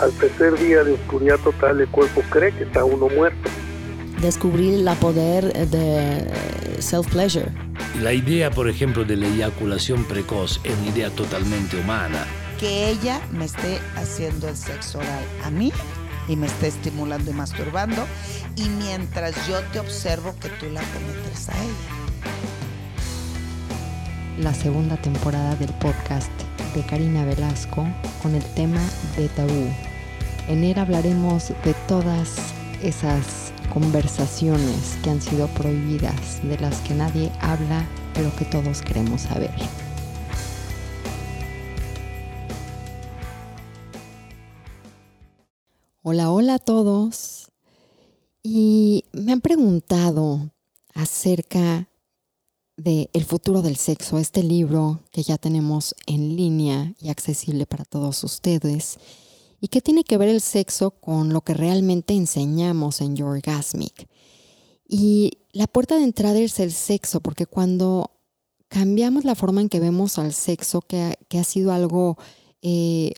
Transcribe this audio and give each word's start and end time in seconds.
al 0.00 0.12
tercer 0.12 0.58
día 0.58 0.82
de 0.82 0.92
oscuridad 0.92 1.38
total 1.38 1.80
el 1.80 1.88
cuerpo 1.88 2.22
cree 2.30 2.52
que 2.52 2.64
está 2.64 2.84
uno 2.84 3.08
muerto. 3.08 3.50
Descubrir 4.20 4.86
el 4.86 4.96
poder 4.96 5.52
de 5.68 6.26
self-pleasure. 6.80 7.50
La 8.00 8.12
idea, 8.12 8.50
por 8.50 8.68
ejemplo, 8.68 9.04
de 9.04 9.16
la 9.16 9.26
eyaculación 9.26 10.04
precoz 10.04 10.60
es 10.64 10.76
una 10.78 10.88
idea 10.88 11.10
totalmente 11.10 11.78
humana. 11.78 12.26
Que 12.58 12.90
ella 12.90 13.20
me 13.32 13.46
esté 13.46 13.78
haciendo 13.96 14.48
el 14.48 14.56
sexo 14.56 14.98
oral 14.98 15.24
a 15.44 15.50
mí 15.50 15.72
y 16.28 16.36
me 16.36 16.46
esté 16.46 16.68
estimulando 16.68 17.30
y 17.30 17.34
masturbando 17.34 18.06
y 18.56 18.68
mientras 18.68 19.34
yo 19.48 19.60
te 19.72 19.80
observo 19.80 20.34
que 20.40 20.48
tú 20.48 20.66
la 20.66 20.82
cometes 20.82 21.48
a 21.48 21.52
ella. 21.52 22.00
La 24.38 24.54
segunda 24.54 24.96
temporada 24.96 25.54
del 25.56 25.72
podcast 25.74 26.30
de 26.74 26.82
Karina 26.86 27.24
Velasco 27.24 27.86
con 28.22 28.34
el 28.34 28.44
tema 28.54 28.80
de 29.16 29.28
tabú. 29.28 29.89
En 30.50 30.64
él 30.64 30.80
hablaremos 30.80 31.50
de 31.64 31.74
todas 31.86 32.28
esas 32.82 33.52
conversaciones 33.72 34.98
que 35.00 35.10
han 35.10 35.22
sido 35.22 35.46
prohibidas, 35.54 36.42
de 36.42 36.58
las 36.58 36.80
que 36.80 36.92
nadie 36.92 37.30
habla, 37.40 37.88
pero 38.14 38.34
que 38.34 38.44
todos 38.46 38.82
queremos 38.82 39.20
saber. 39.20 39.54
Hola, 46.02 46.32
hola 46.32 46.54
a 46.54 46.58
todos. 46.58 47.52
Y 48.42 49.04
me 49.12 49.30
han 49.30 49.42
preguntado 49.42 50.50
acerca 50.94 51.86
de 52.76 53.08
El 53.12 53.24
futuro 53.24 53.62
del 53.62 53.76
sexo, 53.76 54.18
este 54.18 54.42
libro 54.42 54.98
que 55.12 55.22
ya 55.22 55.38
tenemos 55.38 55.94
en 56.08 56.34
línea 56.34 56.92
y 57.00 57.10
accesible 57.10 57.66
para 57.66 57.84
todos 57.84 58.24
ustedes. 58.24 58.98
¿Y 59.60 59.68
qué 59.68 59.80
tiene 59.80 60.04
que 60.04 60.16
ver 60.16 60.28
el 60.28 60.40
sexo 60.40 60.90
con 60.90 61.32
lo 61.32 61.42
que 61.42 61.54
realmente 61.54 62.14
enseñamos 62.14 63.00
en 63.00 63.16
Your 63.16 63.30
Orgasmic? 63.30 64.08
Y 64.88 65.38
la 65.52 65.66
puerta 65.66 65.96
de 65.96 66.04
entrada 66.04 66.38
es 66.38 66.58
el 66.60 66.72
sexo, 66.72 67.20
porque 67.20 67.46
cuando 67.46 68.10
cambiamos 68.68 69.24
la 69.24 69.34
forma 69.34 69.60
en 69.60 69.68
que 69.68 69.80
vemos 69.80 70.18
al 70.18 70.32
sexo, 70.32 70.80
que 70.80 71.02
ha, 71.02 71.14
que 71.28 71.38
ha 71.38 71.44
sido 71.44 71.72
algo, 71.72 72.16
eh, 72.62 73.12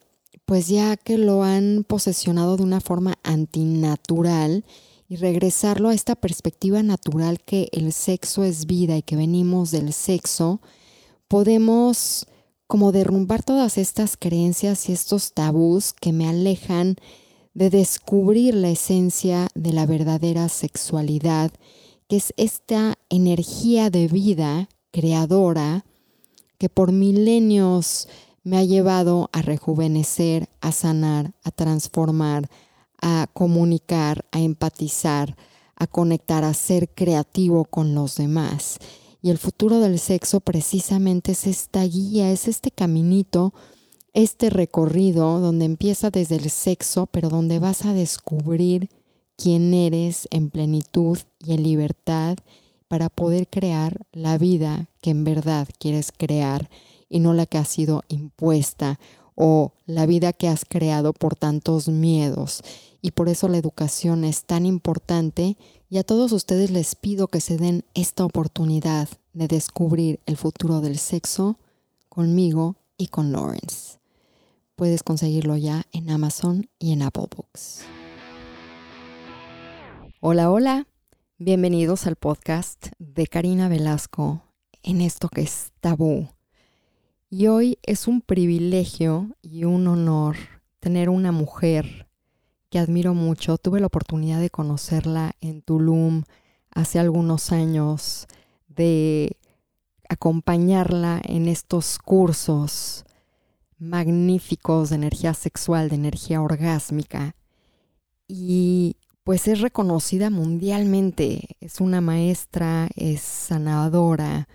pues 0.45 0.69
ya 0.69 0.97
que 0.97 1.17
lo 1.17 1.45
han 1.45 1.85
posesionado 1.87 2.57
de 2.57 2.65
una 2.65 2.81
forma 2.81 3.15
antinatural, 3.23 4.65
y 5.13 5.17
regresarlo 5.17 5.91
a 5.91 5.95
esta 5.95 6.17
perspectiva 6.17 6.83
natural 6.83 7.39
que 7.45 7.69
el 7.73 7.93
sexo 7.93 8.45
es 8.45 8.65
vida 8.65 8.97
y 8.97 9.03
que 9.03 9.15
venimos 9.15 9.71
del 9.71 9.93
sexo, 9.93 10.63
podemos 11.29 12.27
como 12.73 12.91
derrumbar 12.91 13.43
todas 13.43 13.77
estas 13.77 14.17
creencias 14.17 14.89
y 14.89 14.95
estos 14.95 15.35
tabús 15.35 15.93
que 15.93 16.11
me 16.11 16.27
alejan 16.27 16.97
de 17.53 17.69
descubrir 17.69 18.55
la 18.55 18.71
esencia 18.71 19.49
de 19.55 19.75
la 19.75 19.85
verdadera 19.85 20.49
sexualidad, 20.49 21.53
que 22.09 22.17
es 22.17 22.33
esta 22.39 22.97
energía 23.11 23.91
de 23.91 24.09
vida 24.09 24.71
creadora 24.91 25.85
que 26.57 26.71
por 26.71 26.93
milenios 26.93 28.09
me 28.43 28.57
ha 28.57 28.65
llevado 28.65 29.29
a 29.35 29.43
rejuvenecer, 29.43 30.49
a 30.63 30.73
sanar, 30.73 31.35
a 31.45 31.51
transformar, 31.51 32.49
a 33.03 33.27
comunicar, 33.35 34.25
a 34.33 34.41
empatizar, 34.41 35.37
a 35.77 35.87
conectar, 35.87 36.43
a 36.43 36.55
ser 36.55 36.89
creativo 36.89 37.67
con 37.67 37.95
los 37.95 38.17
demás. 38.17 38.79
Y 39.23 39.31
el 39.31 39.39
futuro 39.39 39.79
del 39.79 40.01
sexo 40.01 40.41
precisamente 40.41 41.33
es 41.33 41.47
esta 41.47 41.85
guía, 41.85 42.33
es 42.33 42.49
este 42.49 42.73
caminito, 42.73 43.55
este 44.13 44.51
recorrido 44.51 45.39
donde 45.39 45.65
empieza 45.65 46.11
desde 46.11 46.37
el 46.37 46.51
sexo, 46.51 47.07
pero 47.07 47.29
donde 47.29 47.61
vas 47.61 47.85
a 47.87 47.95
descubrir 47.95 48.91
quién 49.37 49.73
eres 49.75 50.27
en 50.31 50.51
plenitud 50.51 51.19
y 51.39 51.55
en 51.55 51.63
libertad 51.63 52.37
para 52.89 53.09
poder 53.09 53.49
crear 53.49 54.05
la 54.13 54.37
vida 54.39 54.89
que 55.01 55.11
en 55.11 55.25
verdad 55.25 55.69
quieres 55.79 56.13
crear 56.13 56.69
y 57.09 57.21
no 57.21 57.33
la 57.33 57.47
que 57.47 57.59
ha 57.59 57.65
sido 57.65 58.03
impuesta 58.09 58.99
o 59.35 59.73
la 59.87 60.07
vida 60.07 60.33
que 60.33 60.49
has 60.49 60.65
creado 60.65 61.13
por 61.13 61.37
tantos 61.37 61.89
miedos 61.89 62.63
y 63.01 63.11
por 63.11 63.29
eso 63.29 63.49
la 63.49 63.59
educación 63.59 64.25
es 64.25 64.45
tan 64.45 64.65
importante 64.65 65.57
y 65.91 65.99
a 65.99 66.05
todos 66.05 66.33
ustedes 66.33 66.71
les 66.71 66.95
pido 66.95 67.27
que 67.29 67.41
se 67.41 67.57
den 67.57 67.85
esta 67.95 68.25
oportunidad 68.25 69.09
de 69.33 69.49
descubrir 69.49 70.21
el 70.27 70.37
futuro 70.37 70.81
del 70.81 70.99
sexo 70.99 71.59
conmigo 72.09 72.77
y 72.97 73.09
con 73.09 73.33
Lawrence. 73.33 73.99
Puedes 74.77 75.03
conseguirlo 75.03 75.57
ya 75.57 75.85
en 75.93 76.11
Amazon 76.11 76.69
y 76.79 76.93
en 76.93 77.03
Apple 77.03 77.27
Books. 77.35 77.83
Hola, 80.21 80.51
hola. 80.51 80.87
Bienvenidos 81.39 82.07
al 82.07 82.15
podcast 82.15 82.87
de 82.99 83.27
Karina 83.27 83.69
Velasco 83.69 84.43
en 84.85 85.01
esto 85.01 85.29
que 85.29 85.43
es 85.43 85.73
tabú. 85.81 86.29
Y 87.35 87.47
hoy 87.47 87.79
es 87.83 88.09
un 88.09 88.21
privilegio 88.21 89.31
y 89.41 89.65
un 89.65 89.87
honor 89.87 90.37
tener 90.81 91.09
una 91.09 91.33
mujer 91.33 92.07
que 92.69 92.79
admiro 92.79 93.15
mucho. 93.15 93.57
Tuve 93.57 93.81
la 93.81 93.87
oportunidad 93.87 94.39
de 94.39 94.51
conocerla 94.51 95.33
en 95.41 95.63
Tulum 95.63 96.25
hace 96.71 96.99
algunos 96.99 97.51
años, 97.51 98.27
de 98.69 99.39
acompañarla 100.11 101.23
en 101.25 101.49
estos 101.49 101.97
cursos 101.99 103.07
magníficos 103.79 104.91
de 104.91 104.97
energía 104.97 105.33
sexual, 105.33 105.89
de 105.89 105.95
energía 105.95 106.43
orgásmica. 106.43 107.35
Y 108.29 108.97
pues 109.25 109.49
es 109.49 109.63
reconocida 109.63 110.29
mundialmente, 110.29 111.57
es 111.61 111.81
una 111.81 112.03
maestra, 112.03 112.91
es 112.95 113.23
sanadora 113.23 114.49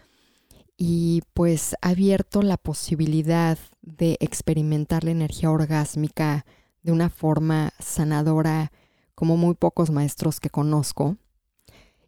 y 0.77 1.23
pues 1.33 1.75
ha 1.81 1.89
abierto 1.89 2.43
la 2.43 2.57
posibilidad 2.57 3.57
de 3.81 4.17
experimentar 4.19 5.03
la 5.03 5.11
energía 5.11 5.49
orgásmica 5.49 6.45
de 6.83 6.91
una 6.91 7.09
forma 7.09 7.73
sanadora 7.79 8.71
como 9.15 9.35
muy 9.35 9.55
pocos 9.55 9.89
maestros 9.89 10.39
que 10.39 10.51
conozco. 10.51 11.17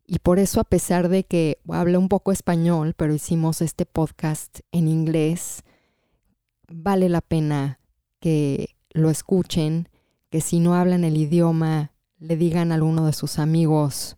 Y 0.05 0.19
por 0.19 0.37
eso, 0.39 0.59
a 0.59 0.63
pesar 0.63 1.09
de 1.09 1.23
que 1.23 1.57
hablo 1.67 1.99
un 1.99 2.09
poco 2.09 2.31
español, 2.31 2.93
pero 2.95 3.13
hicimos 3.13 3.61
este 3.61 3.85
podcast 3.85 4.59
en 4.71 4.87
inglés, 4.87 5.63
vale 6.67 7.09
la 7.09 7.21
pena 7.21 7.79
que 8.19 8.75
lo 8.91 9.09
escuchen, 9.09 9.89
que 10.29 10.41
si 10.41 10.59
no 10.59 10.75
hablan 10.75 11.03
el 11.03 11.17
idioma, 11.17 11.91
le 12.19 12.37
digan 12.37 12.71
a 12.71 12.75
alguno 12.75 13.05
de 13.07 13.13
sus 13.13 13.39
amigos 13.39 14.17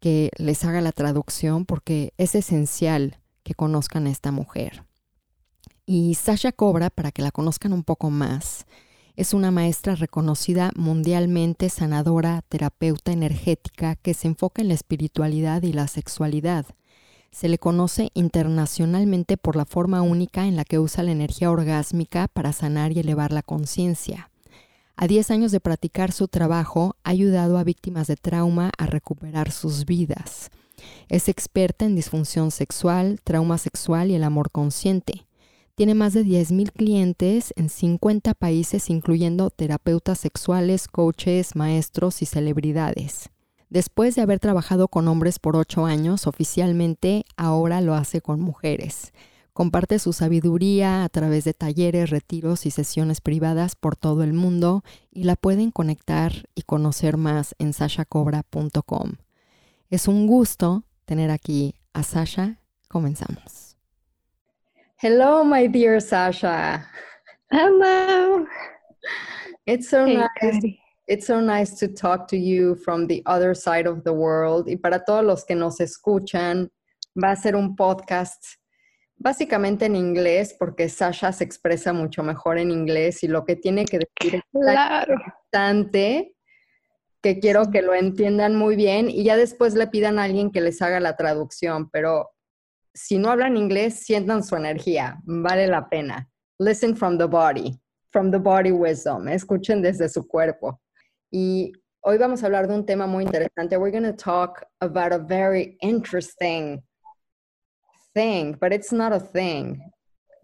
que 0.00 0.30
les 0.36 0.64
haga 0.64 0.80
la 0.80 0.92
traducción, 0.92 1.64
porque 1.64 2.12
es 2.18 2.34
esencial 2.34 3.18
que 3.48 3.54
conozcan 3.54 4.06
a 4.06 4.10
esta 4.10 4.30
mujer. 4.30 4.84
Y 5.86 6.16
Sasha 6.16 6.52
Cobra, 6.52 6.90
para 6.90 7.12
que 7.12 7.22
la 7.22 7.30
conozcan 7.30 7.72
un 7.72 7.82
poco 7.82 8.10
más, 8.10 8.66
es 9.16 9.32
una 9.32 9.50
maestra 9.50 9.94
reconocida 9.94 10.70
mundialmente, 10.76 11.70
sanadora, 11.70 12.42
terapeuta 12.50 13.10
energética 13.10 13.96
que 13.96 14.12
se 14.12 14.28
enfoca 14.28 14.60
en 14.60 14.68
la 14.68 14.74
espiritualidad 14.74 15.62
y 15.62 15.72
la 15.72 15.88
sexualidad. 15.88 16.66
Se 17.30 17.48
le 17.48 17.56
conoce 17.56 18.10
internacionalmente 18.12 19.38
por 19.38 19.56
la 19.56 19.64
forma 19.64 20.02
única 20.02 20.46
en 20.46 20.54
la 20.54 20.64
que 20.64 20.78
usa 20.78 21.02
la 21.02 21.12
energía 21.12 21.50
orgásmica 21.50 22.28
para 22.28 22.52
sanar 22.52 22.92
y 22.92 23.00
elevar 23.00 23.32
la 23.32 23.42
conciencia. 23.42 24.30
A 24.94 25.06
10 25.06 25.30
años 25.30 25.52
de 25.52 25.60
practicar 25.60 26.12
su 26.12 26.28
trabajo, 26.28 26.96
ha 27.02 27.10
ayudado 27.10 27.56
a 27.56 27.64
víctimas 27.64 28.08
de 28.08 28.16
trauma 28.16 28.72
a 28.76 28.84
recuperar 28.84 29.52
sus 29.52 29.86
vidas. 29.86 30.50
Es 31.08 31.28
experta 31.28 31.84
en 31.84 31.94
disfunción 31.96 32.50
sexual, 32.50 33.20
trauma 33.24 33.58
sexual 33.58 34.10
y 34.10 34.14
el 34.14 34.24
amor 34.24 34.50
consciente. 34.50 35.26
Tiene 35.74 35.94
más 35.94 36.12
de 36.12 36.24
10.000 36.24 36.72
clientes 36.72 37.52
en 37.56 37.68
50 37.68 38.34
países, 38.34 38.90
incluyendo 38.90 39.50
terapeutas 39.50 40.18
sexuales, 40.18 40.88
coaches, 40.88 41.54
maestros 41.54 42.20
y 42.20 42.26
celebridades. 42.26 43.30
Después 43.70 44.14
de 44.14 44.22
haber 44.22 44.40
trabajado 44.40 44.88
con 44.88 45.06
hombres 45.08 45.38
por 45.38 45.54
8 45.54 45.86
años, 45.86 46.26
oficialmente 46.26 47.24
ahora 47.36 47.80
lo 47.80 47.94
hace 47.94 48.20
con 48.20 48.40
mujeres. 48.40 49.12
Comparte 49.52 49.98
su 49.98 50.12
sabiduría 50.12 51.04
a 51.04 51.08
través 51.08 51.44
de 51.44 51.52
talleres, 51.52 52.10
retiros 52.10 52.64
y 52.64 52.70
sesiones 52.70 53.20
privadas 53.20 53.74
por 53.74 53.96
todo 53.96 54.22
el 54.22 54.32
mundo 54.32 54.84
y 55.10 55.24
la 55.24 55.36
pueden 55.36 55.70
conectar 55.70 56.48
y 56.54 56.62
conocer 56.62 57.16
más 57.16 57.54
en 57.58 57.72
sashacobra.com. 57.72 59.12
Es 59.90 60.06
un 60.08 60.26
gusto 60.26 60.84
tener 61.04 61.30
aquí 61.30 61.74
a 61.94 62.02
Sasha. 62.02 62.58
Comenzamos. 62.88 63.76
Hello, 65.00 65.44
my 65.44 65.66
dear 65.68 66.00
Sasha. 66.00 66.86
Hello. 67.50 68.46
It's 69.66 69.88
so 69.88 70.04
nice. 70.06 70.76
It's 71.06 71.26
so 71.26 71.40
nice 71.40 71.78
to 71.78 71.88
talk 71.88 72.28
to 72.28 72.36
you 72.36 72.74
from 72.76 73.06
the 73.06 73.22
other 73.24 73.54
side 73.54 73.86
of 73.88 74.02
the 74.04 74.12
world. 74.12 74.68
Y 74.68 74.76
para 74.76 75.04
todos 75.04 75.24
los 75.24 75.44
que 75.46 75.54
nos 75.54 75.80
escuchan, 75.80 76.70
va 77.16 77.30
a 77.30 77.36
ser 77.36 77.56
un 77.56 77.74
podcast 77.74 78.44
básicamente 79.16 79.86
en 79.86 79.96
inglés, 79.96 80.54
porque 80.58 80.88
Sasha 80.90 81.32
se 81.32 81.44
expresa 81.44 81.94
mucho 81.94 82.22
mejor 82.22 82.58
en 82.58 82.70
inglés 82.70 83.22
y 83.24 83.28
lo 83.28 83.44
que 83.46 83.56
tiene 83.56 83.86
que 83.86 84.00
decir 84.00 84.34
es 84.36 84.42
Claro. 84.52 85.14
importante 85.14 86.34
que 87.22 87.40
quiero 87.40 87.70
que 87.70 87.82
lo 87.82 87.94
entiendan 87.94 88.56
muy 88.56 88.76
bien 88.76 89.10
y 89.10 89.24
ya 89.24 89.36
después 89.36 89.74
le 89.74 89.86
pidan 89.86 90.18
a 90.18 90.24
alguien 90.24 90.50
que 90.50 90.60
les 90.60 90.80
haga 90.82 91.00
la 91.00 91.16
traducción, 91.16 91.90
pero 91.90 92.30
si 92.94 93.18
no 93.18 93.30
hablan 93.30 93.56
inglés, 93.56 94.00
sientan 94.04 94.42
su 94.42 94.56
energía, 94.56 95.20
vale 95.24 95.66
la 95.66 95.88
pena. 95.88 96.28
Listen 96.58 96.96
from 96.96 97.18
the 97.18 97.26
body, 97.26 97.80
from 98.10 98.30
the 98.30 98.38
body 98.38 98.72
wisdom, 98.72 99.28
escuchen 99.28 99.82
desde 99.82 100.08
su 100.08 100.26
cuerpo. 100.26 100.80
Y 101.30 101.72
hoy 102.00 102.18
vamos 102.18 102.42
a 102.42 102.46
hablar 102.46 102.66
de 102.66 102.74
un 102.74 102.86
tema 102.86 103.06
muy 103.06 103.24
interesante. 103.24 103.76
We're 103.76 103.92
going 103.92 104.10
to 104.10 104.16
talk 104.16 104.64
about 104.80 105.12
a 105.12 105.18
very 105.18 105.76
interesting 105.80 106.82
thing, 108.14 108.56
but 108.60 108.72
it's 108.72 108.92
not 108.92 109.12
a 109.12 109.20
thing. 109.20 109.80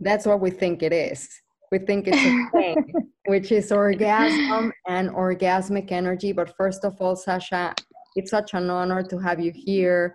That's 0.01 0.27
what 0.27 0.41
we 0.41 0.51
think 0.51 0.83
it 0.83 0.93
is. 0.93 1.29
We 1.75 1.81
think 1.81 2.07
it's 2.07 2.17
a 2.17 2.51
thing, 2.53 2.95
which 3.27 3.51
is 3.51 3.73
orgasm 3.73 4.73
and 4.87 5.11
orgasmic 5.11 5.91
energy. 5.91 6.31
But 6.31 6.55
first 6.57 6.85
of 6.85 6.95
all, 7.01 7.17
Sasha, 7.17 7.75
it's 8.15 8.31
such 8.31 8.55
an 8.55 8.71
honor 8.71 9.03
to 9.03 9.19
have 9.19 9.41
you 9.41 9.51
here. 9.53 10.15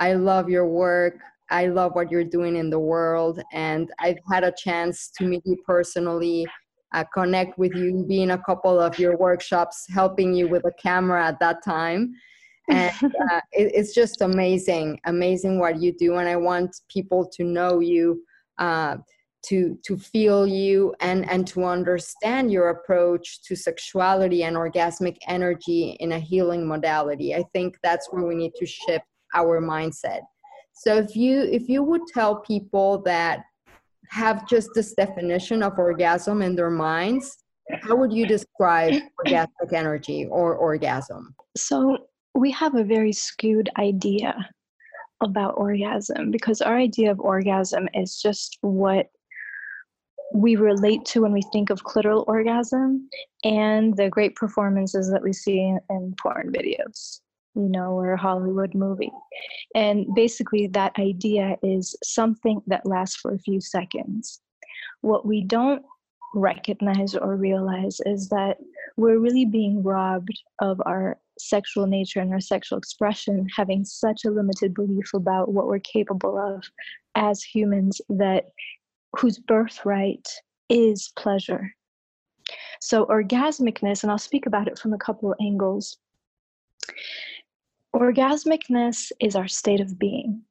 I 0.00 0.12
love 0.12 0.50
your 0.50 0.66
work. 0.66 1.14
I 1.48 1.68
love 1.68 1.94
what 1.94 2.10
you're 2.10 2.30
doing 2.36 2.56
in 2.56 2.68
the 2.68 2.78
world. 2.78 3.40
And 3.54 3.90
I've 3.98 4.18
had 4.30 4.44
a 4.44 4.52
chance 4.52 5.10
to 5.16 5.24
meet 5.24 5.40
you 5.46 5.56
personally, 5.64 6.46
uh, 6.92 7.04
connect 7.14 7.58
with 7.58 7.74
you, 7.74 8.04
be 8.06 8.20
in 8.20 8.32
a 8.32 8.42
couple 8.42 8.78
of 8.78 8.98
your 8.98 9.16
workshops, 9.16 9.86
helping 9.88 10.34
you 10.34 10.46
with 10.46 10.66
a 10.66 10.72
camera 10.72 11.24
at 11.24 11.40
that 11.40 11.64
time. 11.64 12.12
And 12.68 12.92
uh, 13.30 13.40
it, 13.52 13.72
it's 13.74 13.94
just 13.94 14.20
amazing, 14.20 15.00
amazing 15.06 15.58
what 15.58 15.80
you 15.80 15.94
do. 15.94 16.16
And 16.16 16.28
I 16.28 16.36
want 16.36 16.82
people 16.90 17.26
to 17.32 17.44
know 17.44 17.80
you. 17.80 18.22
Uh, 18.58 18.98
to 19.48 19.78
to 19.84 19.96
feel 19.96 20.46
you 20.46 20.94
and 21.00 21.28
and 21.30 21.46
to 21.48 21.64
understand 21.64 22.52
your 22.52 22.68
approach 22.70 23.42
to 23.42 23.56
sexuality 23.56 24.44
and 24.44 24.56
orgasmic 24.56 25.16
energy 25.26 25.96
in 26.00 26.12
a 26.12 26.18
healing 26.18 26.66
modality. 26.66 27.34
I 27.34 27.44
think 27.52 27.78
that's 27.82 28.08
where 28.10 28.24
we 28.24 28.34
need 28.34 28.52
to 28.56 28.66
shift 28.66 29.04
our 29.34 29.60
mindset. 29.60 30.20
So 30.74 30.96
if 30.96 31.16
you 31.16 31.42
if 31.42 31.68
you 31.68 31.82
would 31.82 32.02
tell 32.12 32.36
people 32.36 33.02
that 33.02 33.44
have 34.10 34.48
just 34.48 34.70
this 34.74 34.94
definition 34.94 35.62
of 35.62 35.78
orgasm 35.78 36.40
in 36.42 36.56
their 36.56 36.70
minds 36.70 37.44
how 37.82 37.96
would 37.96 38.12
you 38.12 38.26
describe 38.26 38.94
orgasmic 39.26 39.72
energy 39.72 40.26
or 40.30 40.54
orgasm? 40.54 41.34
So 41.56 41.98
we 42.34 42.50
have 42.52 42.74
a 42.74 42.84
very 42.84 43.12
skewed 43.12 43.68
idea 43.78 44.34
about 45.22 45.54
orgasm 45.56 46.30
because 46.30 46.60
our 46.60 46.76
idea 46.76 47.10
of 47.10 47.20
orgasm 47.20 47.88
is 47.94 48.20
just 48.20 48.58
what 48.60 49.08
we 50.32 50.56
relate 50.56 51.04
to 51.06 51.22
when 51.22 51.32
we 51.32 51.42
think 51.52 51.70
of 51.70 51.84
clitoral 51.84 52.24
orgasm 52.26 53.08
and 53.44 53.96
the 53.96 54.08
great 54.08 54.36
performances 54.36 55.10
that 55.10 55.22
we 55.22 55.32
see 55.32 55.58
in, 55.58 56.14
porn 56.20 56.52
videos, 56.52 57.20
you 57.54 57.68
know, 57.68 57.92
or 57.92 58.12
a 58.12 58.18
Hollywood 58.18 58.74
movie. 58.74 59.12
And 59.74 60.06
basically, 60.14 60.66
that 60.68 60.98
idea 60.98 61.56
is 61.62 61.96
something 62.02 62.60
that 62.66 62.86
lasts 62.86 63.16
for 63.16 63.32
a 63.32 63.38
few 63.38 63.60
seconds. 63.60 64.40
What 65.00 65.24
we 65.24 65.42
don't 65.42 65.82
recognize 66.34 67.14
or 67.14 67.36
realize 67.36 68.00
is 68.04 68.28
that 68.28 68.58
we're 68.96 69.18
really 69.18 69.46
being 69.46 69.82
robbed 69.82 70.38
of 70.60 70.80
our 70.84 71.18
sexual 71.38 71.86
nature 71.86 72.20
and 72.20 72.32
our 72.32 72.40
sexual 72.40 72.78
expression, 72.78 73.46
having 73.56 73.84
such 73.84 74.24
a 74.24 74.30
limited 74.30 74.74
belief 74.74 75.14
about 75.14 75.52
what 75.52 75.68
we're 75.68 75.78
capable 75.78 76.36
of 76.36 76.64
as 77.14 77.42
humans 77.42 78.00
that 78.08 78.46
whose 79.16 79.38
birthright 79.38 80.28
is 80.68 81.12
pleasure. 81.16 81.74
So, 82.80 83.06
orgasmicness, 83.06 84.02
and 84.02 84.10
I'll 84.10 84.18
speak 84.18 84.46
about 84.46 84.68
it 84.68 84.78
from 84.78 84.92
a 84.92 84.98
couple 84.98 85.32
of 85.32 85.38
angles. 85.40 85.98
Orgasmicness 87.94 89.12
is 89.20 89.34
our 89.34 89.48
state 89.48 89.80
of 89.80 89.98
being, 89.98 90.42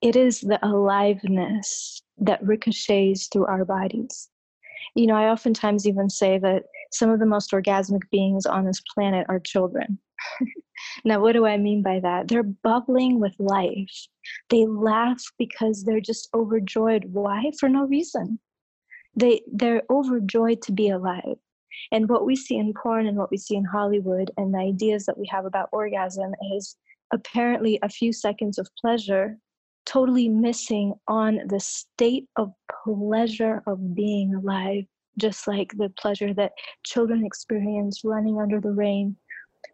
it 0.00 0.16
is 0.16 0.40
the 0.40 0.58
aliveness 0.66 2.02
that 2.18 2.42
ricochets 2.42 3.28
through 3.28 3.46
our 3.46 3.64
bodies. 3.64 4.28
You 4.94 5.06
know, 5.06 5.14
I 5.14 5.30
oftentimes 5.30 5.86
even 5.86 6.10
say 6.10 6.38
that 6.38 6.64
some 6.90 7.10
of 7.10 7.20
the 7.20 7.26
most 7.26 7.52
orgasmic 7.52 8.02
beings 8.10 8.46
on 8.46 8.64
this 8.64 8.82
planet 8.94 9.26
are 9.28 9.38
children. 9.38 9.98
now, 11.04 11.20
what 11.20 11.32
do 11.32 11.46
I 11.46 11.56
mean 11.56 11.82
by 11.82 12.00
that? 12.00 12.28
They're 12.28 12.42
bubbling 12.42 13.20
with 13.20 13.34
life. 13.38 14.06
They 14.48 14.66
laugh 14.66 15.22
because 15.38 15.84
they're 15.84 16.00
just 16.00 16.28
overjoyed. 16.34 17.06
Why? 17.12 17.50
For 17.58 17.68
no 17.68 17.84
reason. 17.84 18.38
They 19.16 19.42
they're 19.52 19.82
overjoyed 19.90 20.62
to 20.62 20.72
be 20.72 20.88
alive. 20.90 21.36
And 21.92 22.08
what 22.08 22.26
we 22.26 22.36
see 22.36 22.56
in 22.56 22.74
porn 22.74 23.06
and 23.06 23.16
what 23.16 23.30
we 23.30 23.36
see 23.36 23.56
in 23.56 23.64
Hollywood 23.64 24.30
and 24.36 24.52
the 24.52 24.58
ideas 24.58 25.06
that 25.06 25.18
we 25.18 25.26
have 25.30 25.44
about 25.46 25.68
orgasm 25.72 26.32
is 26.56 26.76
apparently 27.12 27.78
a 27.82 27.88
few 27.88 28.12
seconds 28.12 28.58
of 28.58 28.68
pleasure, 28.80 29.38
totally 29.86 30.28
missing 30.28 30.94
on 31.08 31.40
the 31.46 31.60
state 31.60 32.28
of 32.36 32.52
pleasure 32.84 33.62
of 33.66 33.94
being 33.94 34.34
alive, 34.34 34.84
just 35.16 35.46
like 35.48 35.72
the 35.76 35.90
pleasure 35.90 36.32
that 36.34 36.52
children 36.84 37.24
experience 37.24 38.02
running 38.04 38.38
under 38.38 38.60
the 38.60 38.72
rain, 38.72 39.16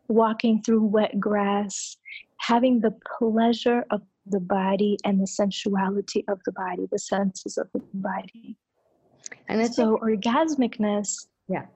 walking 0.09 0.63
through 0.63 0.85
wet 0.85 1.19
grass, 1.19 1.97
having 2.39 2.81
the 2.81 2.95
pleasure 3.19 3.85
of 3.91 4.03
the 4.27 4.41
body 4.41 4.99
and 5.05 5.21
the 5.21 5.27
sensuality 5.27 6.25
of 6.29 6.41
the 6.45 6.53
body, 6.53 6.87
the 6.91 6.99
senses 6.99 7.59
of 7.59 7.69
the 7.73 7.81
body. 7.95 8.57
and 9.49 9.61
it's 9.61 9.77
So 9.77 9.99
orgasmicness, 9.99 11.27
Yeah. 11.49 11.67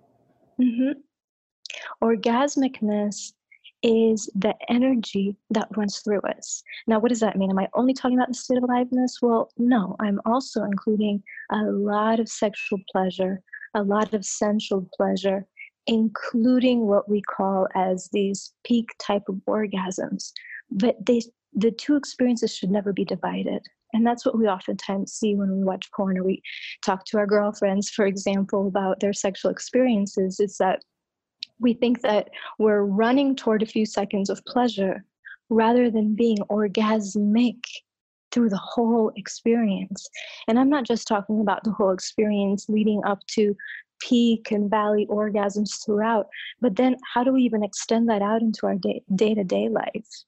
hmm 0.59 0.93
Orgasmicness 2.03 3.33
is 3.83 4.29
the 4.35 4.55
energy 4.69 5.37
that 5.51 5.69
runs 5.77 6.01
through 6.01 6.21
us. 6.21 6.63
Now, 6.87 6.99
what 6.99 7.09
does 7.09 7.21
that 7.21 7.37
mean? 7.37 7.51
Am 7.51 7.59
I 7.59 7.69
only 7.75 7.95
talking 7.95 8.19
about 8.19 8.29
the 8.29 8.35
state 8.35 8.59
of 8.59 8.65
aliveness? 8.65 9.19
Well, 9.23 9.51
no, 9.57 9.97
I'm 10.01 10.21
also 10.27 10.65
including 10.65 11.23
a 11.51 11.63
lot 11.63 12.21
of 12.21 12.29
sexual 12.29 12.79
pleasure, 12.93 13.41
a 13.75 13.83
lot 13.83 14.13
of 14.13 14.25
sensual 14.25 14.87
pleasure, 14.97 15.47
including 15.87 16.87
what 16.87 17.09
we 17.09 17.23
call 17.23 17.67
as 17.75 18.09
these 18.13 18.53
peak 18.65 18.91
type 18.99 19.29
of 19.29 19.37
orgasms. 19.49 20.33
But 20.71 21.05
they, 21.05 21.23
the 21.53 21.71
two 21.71 21.97
experiences 21.97 22.55
should 22.55 22.71
never 22.71 22.93
be 22.93 23.05
divided. 23.05 23.63
And 23.93 24.07
that's 24.07 24.25
what 24.25 24.39
we 24.39 24.47
oftentimes 24.47 25.13
see 25.13 25.35
when 25.35 25.51
we 25.51 25.65
watch 25.65 25.91
porn 25.93 26.17
or 26.19 26.23
we 26.23 26.43
talk 26.85 27.05
to 27.07 27.19
our 27.19 27.27
girlfriends, 27.27 27.91
for 27.91 28.07
example, 28.07 28.69
about 28.69 29.01
their 29.01 29.13
sexual 29.13 29.51
experiences. 29.51 30.39
Is 30.39 30.59
that 30.59 30.81
we 31.59 31.75
think 31.75 32.01
that 32.03 32.31
we're 32.59 32.83
running 32.83 33.35
toward 33.35 33.63
a 33.63 33.67
few 33.67 33.85
seconds 33.85 34.31
of 34.31 34.45
pleasure 34.47 35.05
rather 35.49 35.91
than 35.91 36.15
being 36.15 36.39
orgasmic 36.51 37.65
through 38.31 38.49
the 38.49 38.57
whole 38.57 39.13
experience. 39.17 40.09
And 40.47 40.59
I'm 40.59 40.71
not 40.71 40.87
just 40.87 41.09
talking 41.09 41.41
about 41.41 41.65
the 41.65 41.73
whole 41.73 41.91
experience 41.91 42.69
leading 42.69 43.03
up 43.05 43.27
to 43.33 43.57
peak 44.01 44.51
and 44.51 44.71
valley 44.71 45.07
orgasms 45.07 45.85
throughout, 45.85 46.29
but 46.61 46.77
then 46.77 46.97
how 47.15 47.25
do 47.25 47.33
we 47.33 47.43
even 47.43 47.63
extend 47.63 48.09
that 48.09 48.23
out 48.23 48.43
into 48.43 48.67
our 48.67 48.77
day 48.77 49.35
to 49.35 49.45
day 49.45 49.69
life? 49.69 50.25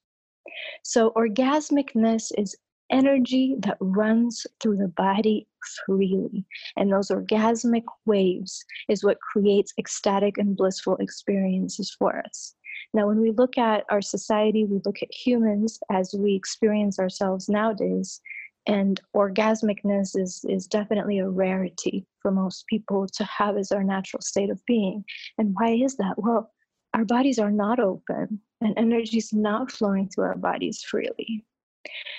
So, 0.83 1.11
orgasmicness 1.11 2.31
is 2.37 2.55
energy 2.89 3.55
that 3.59 3.77
runs 3.79 4.45
through 4.59 4.77
the 4.77 4.87
body 4.87 5.47
freely. 5.85 6.45
And 6.77 6.91
those 6.91 7.09
orgasmic 7.09 7.83
waves 8.05 8.63
is 8.87 9.03
what 9.03 9.19
creates 9.19 9.73
ecstatic 9.79 10.37
and 10.37 10.55
blissful 10.55 10.97
experiences 10.97 11.95
for 11.97 12.19
us. 12.19 12.55
Now, 12.93 13.07
when 13.07 13.19
we 13.19 13.31
look 13.31 13.57
at 13.57 13.85
our 13.89 14.01
society, 14.01 14.65
we 14.65 14.79
look 14.85 15.01
at 15.01 15.13
humans 15.13 15.79
as 15.91 16.13
we 16.13 16.35
experience 16.35 16.99
ourselves 16.99 17.49
nowadays, 17.49 18.21
and 18.65 19.01
orgasmicness 19.15 20.17
is, 20.17 20.45
is 20.47 20.67
definitely 20.67 21.19
a 21.19 21.27
rarity 21.27 22.05
for 22.21 22.31
most 22.31 22.65
people 22.67 23.07
to 23.07 23.23
have 23.25 23.57
as 23.57 23.71
our 23.71 23.83
natural 23.83 24.21
state 24.21 24.49
of 24.49 24.65
being. 24.65 25.03
And 25.37 25.53
why 25.53 25.71
is 25.71 25.97
that? 25.97 26.15
Well, 26.17 26.51
our 26.93 27.05
bodies 27.05 27.39
are 27.39 27.51
not 27.51 27.79
open 27.79 28.39
and 28.61 28.73
energy 28.77 29.17
is 29.17 29.33
not 29.33 29.71
flowing 29.71 30.07
through 30.07 30.25
our 30.25 30.37
bodies 30.37 30.83
freely. 30.83 31.43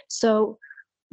So, 0.08 0.58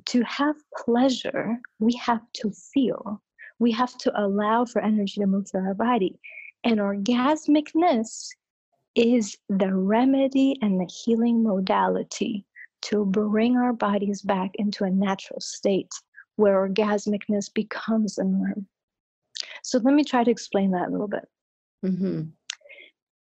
to 0.05 0.23
have 0.23 0.55
pleasure, 0.83 1.59
we 1.79 1.93
have 2.03 2.21
to 2.33 2.51
feel. 2.73 3.21
We 3.59 3.71
have 3.73 3.95
to 3.99 4.19
allow 4.19 4.65
for 4.65 4.81
energy 4.81 5.21
to 5.21 5.27
move 5.27 5.47
through 5.49 5.67
our 5.67 5.75
body. 5.75 6.19
And 6.63 6.79
orgasmicness 6.79 8.29
is 8.95 9.37
the 9.47 9.73
remedy 9.73 10.57
and 10.61 10.79
the 10.79 10.91
healing 10.91 11.43
modality 11.43 12.45
to 12.83 13.05
bring 13.05 13.57
our 13.57 13.73
bodies 13.73 14.21
back 14.21 14.51
into 14.55 14.83
a 14.83 14.89
natural 14.89 15.39
state 15.39 15.91
where 16.35 16.67
orgasmicness 16.67 17.53
becomes 17.53 18.17
a 18.17 18.23
norm. 18.23 18.67
So, 19.63 19.79
let 19.79 19.93
me 19.93 20.03
try 20.03 20.23
to 20.23 20.31
explain 20.31 20.71
that 20.71 20.87
a 20.87 20.91
little 20.91 21.07
bit. 21.07 21.27
Mm-hmm. 21.85 22.21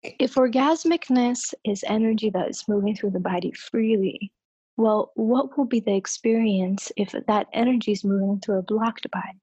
If 0.03 0.35
orgasmicness 0.35 1.53
is 1.63 1.83
energy 1.87 2.29
that 2.31 2.49
is 2.49 2.65
moving 2.67 2.95
through 2.95 3.11
the 3.11 3.19
body 3.19 3.51
freely, 3.51 4.31
well, 4.77 5.11
what 5.15 5.57
will 5.57 5.65
be 5.65 5.79
the 5.79 5.95
experience 5.95 6.91
if 6.97 7.11
that 7.11 7.47
energy 7.53 7.91
is 7.91 8.03
moving 8.03 8.39
through 8.39 8.59
a 8.59 8.63
blocked 8.63 9.09
body? 9.11 9.39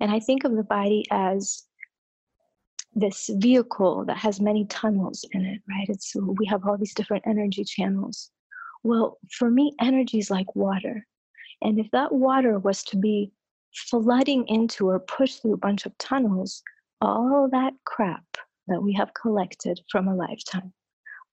And 0.00 0.10
I 0.10 0.20
think 0.20 0.44
of 0.44 0.56
the 0.56 0.64
body 0.64 1.04
as 1.10 1.62
this 2.94 3.30
vehicle 3.34 4.04
that 4.06 4.16
has 4.16 4.40
many 4.40 4.66
tunnels 4.66 5.24
in 5.32 5.44
it, 5.44 5.60
right? 5.68 5.88
It's 5.88 6.14
we 6.14 6.46
have 6.46 6.66
all 6.66 6.76
these 6.76 6.94
different 6.94 7.24
energy 7.26 7.64
channels. 7.64 8.30
Well, 8.84 9.18
for 9.30 9.50
me, 9.50 9.72
energy 9.80 10.18
is 10.18 10.30
like 10.30 10.54
water. 10.54 11.06
And 11.62 11.80
if 11.80 11.90
that 11.92 12.12
water 12.12 12.58
was 12.58 12.84
to 12.84 12.98
be 12.98 13.32
flooding 13.74 14.46
into 14.46 14.88
or 14.88 15.00
pushed 15.00 15.40
through 15.40 15.54
a 15.54 15.58
bunch 15.58 15.86
of 15.86 15.96
tunnels, 15.96 16.62
all 17.00 17.48
that 17.50 17.72
crap 17.84 18.24
that 18.68 18.82
we 18.82 18.92
have 18.92 19.14
collected 19.14 19.80
from 19.90 20.06
a 20.06 20.14
lifetime, 20.14 20.72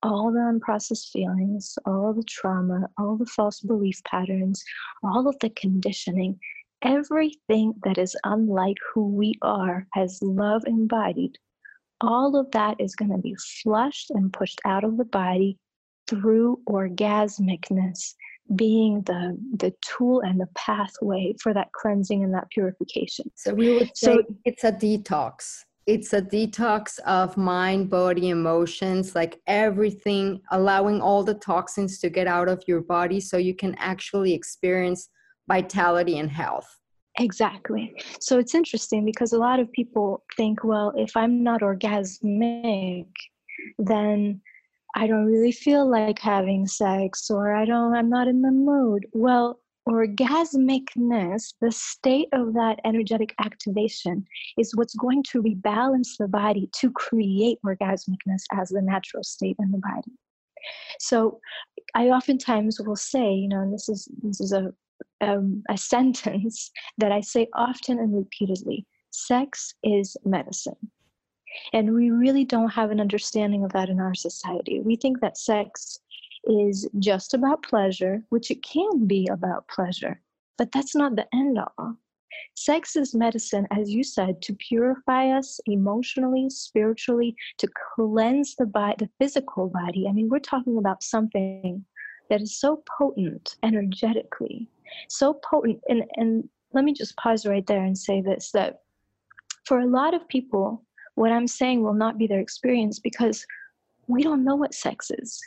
all 0.02 0.32
the 0.32 0.40
unprocessed 0.40 1.12
feelings, 1.12 1.78
all 1.86 2.14
the 2.14 2.24
trauma, 2.24 2.88
all 2.98 3.18
the 3.18 3.26
false 3.26 3.60
belief 3.60 4.02
patterns, 4.06 4.64
all 5.04 5.28
of 5.28 5.38
the 5.40 5.50
conditioning, 5.50 6.40
everything 6.82 7.74
that 7.84 7.98
is 7.98 8.16
unlike 8.24 8.78
who 8.94 9.08
we 9.08 9.34
are 9.42 9.88
as 9.96 10.22
love 10.22 10.64
embodied, 10.66 11.38
all 12.00 12.38
of 12.38 12.50
that 12.52 12.80
is 12.80 12.96
going 12.96 13.12
to 13.12 13.18
be 13.18 13.36
flushed 13.62 14.10
and 14.10 14.32
pushed 14.34 14.62
out 14.66 14.86
of 14.86 14.98
the 14.98 15.06
body 15.06 15.58
through 16.12 16.60
orgasmicness 16.70 18.16
being 18.56 19.02
the 19.04 19.38
the 19.58 19.74
tool 19.82 20.20
and 20.22 20.40
the 20.40 20.50
pathway 20.56 21.34
for 21.42 21.54
that 21.54 21.72
cleansing 21.72 22.24
and 22.24 22.34
that 22.34 22.50
purification. 22.50 23.32
So 23.36 23.54
we 23.54 23.74
would 23.74 23.96
say 23.96 24.16
so, 24.16 24.24
it's 24.44 24.66
a 24.66 24.72
detox. 24.72 25.64
It's 25.88 26.14
a 26.14 26.22
detox 26.22 27.00
of 27.00 27.38
mind, 27.38 27.90
body, 27.90 28.30
emotions, 28.30 29.16
like 29.16 29.42
everything, 29.48 30.42
allowing 30.52 31.02
all 31.02 31.24
the 31.24 31.34
toxins 31.34 32.00
to 32.00 32.10
get 32.10 32.28
out 32.28 32.50
of 32.50 32.62
your 32.68 32.82
body 32.82 33.20
so 33.20 33.38
you 33.38 33.56
can 33.56 33.74
actually 33.80 34.34
experience 34.34 35.10
vitality 35.48 36.20
and 36.20 36.30
health. 36.30 36.70
Exactly. 37.20 37.94
So 38.20 38.38
it's 38.38 38.56
interesting 38.56 39.06
because 39.06 39.34
a 39.34 39.40
lot 39.40 39.60
of 39.60 39.72
people 39.72 40.24
think, 40.38 40.64
well, 40.64 40.94
if 40.96 41.18
I'm 41.18 41.44
not 41.44 41.62
orgasmic, 41.62 43.08
then 43.80 44.42
I 44.96 45.08
don't 45.08 45.26
really 45.26 45.52
feel 45.52 45.90
like 45.90 46.20
having 46.20 46.68
sex 46.68 47.30
or 47.30 47.56
I 47.56 47.66
don't 47.66 47.96
I'm 47.96 48.10
not 48.10 48.28
in 48.28 48.42
the 48.42 48.52
mood. 48.52 49.08
Well, 49.14 49.60
orgasmicness, 49.88 51.54
the 51.60 51.72
state 51.72 52.30
of 52.34 52.54
that 52.54 52.80
energetic 52.86 53.34
activation 53.40 54.26
is 54.58 54.76
what's 54.76 54.96
going 54.96 55.24
to 55.24 55.42
rebalance 55.42 56.18
the 56.20 56.28
body 56.28 56.70
to 56.80 56.92
create 56.92 57.58
orgasmicness 57.66 58.44
as 58.54 58.70
the 58.70 58.82
natural 58.82 59.24
state 59.24 59.56
in 59.60 59.72
the 59.72 59.80
body. 59.80 60.12
So 61.00 61.40
I 61.96 62.10
oftentimes 62.10 62.80
will 62.80 62.96
say, 62.96 63.34
you 63.34 63.48
know, 63.48 63.62
and 63.62 63.74
this 63.74 63.90
is 63.90 64.08
this 64.22 64.40
is 64.40 64.54
a 64.54 64.74
um, 65.22 65.64
a 65.70 65.78
sentence 65.94 66.72
that 66.98 67.12
I 67.12 67.22
say 67.22 67.48
often 67.54 68.00
and 68.00 68.16
repeatedly 68.16 68.86
sex 69.12 69.74
is 69.84 70.16
medicine. 70.24 70.78
And 71.74 71.94
we 71.94 72.12
really 72.12 72.46
don't 72.46 72.70
have 72.70 72.92
an 72.92 73.00
understanding 73.00 73.64
of 73.64 73.72
that 73.74 73.90
in 73.90 74.00
our 74.00 74.16
society. 74.16 74.82
We 74.82 74.96
think 74.96 75.20
that 75.22 75.38
sex 75.38 76.00
is 76.46 76.88
just 77.00 77.34
about 77.34 77.64
pleasure, 77.64 78.24
which 78.30 78.52
it 78.52 78.64
can 78.64 79.06
be 79.06 79.28
about 79.32 79.68
pleasure, 79.68 80.22
but 80.58 80.72
that's 80.72 80.96
not 80.96 81.16
the 81.16 81.28
end 81.34 81.60
all. 81.78 81.98
Sex 82.56 82.96
is 82.96 83.14
medicine, 83.14 83.68
as 83.72 83.92
you 83.92 84.04
said, 84.04 84.42
to 84.42 84.54
purify 84.54 85.30
us 85.30 85.60
emotionally, 85.66 86.50
spiritually, 86.50 87.36
to 87.58 87.68
cleanse 87.96 88.56
the 88.56 88.66
body, 88.66 88.96
the 89.00 89.10
physical 89.20 89.68
body. 89.68 90.08
I 90.08 90.14
mean, 90.14 90.30
we're 90.30 90.40
talking 90.40 90.78
about 90.78 91.04
something 91.04 91.86
that 92.30 92.42
is 92.42 92.60
so 92.60 92.84
potent 92.98 93.58
energetically 93.64 94.70
so 95.08 95.34
potent 95.34 95.80
and 95.88 96.04
and 96.16 96.48
let 96.74 96.84
me 96.84 96.94
just 96.94 97.16
pause 97.18 97.46
right 97.46 97.66
there 97.68 97.84
and 97.84 97.98
say 97.98 98.22
this 98.22 98.52
that 98.52 98.82
for 99.66 99.80
a 99.80 99.86
lot 99.86 100.14
of 100.14 100.28
people 100.28 100.84
what 101.16 101.32
i'm 101.32 101.48
saying 101.48 101.84
will 101.84 101.94
not 101.94 102.18
be 102.18 102.28
their 102.28 102.40
experience 102.40 103.00
because 103.00 103.46
we 104.08 104.24
don't 104.24 104.44
know 104.44 104.56
what 104.56 104.74
sex 104.74 105.10
is. 105.10 105.40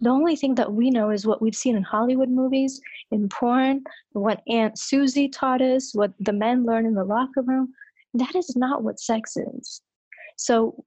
The 0.00 0.10
only 0.10 0.36
thing 0.36 0.54
that 0.54 0.72
we 0.72 0.90
know 0.90 1.10
is 1.10 1.26
what 1.26 1.42
we've 1.42 1.56
seen 1.56 1.76
in 1.76 1.82
hollywood 1.82 2.28
movies 2.28 2.80
in 3.10 3.28
porn 3.28 3.82
what 4.12 4.42
aunt 4.48 4.78
susie 4.78 5.28
taught 5.28 5.60
us 5.60 5.94
what 5.94 6.12
the 6.20 6.32
men 6.32 6.64
learn 6.64 6.86
in 6.86 6.94
the 6.94 7.04
locker 7.04 7.42
room. 7.42 7.72
That 8.14 8.34
is 8.34 8.54
not 8.56 8.82
what 8.82 9.00
sex 9.00 9.36
is. 9.36 9.82
So 10.36 10.84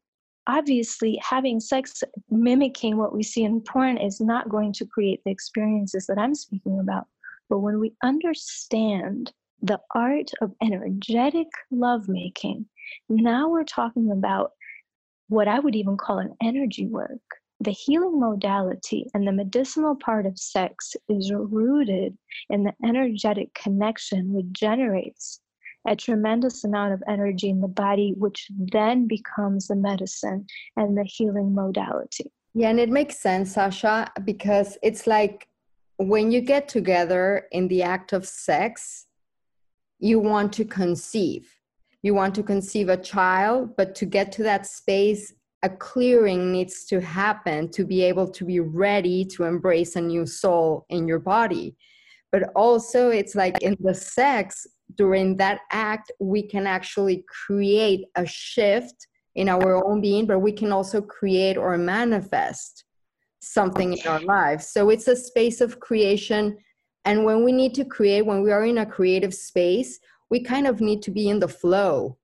obviously 0.48 1.20
having 1.22 1.60
sex 1.60 2.04
mimicking 2.30 2.98
what 2.98 3.14
we 3.14 3.24
see 3.24 3.44
in 3.44 3.62
porn 3.62 3.98
is 3.98 4.20
not 4.20 4.50
going 4.50 4.74
to 4.74 4.86
create 4.86 5.22
the 5.24 5.32
experiences 5.32 6.08
that 6.08 6.18
i'm 6.18 6.34
speaking 6.34 6.80
about. 6.80 7.06
But 7.50 7.60
when 7.60 7.80
we 7.80 7.94
understand 8.02 9.34
the 9.62 9.80
art 9.94 10.32
of 10.42 10.54
energetic 10.64 11.48
lovemaking, 11.70 12.66
Mm-hmm. 13.12 13.24
now 13.24 13.50
we're 13.50 13.64
talking 13.64 14.12
about 14.12 14.52
what 15.30 15.48
I 15.48 15.60
would 15.60 15.76
even 15.76 15.98
call 15.98 16.20
an 16.20 16.36
energy 16.42 16.88
work. 16.88 17.22
The 17.62 17.72
healing 17.72 18.20
modality 18.20 19.06
and 19.14 19.28
the 19.28 19.32
medicinal 19.32 19.96
part 19.96 20.26
of 20.26 20.38
sex 20.38 20.96
is 21.08 21.32
rooted 21.32 22.18
in 22.50 22.64
the 22.64 22.74
energetic 22.84 23.54
connection 23.54 24.34
which 24.34 24.48
generates 24.52 25.42
a 25.88 25.96
tremendous 25.96 26.64
amount 26.64 26.94
of 26.94 27.04
energy 27.08 27.50
in 27.50 27.62
the 27.62 27.68
body, 27.68 28.14
which 28.18 28.48
then 28.58 29.08
becomes 29.08 29.68
the 29.68 29.76
medicine 29.76 30.46
and 30.78 30.98
the 30.98 31.04
healing 31.04 31.56
modality. 31.56 32.32
Yeah, 32.54 32.70
and 32.70 32.80
it 32.80 32.90
makes 32.90 33.18
sense, 33.18 33.54
Sasha, 33.54 34.12
because 34.24 34.78
it's 34.84 35.08
like 35.08 35.48
when 35.98 36.32
you 36.32 36.42
get 36.42 36.68
together 36.68 37.48
in 37.52 37.68
the 37.68 37.84
act 37.84 38.14
of 38.14 38.28
sex, 38.28 39.08
you 40.00 40.20
want 40.20 40.54
to 40.54 40.66
conceive. 40.66 41.61
You 42.04 42.14
want 42.14 42.34
to 42.36 42.44
conceive 42.44 42.90
a 42.90 42.98
child, 42.98 43.76
but 43.78 43.94
to 43.96 44.06
get 44.06 44.32
to 44.34 44.44
that 44.44 44.66
space, 44.66 45.34
a 45.64 45.70
clearing 45.70 46.52
needs 46.52 46.86
to 46.86 47.00
happen 47.00 47.70
to 47.72 47.86
be 47.86 48.02
able 48.02 48.28
to 48.30 48.44
be 48.46 48.60
ready 48.60 49.24
to 49.26 49.44
embrace 49.44 49.96
a 49.96 50.02
new 50.02 50.26
soul 50.26 50.86
in 50.90 51.08
your 51.08 51.20
body. 51.20 51.76
But 52.32 52.50
also, 52.56 53.10
it's 53.10 53.36
like 53.36 53.62
in 53.62 53.78
the 53.80 53.94
sex, 53.94 54.66
during 54.96 55.38
that 55.38 55.62
act, 55.72 56.12
we 56.20 56.42
can 56.42 56.66
actually 56.66 57.24
create 57.46 58.06
a 58.16 58.26
shift 58.26 59.08
in 59.36 59.48
our 59.50 59.86
own 59.86 60.02
being, 60.02 60.26
but 60.26 60.40
we 60.40 60.52
can 60.52 60.72
also 60.72 61.02
create 61.02 61.58
or 61.58 61.78
manifest 61.78 62.86
something 63.42 63.94
in 63.94 64.08
our 64.08 64.20
lives. 64.22 64.68
So 64.68 64.90
it's 64.90 65.08
a 65.08 65.16
space 65.16 65.62
of 65.62 65.80
creation. 65.80 66.58
And 67.06 67.26
when 67.26 67.44
we 67.44 67.52
need 67.52 67.74
to 67.76 67.86
create, 67.86 68.26
when 68.26 68.44
we 68.44 68.52
are 68.52 68.66
in 68.66 68.80
a 68.80 68.86
creative 68.86 69.34
space, 69.34 70.00
we 70.32 70.40
kind 70.40 70.66
of 70.66 70.82
need 70.82 71.04
to 71.04 71.12
be 71.12 71.30
in 71.30 71.40
the 71.40 71.48
flow. 71.48 72.18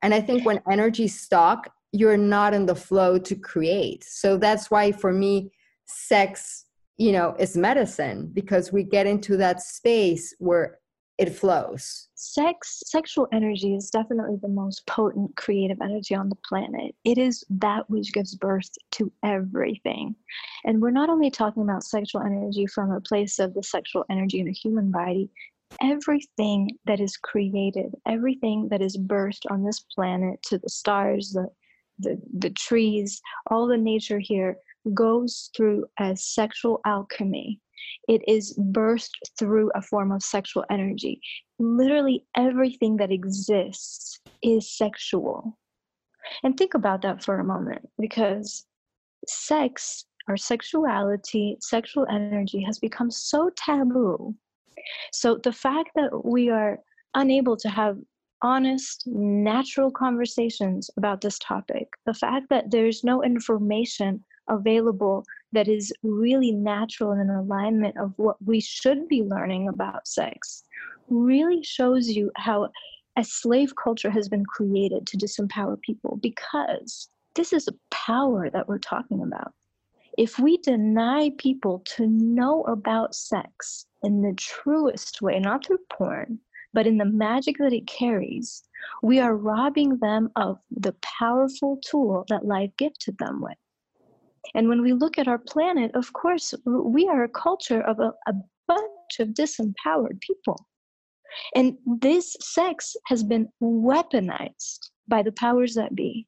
And 0.00 0.12
I 0.12 0.20
think 0.20 0.44
when 0.44 0.60
energy's 0.68 1.20
stuck, 1.20 1.70
you're 1.92 2.16
not 2.16 2.54
in 2.54 2.66
the 2.66 2.74
flow 2.74 3.18
to 3.18 3.36
create. 3.36 4.02
So 4.02 4.38
that's 4.38 4.70
why 4.70 4.90
for 4.90 5.12
me, 5.12 5.52
sex, 5.84 6.64
you 6.96 7.12
know, 7.12 7.36
is 7.38 7.56
medicine 7.56 8.30
because 8.32 8.72
we 8.72 8.82
get 8.82 9.06
into 9.06 9.36
that 9.36 9.62
space 9.62 10.34
where 10.38 10.78
it 11.18 11.34
flows. 11.34 12.08
Sex, 12.14 12.82
sexual 12.86 13.28
energy 13.32 13.74
is 13.74 13.90
definitely 13.90 14.36
the 14.40 14.48
most 14.48 14.86
potent 14.86 15.36
creative 15.36 15.78
energy 15.82 16.14
on 16.14 16.30
the 16.30 16.38
planet. 16.48 16.94
It 17.04 17.18
is 17.18 17.44
that 17.50 17.88
which 17.90 18.12
gives 18.12 18.34
birth 18.34 18.70
to 18.92 19.12
everything. 19.22 20.16
And 20.64 20.80
we're 20.80 20.90
not 20.90 21.10
only 21.10 21.30
talking 21.30 21.62
about 21.62 21.84
sexual 21.84 22.22
energy 22.22 22.66
from 22.66 22.90
a 22.90 23.00
place 23.00 23.38
of 23.38 23.52
the 23.52 23.62
sexual 23.62 24.04
energy 24.10 24.40
in 24.40 24.48
a 24.48 24.52
human 24.52 24.90
body, 24.90 25.30
everything 25.80 26.70
that 26.86 27.00
is 27.00 27.16
created, 27.16 27.94
everything 28.06 28.68
that 28.70 28.82
is 28.82 28.96
birthed 28.96 29.50
on 29.50 29.64
this 29.64 29.80
planet 29.94 30.42
to 30.44 30.58
the 30.58 30.68
stars, 30.68 31.30
the 31.30 31.48
the, 31.98 32.20
the 32.36 32.50
trees, 32.50 33.20
all 33.50 33.68
the 33.68 33.76
nature 33.76 34.18
here 34.18 34.56
goes 34.92 35.50
through 35.54 35.84
a 36.00 36.16
sexual 36.16 36.80
alchemy 36.84 37.60
it 38.08 38.22
is 38.26 38.54
burst 38.54 39.16
through 39.38 39.70
a 39.74 39.82
form 39.82 40.12
of 40.12 40.22
sexual 40.22 40.64
energy. 40.70 41.20
Literally 41.58 42.24
everything 42.36 42.96
that 42.96 43.12
exists 43.12 44.20
is 44.42 44.76
sexual. 44.76 45.58
And 46.42 46.56
think 46.56 46.74
about 46.74 47.02
that 47.02 47.22
for 47.22 47.38
a 47.38 47.44
moment 47.44 47.88
because 47.98 48.66
sex, 49.26 50.04
our 50.28 50.36
sexuality, 50.36 51.56
sexual 51.60 52.06
energy 52.10 52.62
has 52.62 52.78
become 52.78 53.10
so 53.10 53.50
taboo. 53.56 54.34
So 55.12 55.36
the 55.36 55.52
fact 55.52 55.90
that 55.94 56.24
we 56.24 56.50
are 56.50 56.78
unable 57.14 57.56
to 57.58 57.68
have 57.68 57.98
honest, 58.42 59.04
natural 59.06 59.90
conversations 59.90 60.90
about 60.96 61.20
this 61.20 61.38
topic, 61.38 61.88
the 62.06 62.14
fact 62.14 62.48
that 62.50 62.70
there's 62.70 63.04
no 63.04 63.22
information 63.22 64.24
available 64.48 65.24
that 65.52 65.68
is 65.68 65.92
really 66.02 66.50
natural 66.50 67.12
and 67.12 67.30
in 67.30 67.30
alignment 67.30 67.96
of 67.96 68.12
what 68.16 68.36
we 68.44 68.60
should 68.60 69.08
be 69.08 69.22
learning 69.22 69.68
about 69.68 70.08
sex 70.08 70.64
really 71.08 71.62
shows 71.62 72.08
you 72.08 72.30
how 72.36 72.68
a 73.16 73.24
slave 73.24 73.72
culture 73.82 74.10
has 74.10 74.28
been 74.28 74.44
created 74.46 75.06
to 75.06 75.16
disempower 75.16 75.80
people 75.82 76.18
because 76.22 77.08
this 77.34 77.52
is 77.52 77.68
a 77.68 77.94
power 77.94 78.50
that 78.50 78.68
we're 78.68 78.78
talking 78.78 79.22
about. 79.22 79.52
If 80.18 80.38
we 80.38 80.58
deny 80.58 81.30
people 81.38 81.80
to 81.96 82.06
know 82.06 82.62
about 82.64 83.14
sex 83.14 83.86
in 84.02 84.22
the 84.22 84.34
truest 84.34 85.22
way, 85.22 85.38
not 85.38 85.64
through 85.64 85.78
porn, 85.90 86.38
but 86.74 86.86
in 86.86 86.98
the 86.98 87.04
magic 87.04 87.56
that 87.58 87.72
it 87.72 87.86
carries, 87.86 88.62
we 89.02 89.20
are 89.20 89.36
robbing 89.36 89.98
them 89.98 90.30
of 90.36 90.58
the 90.70 90.94
powerful 91.02 91.78
tool 91.84 92.24
that 92.28 92.44
life 92.44 92.70
gifted 92.76 93.16
them 93.18 93.40
with. 93.40 93.56
And 94.54 94.68
when 94.68 94.82
we 94.82 94.92
look 94.92 95.18
at 95.18 95.28
our 95.28 95.38
planet, 95.38 95.92
of 95.94 96.12
course, 96.12 96.52
we 96.66 97.08
are 97.08 97.24
a 97.24 97.28
culture 97.28 97.80
of 97.80 98.00
a, 98.00 98.12
a 98.26 98.34
bunch 98.66 99.18
of 99.18 99.28
disempowered 99.28 100.20
people. 100.20 100.66
And 101.54 101.78
this 101.86 102.36
sex 102.40 102.96
has 103.06 103.22
been 103.22 103.48
weaponized 103.62 104.90
by 105.08 105.22
the 105.22 105.32
powers 105.32 105.74
that 105.74 105.94
be. 105.94 106.26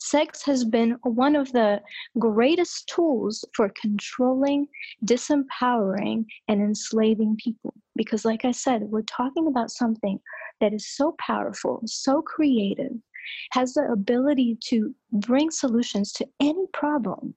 Sex 0.00 0.44
has 0.44 0.64
been 0.64 0.92
one 1.02 1.36
of 1.36 1.52
the 1.52 1.80
greatest 2.18 2.88
tools 2.88 3.44
for 3.54 3.68
controlling, 3.70 4.66
disempowering, 5.04 6.24
and 6.48 6.60
enslaving 6.60 7.36
people. 7.36 7.74
Because, 7.96 8.24
like 8.24 8.44
I 8.44 8.52
said, 8.52 8.82
we're 8.82 9.02
talking 9.02 9.46
about 9.46 9.70
something 9.70 10.18
that 10.60 10.72
is 10.72 10.88
so 10.88 11.14
powerful, 11.18 11.82
so 11.86 12.22
creative, 12.22 12.92
has 13.52 13.74
the 13.74 13.88
ability 13.92 14.58
to 14.68 14.94
bring 15.12 15.50
solutions 15.50 16.12
to 16.12 16.26
any 16.40 16.66
problem. 16.72 17.34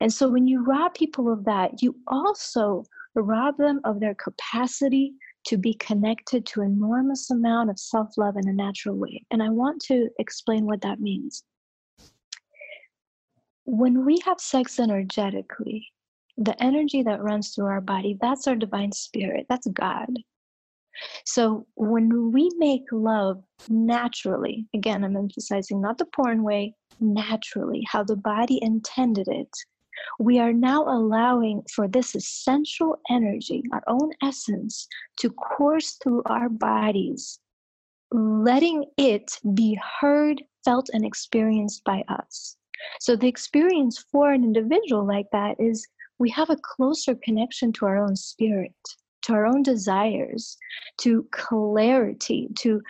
And 0.00 0.12
so, 0.12 0.28
when 0.28 0.46
you 0.46 0.64
rob 0.64 0.94
people 0.94 1.32
of 1.32 1.44
that, 1.44 1.82
you 1.82 1.96
also 2.06 2.84
rob 3.14 3.56
them 3.56 3.80
of 3.84 4.00
their 4.00 4.14
capacity 4.14 5.14
to 5.46 5.56
be 5.56 5.74
connected 5.74 6.44
to 6.44 6.62
enormous 6.62 7.30
amount 7.30 7.70
of 7.70 7.78
self-love 7.78 8.36
in 8.36 8.48
a 8.48 8.52
natural 8.52 8.96
way 8.96 9.24
and 9.30 9.42
i 9.42 9.48
want 9.48 9.80
to 9.80 10.08
explain 10.18 10.66
what 10.66 10.80
that 10.80 11.00
means. 11.00 11.44
When 13.64 14.04
we 14.04 14.18
have 14.24 14.40
sex 14.40 14.78
energetically 14.78 15.88
the 16.36 16.60
energy 16.62 17.02
that 17.02 17.22
runs 17.22 17.54
through 17.54 17.66
our 17.66 17.80
body 17.80 18.18
that's 18.20 18.46
our 18.46 18.56
divine 18.56 18.92
spirit 18.92 19.46
that's 19.48 19.66
god. 19.68 20.08
So 21.24 21.66
when 21.74 22.32
we 22.32 22.50
make 22.56 22.84
love 22.92 23.42
naturally 23.68 24.66
again 24.74 25.04
i'm 25.04 25.16
emphasizing 25.16 25.80
not 25.80 25.98
the 25.98 26.06
porn 26.06 26.42
way 26.42 26.74
naturally 27.00 27.84
how 27.88 28.02
the 28.02 28.16
body 28.16 28.58
intended 28.62 29.28
it 29.28 29.50
we 30.18 30.38
are 30.38 30.52
now 30.52 30.82
allowing 30.84 31.62
for 31.74 31.88
this 31.88 32.14
essential 32.14 32.98
energy, 33.10 33.62
our 33.72 33.82
own 33.86 34.12
essence, 34.22 34.88
to 35.20 35.30
course 35.30 35.98
through 36.02 36.22
our 36.26 36.48
bodies, 36.48 37.38
letting 38.12 38.84
it 38.96 39.38
be 39.54 39.78
heard, 40.00 40.42
felt, 40.64 40.88
and 40.92 41.04
experienced 41.04 41.84
by 41.84 42.02
us. 42.08 42.56
So, 43.00 43.16
the 43.16 43.28
experience 43.28 44.04
for 44.10 44.32
an 44.32 44.44
individual 44.44 45.06
like 45.06 45.26
that 45.32 45.56
is 45.58 45.86
we 46.18 46.30
have 46.30 46.50
a 46.50 46.56
closer 46.56 47.14
connection 47.14 47.72
to 47.72 47.86
our 47.86 47.98
own 47.98 48.16
spirit, 48.16 48.74
to 49.22 49.32
our 49.32 49.46
own 49.46 49.62
desires, 49.62 50.56
to 50.98 51.26
clarity, 51.30 52.48
to 52.58 52.80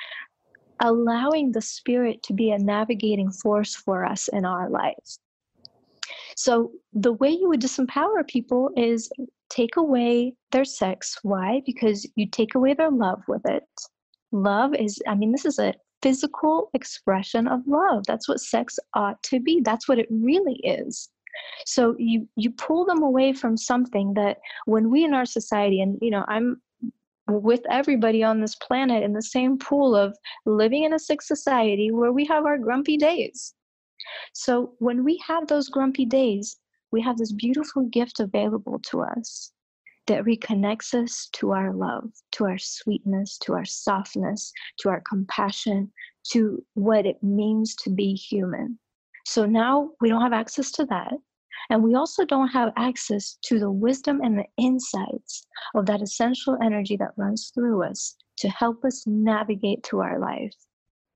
allowing 0.80 1.52
the 1.52 1.62
spirit 1.62 2.22
to 2.24 2.34
be 2.34 2.50
a 2.50 2.58
navigating 2.58 3.30
force 3.30 3.74
for 3.74 4.04
us 4.04 4.28
in 4.28 4.44
our 4.44 4.68
lives. 4.68 5.18
So 6.36 6.70
the 6.92 7.14
way 7.14 7.30
you 7.30 7.48
would 7.48 7.62
disempower 7.62 8.26
people 8.26 8.70
is 8.76 9.10
take 9.48 9.76
away 9.76 10.34
their 10.52 10.66
sex. 10.66 11.18
Why? 11.22 11.62
Because 11.64 12.06
you 12.14 12.28
take 12.28 12.54
away 12.54 12.74
their 12.74 12.90
love 12.90 13.22
with 13.26 13.42
it. 13.46 13.64
Love 14.32 14.74
is, 14.74 15.00
I 15.08 15.14
mean, 15.14 15.32
this 15.32 15.46
is 15.46 15.58
a 15.58 15.72
physical 16.02 16.70
expression 16.74 17.48
of 17.48 17.66
love. 17.66 18.04
That's 18.06 18.28
what 18.28 18.40
sex 18.40 18.78
ought 18.92 19.22
to 19.24 19.40
be. 19.40 19.62
That's 19.64 19.88
what 19.88 19.98
it 19.98 20.08
really 20.10 20.60
is. 20.62 21.08
So 21.64 21.94
you 21.98 22.28
you 22.36 22.50
pull 22.50 22.86
them 22.86 23.02
away 23.02 23.32
from 23.34 23.56
something 23.56 24.14
that 24.14 24.38
when 24.64 24.90
we 24.90 25.04
in 25.04 25.12
our 25.12 25.26
society, 25.26 25.80
and 25.80 25.98
you 26.00 26.10
know, 26.10 26.24
I'm 26.28 26.62
with 27.28 27.60
everybody 27.70 28.22
on 28.22 28.40
this 28.40 28.54
planet 28.54 29.02
in 29.02 29.12
the 29.12 29.22
same 29.22 29.58
pool 29.58 29.94
of 29.94 30.16
living 30.46 30.84
in 30.84 30.94
a 30.94 30.98
sick 30.98 31.20
society 31.20 31.90
where 31.90 32.12
we 32.12 32.24
have 32.24 32.46
our 32.46 32.56
grumpy 32.56 32.96
days 32.96 33.54
so 34.32 34.74
when 34.78 35.04
we 35.04 35.20
have 35.26 35.46
those 35.46 35.68
grumpy 35.68 36.04
days, 36.04 36.56
we 36.92 37.02
have 37.02 37.18
this 37.18 37.32
beautiful 37.32 37.82
gift 37.84 38.20
available 38.20 38.78
to 38.90 39.02
us 39.02 39.52
that 40.06 40.24
reconnects 40.24 40.94
us 40.94 41.28
to 41.32 41.50
our 41.50 41.74
love, 41.74 42.10
to 42.32 42.44
our 42.44 42.58
sweetness, 42.58 43.38
to 43.38 43.54
our 43.54 43.64
softness, 43.64 44.52
to 44.78 44.88
our 44.88 45.02
compassion, 45.08 45.90
to 46.30 46.64
what 46.74 47.06
it 47.06 47.22
means 47.22 47.74
to 47.74 47.90
be 47.90 48.14
human. 48.14 48.78
So 49.24 49.44
now 49.46 49.90
we 50.00 50.08
don't 50.08 50.22
have 50.22 50.32
access 50.32 50.70
to 50.72 50.84
that. 50.86 51.14
And 51.70 51.82
we 51.82 51.94
also 51.96 52.24
don't 52.24 52.48
have 52.48 52.72
access 52.76 53.38
to 53.42 53.58
the 53.58 53.70
wisdom 53.70 54.20
and 54.22 54.38
the 54.38 54.46
insights 54.56 55.46
of 55.74 55.86
that 55.86 56.02
essential 56.02 56.56
energy 56.62 56.96
that 56.98 57.12
runs 57.16 57.50
through 57.52 57.82
us 57.82 58.14
to 58.38 58.48
help 58.48 58.84
us 58.84 59.04
navigate 59.06 59.84
through 59.84 60.00
our 60.00 60.20
life. 60.20 60.54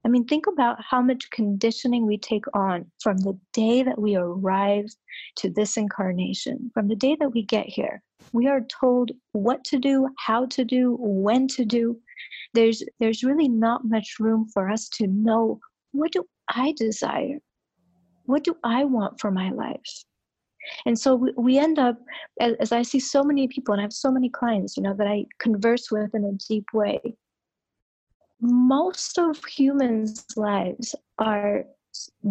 I 0.04 0.08
mean, 0.08 0.24
think 0.24 0.46
about 0.46 0.78
how 0.82 1.02
much 1.02 1.30
conditioning 1.30 2.06
we 2.06 2.16
take 2.16 2.44
on 2.54 2.90
from 3.02 3.18
the 3.18 3.38
day 3.52 3.82
that 3.82 4.00
we 4.00 4.16
arrive 4.16 4.86
to 5.36 5.50
this 5.50 5.76
incarnation, 5.76 6.70
from 6.72 6.88
the 6.88 6.96
day 6.96 7.16
that 7.20 7.30
we 7.30 7.42
get 7.42 7.66
here. 7.66 8.02
We 8.32 8.46
are 8.46 8.62
told 8.62 9.10
what 9.32 9.62
to 9.64 9.78
do, 9.78 10.08
how 10.18 10.46
to 10.46 10.64
do, 10.64 10.96
when 11.00 11.48
to 11.48 11.64
do. 11.64 11.98
There's 12.54 12.82
there's 12.98 13.22
really 13.22 13.48
not 13.48 13.84
much 13.84 14.16
room 14.18 14.48
for 14.52 14.70
us 14.70 14.88
to 14.90 15.06
know 15.06 15.60
what 15.92 16.12
do 16.12 16.24
I 16.48 16.72
desire? 16.76 17.38
What 18.24 18.44
do 18.44 18.56
I 18.64 18.84
want 18.84 19.20
for 19.20 19.30
my 19.30 19.50
life? 19.50 20.04
And 20.86 20.98
so 20.98 21.16
we, 21.16 21.32
we 21.36 21.58
end 21.58 21.78
up, 21.78 21.96
as, 22.38 22.54
as 22.60 22.72
I 22.72 22.82
see 22.82 23.00
so 23.00 23.22
many 23.22 23.48
people, 23.48 23.72
and 23.72 23.80
I 23.80 23.84
have 23.84 23.92
so 23.92 24.10
many 24.10 24.28
clients, 24.28 24.76
you 24.76 24.82
know, 24.82 24.94
that 24.94 25.06
I 25.06 25.24
converse 25.38 25.90
with 25.90 26.14
in 26.14 26.24
a 26.24 26.32
deep 26.48 26.66
way, 26.72 27.00
most 28.40 29.18
of 29.18 29.44
humans' 29.44 30.26
lives 30.36 30.94
are 31.18 31.64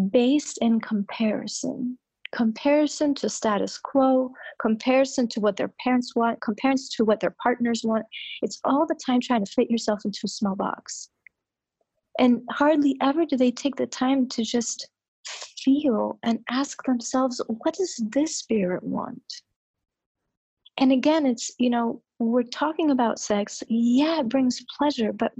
based 0.09 0.57
in 0.61 0.79
comparison. 0.79 1.97
Comparison 2.31 3.15
to 3.15 3.29
status 3.29 3.77
quo 3.79 4.31
comparison 4.61 5.27
to 5.27 5.39
what 5.39 5.57
their 5.57 5.73
parents 5.83 6.15
want 6.15 6.39
comparison 6.41 6.89
to 6.95 7.05
what 7.05 7.19
their 7.19 7.35
partners 7.41 7.81
want. 7.83 8.05
It's 8.43 8.59
all 8.63 8.85
the 8.85 8.99
time 9.03 9.19
trying 9.19 9.43
to 9.43 9.51
fit 9.51 9.71
yourself 9.71 10.05
into 10.05 10.21
a 10.25 10.27
small 10.27 10.55
box. 10.55 11.09
And 12.19 12.41
hardly 12.51 12.97
ever 13.01 13.25
do 13.25 13.35
they 13.35 13.51
take 13.51 13.75
the 13.77 13.87
time 13.87 14.27
to 14.29 14.43
just 14.43 14.89
feel 15.63 16.19
and 16.23 16.39
ask 16.49 16.83
themselves 16.83 17.41
what 17.47 17.75
does 17.75 17.99
this 18.11 18.37
spirit 18.37 18.83
want? 18.83 19.41
And 20.77 20.91
again 20.91 21.25
it's 21.25 21.51
you 21.57 21.69
know 21.69 22.01
we're 22.19 22.43
talking 22.43 22.91
about 22.91 23.19
sex 23.19 23.63
yeah 23.69 24.19
it 24.19 24.29
brings 24.29 24.63
pleasure 24.77 25.11
but 25.13 25.31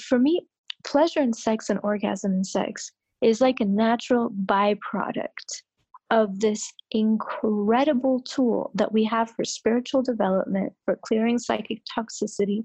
for 0.00 0.18
me 0.18 0.46
pleasure 0.84 1.20
in 1.20 1.32
sex 1.32 1.70
and 1.70 1.80
orgasm 1.82 2.32
in 2.32 2.44
sex 2.44 2.92
is 3.20 3.40
like 3.40 3.60
a 3.60 3.64
natural 3.64 4.30
byproduct 4.44 5.62
of 6.10 6.38
this 6.40 6.72
incredible 6.90 8.20
tool 8.20 8.70
that 8.74 8.92
we 8.92 9.02
have 9.04 9.30
for 9.30 9.44
spiritual 9.44 10.02
development 10.02 10.72
for 10.84 10.98
clearing 11.02 11.38
psychic 11.38 11.82
toxicity 11.98 12.64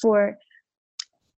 for 0.00 0.38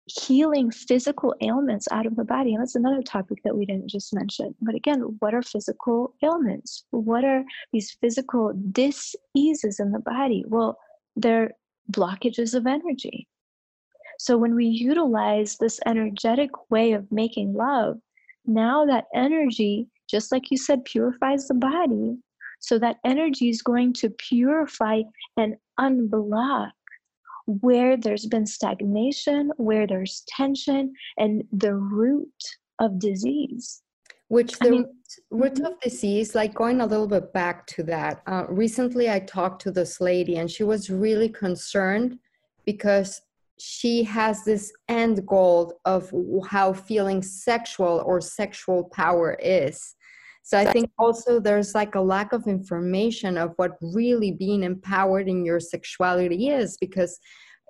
healing 0.06 0.70
physical 0.70 1.34
ailments 1.40 1.86
out 1.90 2.06
of 2.06 2.16
the 2.16 2.24
body. 2.24 2.54
And 2.54 2.60
that's 2.60 2.74
another 2.74 3.02
topic 3.02 3.38
that 3.44 3.56
we 3.56 3.64
didn't 3.64 3.88
just 3.88 4.12
mention. 4.12 4.54
But 4.60 4.74
again, 4.74 5.00
what 5.20 5.34
are 5.34 5.42
physical 5.42 6.14
ailments? 6.22 6.84
What 6.90 7.24
are 7.24 7.44
these 7.72 7.96
physical 8.00 8.52
diseases 8.72 9.80
in 9.80 9.92
the 9.92 10.00
body? 10.00 10.44
Well, 10.46 10.78
they're 11.16 11.52
blockages 11.90 12.54
of 12.54 12.66
energy. 12.66 13.28
So 14.18 14.38
when 14.38 14.54
we 14.54 14.66
utilize 14.66 15.56
this 15.56 15.80
energetic 15.86 16.50
way 16.70 16.92
of 16.92 17.10
making 17.10 17.54
love, 17.54 17.98
now 18.46 18.84
that 18.86 19.06
energy, 19.14 19.88
just 20.08 20.32
like 20.32 20.50
you 20.50 20.56
said, 20.56 20.84
purifies 20.84 21.48
the 21.48 21.54
body. 21.54 22.18
So 22.60 22.78
that 22.78 22.98
energy 23.04 23.48
is 23.48 23.62
going 23.62 23.94
to 23.94 24.10
purify 24.10 25.02
and 25.36 25.56
unblock 25.80 26.70
where 27.46 27.96
there's 27.96 28.26
been 28.26 28.46
stagnation, 28.46 29.50
where 29.56 29.86
there's 29.86 30.22
tension, 30.28 30.92
and 31.16 31.42
the 31.52 31.74
root 31.74 32.32
of 32.78 32.98
disease. 32.98 33.81
Which 34.32 34.58
the 34.60 34.66
I 34.66 34.70
mean, 34.70 34.86
root 35.30 35.56
mm-hmm. 35.56 35.66
of 35.66 35.80
disease, 35.80 36.34
like 36.34 36.54
going 36.54 36.80
a 36.80 36.86
little 36.86 37.06
bit 37.06 37.34
back 37.34 37.66
to 37.66 37.82
that. 37.82 38.22
Uh, 38.26 38.46
recently, 38.48 39.10
I 39.10 39.18
talked 39.20 39.60
to 39.62 39.70
this 39.70 40.00
lady, 40.00 40.36
and 40.38 40.50
she 40.50 40.64
was 40.64 40.88
really 40.88 41.28
concerned 41.28 42.18
because 42.64 43.20
she 43.58 44.02
has 44.04 44.42
this 44.42 44.72
end 44.88 45.26
goal 45.26 45.78
of 45.84 46.10
how 46.48 46.72
feeling 46.72 47.20
sexual 47.22 48.02
or 48.06 48.22
sexual 48.22 48.84
power 48.84 49.36
is. 49.38 49.94
So 50.42 50.56
I 50.58 50.64
think 50.64 50.90
also 50.98 51.38
there's 51.38 51.74
like 51.74 51.94
a 51.94 52.00
lack 52.00 52.32
of 52.32 52.46
information 52.46 53.36
of 53.36 53.52
what 53.56 53.72
really 53.82 54.32
being 54.32 54.62
empowered 54.62 55.28
in 55.28 55.44
your 55.44 55.60
sexuality 55.60 56.48
is 56.48 56.78
because 56.78 57.20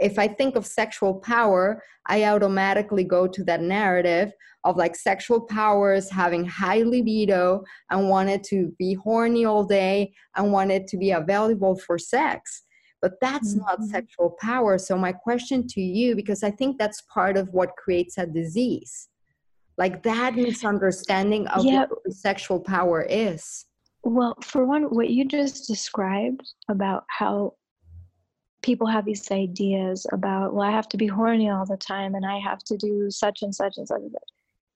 if 0.02 0.18
I 0.18 0.28
think 0.28 0.56
of 0.56 0.66
sexual 0.66 1.14
power, 1.14 1.82
I 2.06 2.24
automatically 2.24 3.04
go 3.04 3.26
to 3.26 3.44
that 3.44 3.62
narrative 3.62 4.32
of 4.64 4.76
like 4.76 4.94
sexual 4.96 5.40
powers 5.40 6.10
having 6.10 6.44
high 6.44 6.82
libido 6.82 7.64
and 7.90 8.08
wanted 8.08 8.44
to 8.44 8.74
be 8.78 8.94
horny 8.94 9.44
all 9.44 9.64
day 9.64 10.12
and 10.36 10.52
wanted 10.52 10.86
to 10.88 10.96
be 10.96 11.10
available 11.12 11.76
for 11.76 11.98
sex. 11.98 12.64
But 13.00 13.14
that's 13.20 13.54
mm-hmm. 13.54 13.64
not 13.64 13.82
sexual 13.84 14.36
power. 14.40 14.78
So, 14.78 14.96
my 14.96 15.12
question 15.12 15.66
to 15.68 15.80
you, 15.80 16.14
because 16.14 16.44
I 16.44 16.52
think 16.52 16.78
that's 16.78 17.02
part 17.12 17.36
of 17.36 17.48
what 17.52 17.76
creates 17.76 18.16
a 18.16 18.26
disease, 18.26 19.08
like 19.76 20.04
that 20.04 20.36
misunderstanding 20.36 21.48
of 21.48 21.64
what 21.64 21.90
sexual 22.12 22.60
power 22.60 23.02
is. 23.02 23.66
Well, 24.04 24.36
for 24.42 24.64
one, 24.64 24.84
what 24.84 25.10
you 25.10 25.24
just 25.24 25.66
described 25.66 26.48
about 26.68 27.04
how 27.08 27.54
people 28.62 28.86
have 28.86 29.04
these 29.04 29.30
ideas 29.30 30.06
about, 30.12 30.54
well, 30.54 30.66
I 30.66 30.70
have 30.70 30.88
to 30.90 30.96
be 30.96 31.06
horny 31.06 31.50
all 31.50 31.66
the 31.66 31.76
time 31.76 32.14
and 32.14 32.24
I 32.24 32.38
have 32.38 32.60
to 32.64 32.76
do 32.76 33.10
such 33.10 33.42
and 33.42 33.54
such 33.54 33.76
and 33.76 33.86
such. 33.86 34.00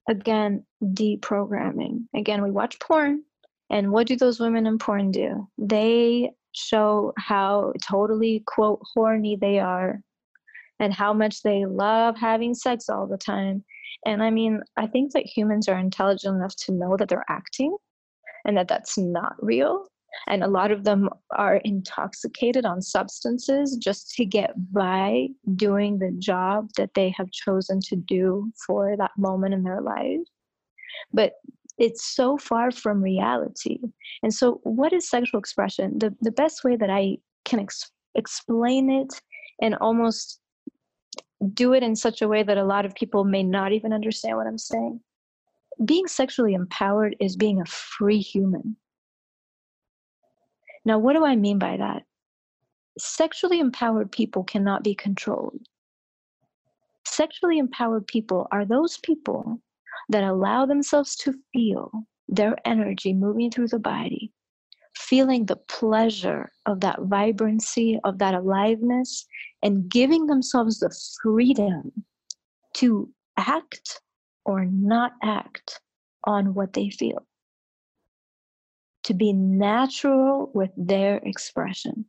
Again, 0.09 0.65
deprogramming. 0.83 2.05
Again, 2.15 2.41
we 2.41 2.51
watch 2.51 2.79
porn, 2.79 3.23
and 3.69 3.91
what 3.91 4.07
do 4.07 4.15
those 4.15 4.39
women 4.39 4.65
in 4.65 4.77
porn 4.77 5.11
do? 5.11 5.47
They 5.57 6.31
show 6.53 7.13
how 7.17 7.73
totally, 7.83 8.43
quote, 8.45 8.81
horny 8.93 9.35
they 9.35 9.59
are 9.59 10.01
and 10.79 10.93
how 10.93 11.13
much 11.13 11.41
they 11.41 11.65
love 11.65 12.15
having 12.17 12.53
sex 12.53 12.89
all 12.89 13.07
the 13.07 13.17
time. 13.17 13.63
And 14.05 14.23
I 14.23 14.29
mean, 14.29 14.61
I 14.77 14.87
think 14.87 15.11
that 15.13 15.25
humans 15.25 15.67
are 15.67 15.77
intelligent 15.77 16.35
enough 16.35 16.55
to 16.57 16.71
know 16.71 16.95
that 16.97 17.09
they're 17.09 17.25
acting 17.29 17.75
and 18.45 18.55
that 18.57 18.67
that's 18.67 18.97
not 18.97 19.35
real 19.39 19.87
and 20.27 20.43
a 20.43 20.47
lot 20.47 20.71
of 20.71 20.83
them 20.83 21.09
are 21.31 21.57
intoxicated 21.57 22.65
on 22.65 22.81
substances 22.81 23.77
just 23.77 24.13
to 24.15 24.25
get 24.25 24.51
by 24.73 25.27
doing 25.55 25.99
the 25.99 26.11
job 26.19 26.69
that 26.77 26.93
they 26.95 27.09
have 27.17 27.31
chosen 27.31 27.79
to 27.81 27.95
do 27.95 28.51
for 28.65 28.95
that 28.97 29.11
moment 29.17 29.53
in 29.53 29.63
their 29.63 29.81
life. 29.81 30.19
But 31.13 31.33
it's 31.77 32.03
so 32.03 32.37
far 32.37 32.71
from 32.71 33.03
reality. 33.03 33.79
And 34.23 34.33
so 34.33 34.59
what 34.63 34.93
is 34.93 35.09
sexual 35.09 35.39
expression? 35.39 35.99
The, 35.99 36.15
the 36.21 36.31
best 36.31 36.63
way 36.63 36.75
that 36.75 36.89
i 36.89 37.17
can 37.45 37.59
ex- 37.59 37.91
explain 38.15 38.89
it 38.89 39.21
and 39.61 39.75
almost 39.75 40.41
do 41.53 41.73
it 41.73 41.83
in 41.83 41.95
such 41.95 42.21
a 42.21 42.27
way 42.27 42.43
that 42.43 42.57
a 42.57 42.65
lot 42.65 42.85
of 42.85 42.95
people 42.95 43.23
may 43.23 43.43
not 43.43 43.71
even 43.71 43.93
understand 43.93 44.37
what 44.37 44.47
i'm 44.47 44.57
saying. 44.57 44.99
Being 45.85 46.07
sexually 46.07 46.55
empowered 46.55 47.15
is 47.19 47.35
being 47.35 47.61
a 47.61 47.65
free 47.65 48.19
human 48.19 48.75
now, 50.87 50.97
what 50.97 51.17
do 51.17 51.25
I 51.25 51.35
mean 51.35 51.59
by 51.59 51.75
that? 51.75 52.03
Sexually 52.97 53.59
empowered 53.59 54.09
people 54.09 54.45
cannot 54.45 54.85
be 54.85 54.95
controlled. 54.95 55.59
Sexually 57.05 57.57
empowered 57.57 58.07
people 58.07 58.47
are 58.53 58.63
those 58.63 58.97
people 58.99 59.61
that 60.07 60.23
allow 60.23 60.65
themselves 60.65 61.17
to 61.17 61.33
feel 61.51 61.91
their 62.29 62.55
energy 62.63 63.11
moving 63.11 63.51
through 63.51 63.67
the 63.67 63.79
body, 63.79 64.31
feeling 64.95 65.45
the 65.45 65.57
pleasure 65.57 66.53
of 66.65 66.79
that 66.79 67.01
vibrancy, 67.01 67.99
of 68.05 68.19
that 68.19 68.33
aliveness, 68.33 69.25
and 69.61 69.89
giving 69.89 70.27
themselves 70.27 70.79
the 70.79 70.97
freedom 71.21 71.91
to 72.75 73.11
act 73.35 73.99
or 74.45 74.63
not 74.63 75.11
act 75.21 75.81
on 76.23 76.53
what 76.53 76.71
they 76.71 76.89
feel 76.89 77.27
to 79.07 79.13
be 79.13 79.31
natural 79.31 80.51
with 80.53 80.69
their 80.75 81.17
expression. 81.23 82.05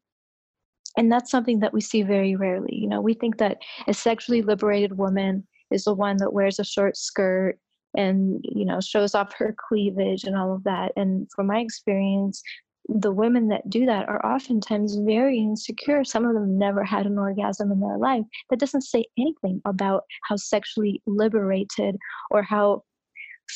And 0.96 1.12
that's 1.12 1.30
something 1.30 1.60
that 1.60 1.72
we 1.72 1.80
see 1.80 2.02
very 2.02 2.34
rarely. 2.34 2.74
You 2.74 2.88
know, 2.88 3.00
we 3.00 3.14
think 3.14 3.38
that 3.38 3.58
a 3.86 3.94
sexually 3.94 4.42
liberated 4.42 4.98
woman 4.98 5.46
is 5.70 5.84
the 5.84 5.94
one 5.94 6.16
that 6.16 6.32
wears 6.32 6.58
a 6.58 6.64
short 6.64 6.96
skirt 6.96 7.56
and, 7.96 8.40
you 8.42 8.64
know, 8.64 8.80
shows 8.80 9.14
off 9.14 9.32
her 9.34 9.54
cleavage 9.68 10.24
and 10.24 10.36
all 10.36 10.52
of 10.52 10.64
that. 10.64 10.90
And 10.96 11.28
from 11.36 11.46
my 11.46 11.60
experience, 11.60 12.42
the 12.88 13.12
women 13.12 13.46
that 13.48 13.70
do 13.70 13.86
that 13.86 14.08
are 14.08 14.24
oftentimes 14.26 14.96
very 14.96 15.38
insecure. 15.38 16.02
Some 16.02 16.24
of 16.24 16.34
them 16.34 16.58
never 16.58 16.82
had 16.82 17.06
an 17.06 17.16
orgasm 17.16 17.70
in 17.70 17.78
their 17.78 17.98
life. 17.98 18.24
That 18.50 18.58
doesn't 18.58 18.80
say 18.82 19.04
anything 19.16 19.62
about 19.66 20.02
how 20.24 20.34
sexually 20.34 21.00
liberated 21.06 21.96
or 22.32 22.42
how 22.42 22.82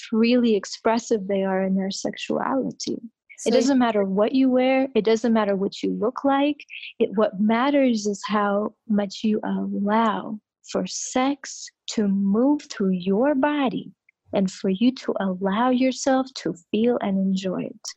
freely 0.09 0.55
expressive 0.55 1.27
they 1.27 1.43
are 1.43 1.63
in 1.63 1.75
their 1.75 1.91
sexuality. 1.91 2.99
So 3.43 3.49
it 3.49 3.55
doesn't 3.55 3.81
matter 3.81 4.05
what 4.05 4.37
you 4.37 4.49
wear, 4.51 4.87
it 4.95 5.05
doesn't 5.05 5.33
matter 5.33 5.57
what 5.57 5.83
you 5.83 5.91
look 5.99 6.23
like. 6.23 6.65
It 7.01 7.11
what 7.17 7.41
matters 7.41 8.07
is 8.07 8.23
how 8.25 8.73
much 8.89 9.25
you 9.25 9.41
allow 9.43 10.39
for 10.71 10.87
sex 10.87 11.69
to 11.89 12.07
move 12.07 12.63
through 12.71 12.93
your 12.93 13.35
body 13.35 13.91
and 14.33 14.49
for 14.49 14.71
you 14.71 14.93
to 14.93 15.15
allow 15.19 15.71
yourself 15.71 16.29
to 16.35 16.55
feel 16.71 16.99
and 17.01 17.19
enjoy 17.19 17.65
it. 17.65 17.89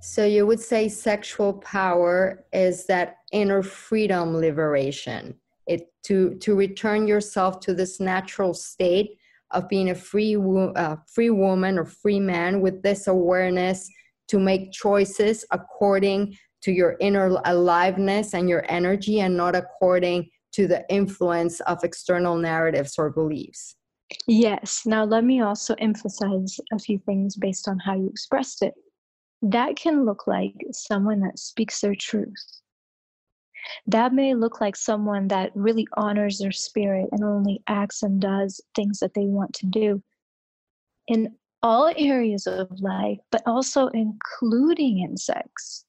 So 0.00 0.24
you 0.24 0.44
would 0.44 0.58
say 0.58 0.88
sexual 0.88 1.52
power 1.52 2.44
is 2.52 2.86
that 2.86 3.18
inner 3.30 3.62
freedom 3.62 4.36
liberation. 4.36 5.36
It 5.68 5.92
to 6.06 6.34
to 6.34 6.56
return 6.56 7.06
yourself 7.06 7.60
to 7.60 7.74
this 7.74 8.00
natural 8.00 8.54
state 8.54 9.18
of 9.52 9.68
being 9.68 9.90
a 9.90 9.94
free 9.94 10.36
uh, 10.36 10.96
free 11.06 11.30
woman 11.30 11.78
or 11.78 11.84
free 11.84 12.18
man 12.18 12.60
with 12.60 12.82
this 12.82 13.06
awareness 13.06 13.88
to 14.30 14.38
make 14.38 14.72
choices 14.72 15.44
according 15.50 16.36
to 16.62 16.72
your 16.72 16.96
inner 17.00 17.40
aliveness 17.44 18.34
and 18.34 18.48
your 18.48 18.64
energy 18.68 19.20
and 19.20 19.36
not 19.36 19.56
according 19.56 20.28
to 20.52 20.66
the 20.66 20.84
influence 20.88 21.60
of 21.60 21.82
external 21.84 22.36
narratives 22.36 22.94
or 22.98 23.10
beliefs. 23.10 23.76
Yes. 24.26 24.82
Now, 24.86 25.04
let 25.04 25.24
me 25.24 25.40
also 25.40 25.74
emphasize 25.78 26.58
a 26.72 26.78
few 26.78 26.98
things 26.98 27.36
based 27.36 27.68
on 27.68 27.78
how 27.78 27.94
you 27.94 28.08
expressed 28.08 28.62
it. 28.62 28.74
That 29.42 29.76
can 29.76 30.04
look 30.04 30.26
like 30.26 30.54
someone 30.72 31.20
that 31.20 31.38
speaks 31.38 31.80
their 31.80 31.94
truth. 31.94 32.60
That 33.86 34.12
may 34.12 34.34
look 34.34 34.60
like 34.60 34.76
someone 34.76 35.28
that 35.28 35.52
really 35.54 35.86
honors 35.96 36.38
their 36.38 36.52
spirit 36.52 37.08
and 37.12 37.24
only 37.24 37.62
acts 37.66 38.02
and 38.02 38.20
does 38.20 38.60
things 38.74 38.98
that 39.00 39.14
they 39.14 39.26
want 39.26 39.54
to 39.54 39.66
do. 39.66 40.02
In 41.08 41.34
all 41.62 41.92
areas 41.96 42.46
of 42.46 42.68
life, 42.80 43.18
but 43.30 43.42
also 43.46 43.88
including 43.88 45.00
in 45.00 45.16
sex. 45.16 45.84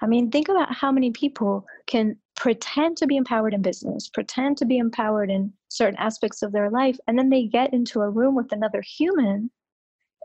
I 0.00 0.06
mean, 0.06 0.30
think 0.30 0.48
about 0.48 0.74
how 0.74 0.90
many 0.90 1.10
people 1.10 1.66
can 1.86 2.16
pretend 2.34 2.96
to 2.98 3.06
be 3.06 3.16
empowered 3.16 3.54
in 3.54 3.62
business, 3.62 4.08
pretend 4.08 4.56
to 4.58 4.64
be 4.64 4.78
empowered 4.78 5.30
in 5.30 5.52
certain 5.68 5.98
aspects 5.98 6.42
of 6.42 6.52
their 6.52 6.70
life, 6.70 6.98
and 7.06 7.18
then 7.18 7.30
they 7.30 7.44
get 7.44 7.72
into 7.72 8.00
a 8.00 8.10
room 8.10 8.34
with 8.34 8.52
another 8.52 8.82
human 8.82 9.50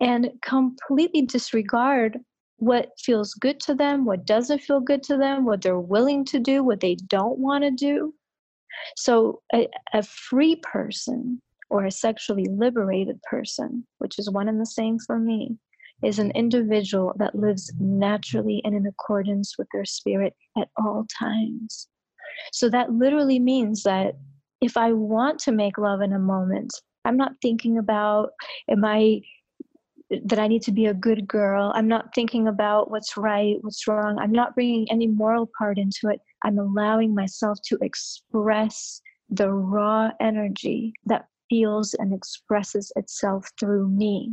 and 0.01 0.31
completely 0.41 1.21
disregard 1.21 2.19
what 2.57 2.91
feels 2.99 3.33
good 3.33 3.59
to 3.59 3.73
them, 3.73 4.05
what 4.05 4.25
doesn't 4.25 4.59
feel 4.59 4.79
good 4.79 5.03
to 5.03 5.17
them, 5.17 5.45
what 5.45 5.61
they're 5.61 5.79
willing 5.79 6.25
to 6.25 6.39
do, 6.39 6.63
what 6.63 6.79
they 6.79 6.95
don't 6.95 7.39
want 7.39 7.63
to 7.63 7.71
do. 7.71 8.13
So, 8.95 9.41
a, 9.53 9.67
a 9.93 10.03
free 10.03 10.55
person 10.57 11.41
or 11.71 11.86
a 11.86 11.91
sexually 11.91 12.45
liberated 12.51 13.19
person, 13.23 13.88
which 13.99 14.19
is 14.19 14.29
one 14.29 14.49
and 14.49 14.60
the 14.60 14.65
same 14.65 14.99
for 14.99 15.17
me, 15.17 15.57
is 16.03 16.19
an 16.19 16.27
mm-hmm. 16.27 16.38
individual 16.38 17.13
that 17.17 17.34
lives 17.34 17.71
naturally 17.79 18.62
and 18.65 18.75
in 18.75 18.86
accordance 18.86 19.57
with 19.57 19.67
their 19.73 19.86
spirit 19.86 20.34
at 20.57 20.67
all 20.77 21.07
times. 21.17 21.88
So 22.51 22.69
that 22.69 22.91
literally 22.91 23.39
means 23.39 23.84
that 23.84 24.15
if 24.62 24.75
I 24.75 24.91
want 24.91 25.39
to 25.39 25.51
make 25.51 25.77
love 25.77 26.01
in 26.01 26.13
a 26.13 26.19
moment, 26.19 26.73
I'm 27.05 27.17
not 27.17 27.34
thinking 27.41 27.77
about, 27.77 28.31
am 28.69 28.86
I 28.86 29.21
that 30.25 30.39
I 30.39 30.47
need 30.49 30.62
to 30.63 30.73
be 30.73 30.88
a 30.88 30.93
good 30.93 31.25
girl. 31.25 31.71
I'm 31.73 31.88
not 31.88 32.13
thinking 32.13 32.49
about 32.49 32.91
what's 32.91 33.15
right, 33.15 33.55
what's 33.62 33.88
wrong. 33.88 34.19
I'm 34.19 34.34
not 34.34 34.55
bringing 34.55 34.86
any 34.91 35.07
moral 35.07 35.49
part 35.57 35.77
into 35.77 36.10
it. 36.10 36.19
I'm 36.43 36.60
allowing 36.60 37.15
myself 37.15 37.60
to 37.67 37.77
express 37.81 39.01
the 39.29 39.49
raw 39.49 40.10
energy 40.19 40.91
that 41.05 41.27
feels 41.51 41.93
and 41.95 42.13
expresses 42.13 42.93
itself 42.95 43.45
through 43.59 43.89
me. 43.89 44.31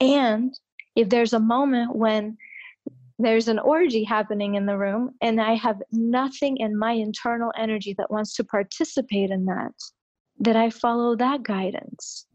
And 0.00 0.52
if 0.96 1.08
there's 1.08 1.32
a 1.32 1.40
moment 1.40 1.94
when 1.94 2.36
there's 3.18 3.48
an 3.48 3.60
orgy 3.60 4.02
happening 4.02 4.56
in 4.56 4.66
the 4.66 4.76
room 4.76 5.14
and 5.22 5.40
I 5.40 5.54
have 5.54 5.80
nothing 5.92 6.56
in 6.58 6.76
my 6.76 6.92
internal 6.92 7.52
energy 7.56 7.94
that 7.96 8.10
wants 8.10 8.34
to 8.34 8.44
participate 8.44 9.30
in 9.30 9.44
that, 9.46 9.72
that 10.40 10.56
I 10.56 10.68
follow 10.70 11.14
that 11.16 11.44
guidance. 11.44 12.26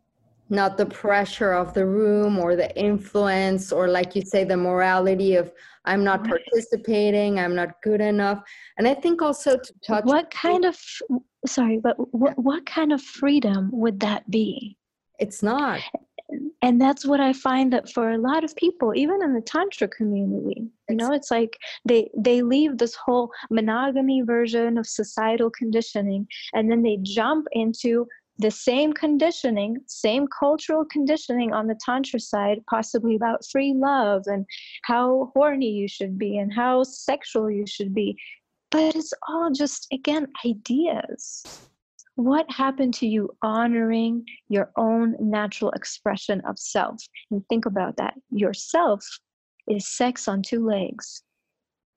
Not 0.51 0.77
the 0.77 0.85
pressure 0.85 1.53
of 1.53 1.73
the 1.73 1.85
room 1.85 2.37
or 2.37 2.55
the 2.55 2.77
influence, 2.77 3.71
or 3.71 3.87
like 3.87 4.15
you 4.15 4.21
say, 4.21 4.43
the 4.43 4.57
morality 4.57 5.35
of 5.35 5.51
I'm 5.85 6.03
not 6.03 6.23
participating, 6.23 7.39
I'm 7.39 7.55
not 7.55 7.81
good 7.81 8.01
enough. 8.01 8.43
And 8.77 8.87
I 8.87 8.93
think 8.93 9.21
also 9.21 9.57
to 9.57 9.73
touch. 9.83 10.05
What 10.05 10.29
kind 10.29 10.65
of 10.65 10.77
sorry, 11.47 11.79
but 11.79 11.95
what, 12.13 12.37
what 12.37 12.65
kind 12.65 12.93
of 12.93 13.01
freedom 13.01 13.69
would 13.71 14.01
that 14.01 14.29
be? 14.29 14.77
It's 15.19 15.41
not. 15.41 15.81
and 16.61 16.79
that's 16.79 17.05
what 17.05 17.19
i 17.19 17.33
find 17.33 17.73
that 17.73 17.89
for 17.91 18.11
a 18.11 18.17
lot 18.17 18.43
of 18.43 18.55
people 18.55 18.93
even 18.95 19.21
in 19.23 19.33
the 19.33 19.41
tantra 19.41 19.87
community 19.87 20.65
you 20.89 20.95
know 20.95 21.11
it's 21.11 21.31
like 21.31 21.57
they 21.85 22.09
they 22.17 22.41
leave 22.41 22.77
this 22.77 22.95
whole 22.95 23.29
monogamy 23.49 24.21
version 24.21 24.77
of 24.77 24.87
societal 24.87 25.49
conditioning 25.49 26.25
and 26.53 26.71
then 26.71 26.81
they 26.81 26.97
jump 27.01 27.47
into 27.51 28.07
the 28.37 28.51
same 28.51 28.93
conditioning, 28.93 29.77
same 29.87 30.27
cultural 30.27 30.85
conditioning 30.85 31.53
on 31.53 31.67
the 31.67 31.77
Tantra 31.85 32.19
side, 32.19 32.59
possibly 32.69 33.15
about 33.15 33.45
free 33.51 33.73
love 33.75 34.23
and 34.25 34.45
how 34.83 35.31
horny 35.35 35.69
you 35.69 35.87
should 35.87 36.17
be 36.17 36.37
and 36.37 36.53
how 36.53 36.83
sexual 36.83 37.51
you 37.51 37.65
should 37.67 37.93
be. 37.93 38.17
But 38.71 38.95
it's 38.95 39.13
all 39.27 39.51
just, 39.51 39.87
again, 39.91 40.27
ideas. 40.45 41.45
What 42.15 42.49
happened 42.49 42.93
to 42.95 43.07
you 43.07 43.29
honoring 43.41 44.25
your 44.49 44.71
own 44.77 45.15
natural 45.19 45.71
expression 45.71 46.41
of 46.47 46.57
self? 46.57 47.01
And 47.31 47.43
think 47.49 47.65
about 47.65 47.97
that. 47.97 48.15
Yourself 48.31 49.05
is 49.67 49.87
sex 49.87 50.27
on 50.27 50.41
two 50.41 50.65
legs. 50.65 51.23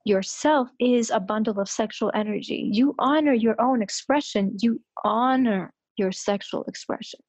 Yourself 0.05 0.69
is 0.79 1.11
a 1.11 1.21
bundle 1.21 1.59
of 1.59 1.69
sexual 1.69 2.11
energy. 2.15 2.69
You 2.73 2.95
honor 2.99 3.33
your 3.33 3.61
own 3.61 3.83
expression, 3.83 4.57
you 4.61 4.81
honor 5.05 5.73
your 5.97 6.13
sexual 6.13 6.65
expression. 6.65 7.21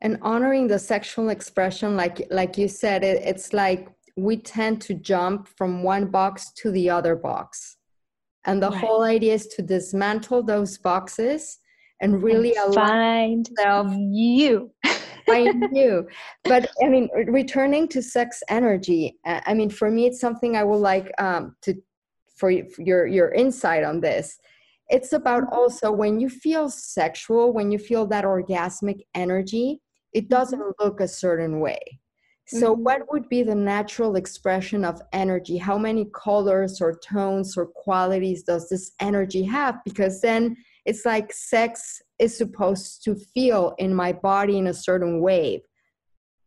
And 0.00 0.18
honoring 0.22 0.68
the 0.68 0.78
sexual 0.78 1.28
expression 1.28 1.96
like 1.96 2.26
like 2.30 2.56
you 2.56 2.68
said 2.68 3.02
it, 3.02 3.22
it's 3.24 3.52
like 3.52 3.88
we 4.16 4.36
tend 4.36 4.80
to 4.82 4.94
jump 4.94 5.48
from 5.56 5.82
one 5.82 6.06
box 6.06 6.52
to 6.58 6.70
the 6.70 6.90
other 6.90 7.16
box. 7.16 7.76
And 8.44 8.62
the 8.62 8.70
right. 8.70 8.80
whole 8.80 9.02
idea 9.02 9.34
is 9.34 9.46
to 9.48 9.62
dismantle 9.62 10.42
those 10.44 10.78
boxes 10.78 11.58
and 12.00 12.22
really 12.22 12.54
and 12.56 12.74
find 12.74 13.48
self 13.58 13.92
you. 13.92 14.70
Find 15.26 15.68
you. 15.72 16.08
But 16.44 16.70
i 16.82 16.88
mean 16.88 17.08
returning 17.26 17.88
to 17.88 18.02
sex 18.02 18.42
energy 18.48 19.18
i 19.24 19.52
mean 19.52 19.70
for 19.70 19.90
me 19.90 20.06
it's 20.06 20.20
something 20.20 20.56
i 20.56 20.64
would 20.64 20.82
like 20.92 21.10
um, 21.18 21.56
to 21.62 21.74
for 22.36 22.50
your 22.50 23.06
your 23.06 23.32
insight 23.32 23.84
on 23.84 24.00
this 24.00 24.38
it's 24.88 25.12
about 25.12 25.44
mm-hmm. 25.44 25.54
also 25.54 25.90
when 25.90 26.18
you 26.20 26.28
feel 26.28 26.68
sexual 26.68 27.52
when 27.52 27.70
you 27.70 27.78
feel 27.78 28.06
that 28.06 28.24
orgasmic 28.24 29.00
energy 29.14 29.80
it 30.12 30.28
doesn't 30.28 30.60
mm-hmm. 30.60 30.84
look 30.84 31.00
a 31.00 31.08
certain 31.08 31.60
way 31.60 31.78
so 32.46 32.72
mm-hmm. 32.72 32.82
what 32.82 33.02
would 33.12 33.28
be 33.28 33.42
the 33.42 33.54
natural 33.54 34.16
expression 34.16 34.84
of 34.84 35.00
energy 35.12 35.56
how 35.56 35.78
many 35.78 36.06
colors 36.14 36.80
or 36.80 36.98
tones 36.98 37.56
or 37.56 37.66
qualities 37.66 38.42
does 38.42 38.68
this 38.68 38.92
energy 39.00 39.42
have 39.42 39.76
because 39.84 40.20
then 40.20 40.56
it's 40.84 41.04
like 41.04 41.32
sex 41.32 42.00
is 42.18 42.36
supposed 42.36 43.04
to 43.04 43.14
feel 43.34 43.74
in 43.78 43.94
my 43.94 44.12
body 44.12 44.58
in 44.58 44.68
a 44.68 44.74
certain 44.74 45.20
way 45.20 45.62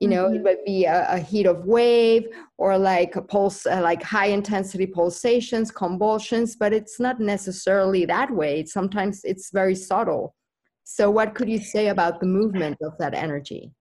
you 0.01 0.07
know 0.07 0.25
mm-hmm. 0.25 0.37
it 0.37 0.43
would 0.43 0.65
be 0.65 0.85
a, 0.85 1.05
a, 1.09 1.19
heat 1.19 1.45
of 1.45 1.63
wave 1.65 2.27
or 2.57 2.75
like 2.77 3.15
a 3.15 3.21
pulse 3.21 3.67
uh, 3.67 3.79
like 3.81 4.01
high 4.01 4.25
intensity 4.25 4.87
pulsations 4.87 5.69
convulsions 5.69 6.55
but 6.55 6.73
it's 6.73 6.99
not 6.99 7.19
necessarily 7.19 8.03
that 8.05 8.31
way. 8.31 8.65
Sometimes 8.65 9.23
it's 9.23 9.51
very 9.51 9.75
subtle. 9.75 10.35
So 10.83 11.11
what 11.11 11.35
could 11.35 11.47
you 11.47 11.59
say 11.59 11.89
about 11.89 12.19
the 12.19 12.25
movement 12.25 12.77
of 12.81 12.97
that 12.97 13.13
energy? 13.13 13.71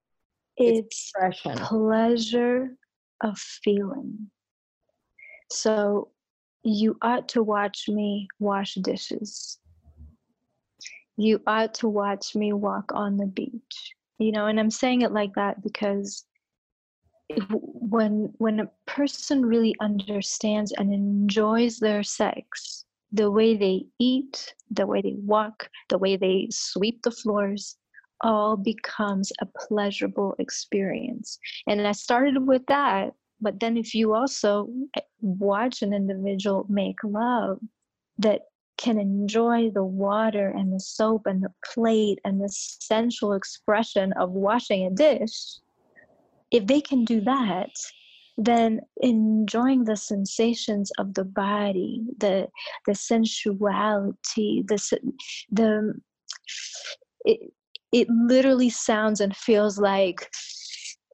It's, 0.59 1.11
it's 1.23 1.69
pleasure 1.69 2.77
of 3.23 3.39
feeling. 3.39 4.31
So 5.51 6.11
you 6.63 6.99
ought 7.01 7.29
to 7.31 7.43
watch 7.43 7.89
me 7.89 8.29
wash 8.39 8.75
dishes. 8.75 9.59
You 11.17 11.41
ought 11.47 11.75
to 11.75 11.89
watch 11.89 12.35
me 12.35 12.53
walk 12.53 12.93
on 12.95 13.17
the 13.17 13.27
beach 13.27 13.95
you 14.21 14.31
know 14.31 14.47
and 14.47 14.61
i'm 14.61 14.71
saying 14.71 15.03
it 15.03 15.13
like 15.13 15.35
that 15.35 15.63
because 15.63 16.25
when 17.47 18.33
when 18.39 18.61
a 18.61 18.71
person 18.87 19.45
really 19.45 19.75
understands 19.81 20.73
and 20.73 20.93
enjoys 20.93 21.79
their 21.79 22.03
sex 22.03 22.85
the 23.13 23.31
way 23.31 23.57
they 23.57 23.85
eat 23.99 24.55
the 24.71 24.87
way 24.87 25.01
they 25.01 25.15
walk 25.17 25.69
the 25.89 25.99
way 25.99 26.17
they 26.17 26.47
sweep 26.51 27.03
the 27.03 27.11
floors 27.11 27.77
all 28.23 28.55
becomes 28.55 29.33
a 29.41 29.47
pleasurable 29.47 30.35
experience. 30.39 31.39
And 31.67 31.87
i 31.87 31.93
started 31.93 32.47
with 32.47 32.67
that 32.67 33.15
but 33.41 33.59
then 33.59 33.77
if 33.77 33.95
you 33.95 34.15
also 34.15 34.69
eh, 34.97 35.01
watch 35.21 35.83
an 35.83 35.95
individual 35.95 36.67
make 36.69 37.03
love 37.03 37.59
that 38.19 38.43
can 38.81 38.99
enjoy 38.99 39.71
the 39.71 39.85
water 39.85 40.49
and 40.49 40.73
the 40.73 40.81
soap 40.81 41.27
and 41.27 41.43
the 41.43 41.53
plate 41.73 42.19
and 42.25 42.41
the 42.41 42.49
sensual 42.49 43.35
expression 43.35 44.13
of 44.15 44.31
washing 44.31 44.87
a 44.87 44.91
dish, 44.91 45.59
if 46.51 46.67
they 46.67 46.81
can 46.81 47.05
do 47.05 47.21
that, 47.21 47.71
then 48.39 48.81
enjoying 49.03 49.85
the 49.85 49.97
sensations 49.97 50.91
of 50.99 51.13
the 51.13 51.25
body, 51.25 52.03
the 52.19 52.49
the 52.87 52.95
sensuality, 52.95 54.65
the 54.67 54.79
the 55.53 55.95
it, 57.27 57.53
it 57.93 58.09
literally 58.09 58.71
sounds 58.71 59.21
and 59.21 59.37
feels 59.37 59.79
like. 59.79 60.31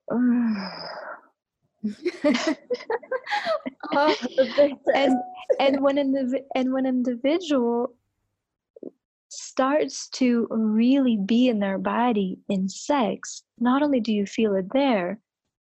Mm, 0.08 0.54
oh, 3.92 4.14
and 4.94 5.14
and 5.60 5.80
when 5.82 5.96
the 5.96 6.42
and 6.54 6.72
when 6.72 6.86
an 6.86 6.96
individual 6.96 7.94
starts 9.28 10.08
to 10.08 10.46
really 10.50 11.16
be 11.16 11.48
in 11.48 11.58
their 11.58 11.78
body 11.78 12.38
in 12.48 12.68
sex, 12.68 13.42
not 13.58 13.82
only 13.82 14.00
do 14.00 14.12
you 14.12 14.26
feel 14.26 14.54
it 14.54 14.66
there, 14.72 15.18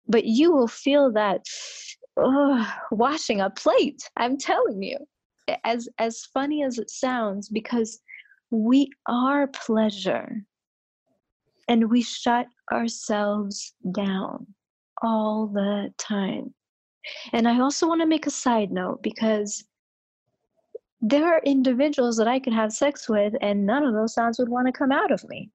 but 0.08 0.24
you 0.24 0.52
will 0.52 0.68
feel 0.68 1.12
that 1.12 1.46
oh, 2.16 2.74
washing 2.90 3.40
a 3.40 3.50
plate. 3.50 4.02
I'm 4.16 4.36
telling 4.36 4.82
you, 4.82 4.98
as 5.64 5.88
as 5.98 6.24
funny 6.32 6.62
as 6.62 6.78
it 6.78 6.90
sounds, 6.90 7.48
because 7.48 8.00
we 8.50 8.90
are 9.06 9.46
pleasure, 9.46 10.44
and 11.68 11.90
we 11.90 12.02
shut 12.02 12.46
ourselves 12.70 13.74
down 13.92 14.46
all 15.02 15.46
the 15.46 15.92
time. 15.98 16.54
And 17.32 17.48
I 17.48 17.60
also 17.60 17.88
want 17.88 18.00
to 18.00 18.06
make 18.06 18.26
a 18.26 18.30
side 18.30 18.70
note 18.70 19.02
because 19.02 19.64
there 21.00 21.26
are 21.26 21.42
individuals 21.44 22.16
that 22.18 22.28
I 22.28 22.38
could 22.38 22.52
have 22.52 22.72
sex 22.72 23.08
with, 23.08 23.34
and 23.40 23.66
none 23.66 23.82
of 23.82 23.92
those 23.92 24.14
sounds 24.14 24.38
would 24.38 24.48
want 24.48 24.68
to 24.68 24.72
come 24.72 24.92
out 24.92 25.10
of 25.10 25.28
me. 25.28 25.50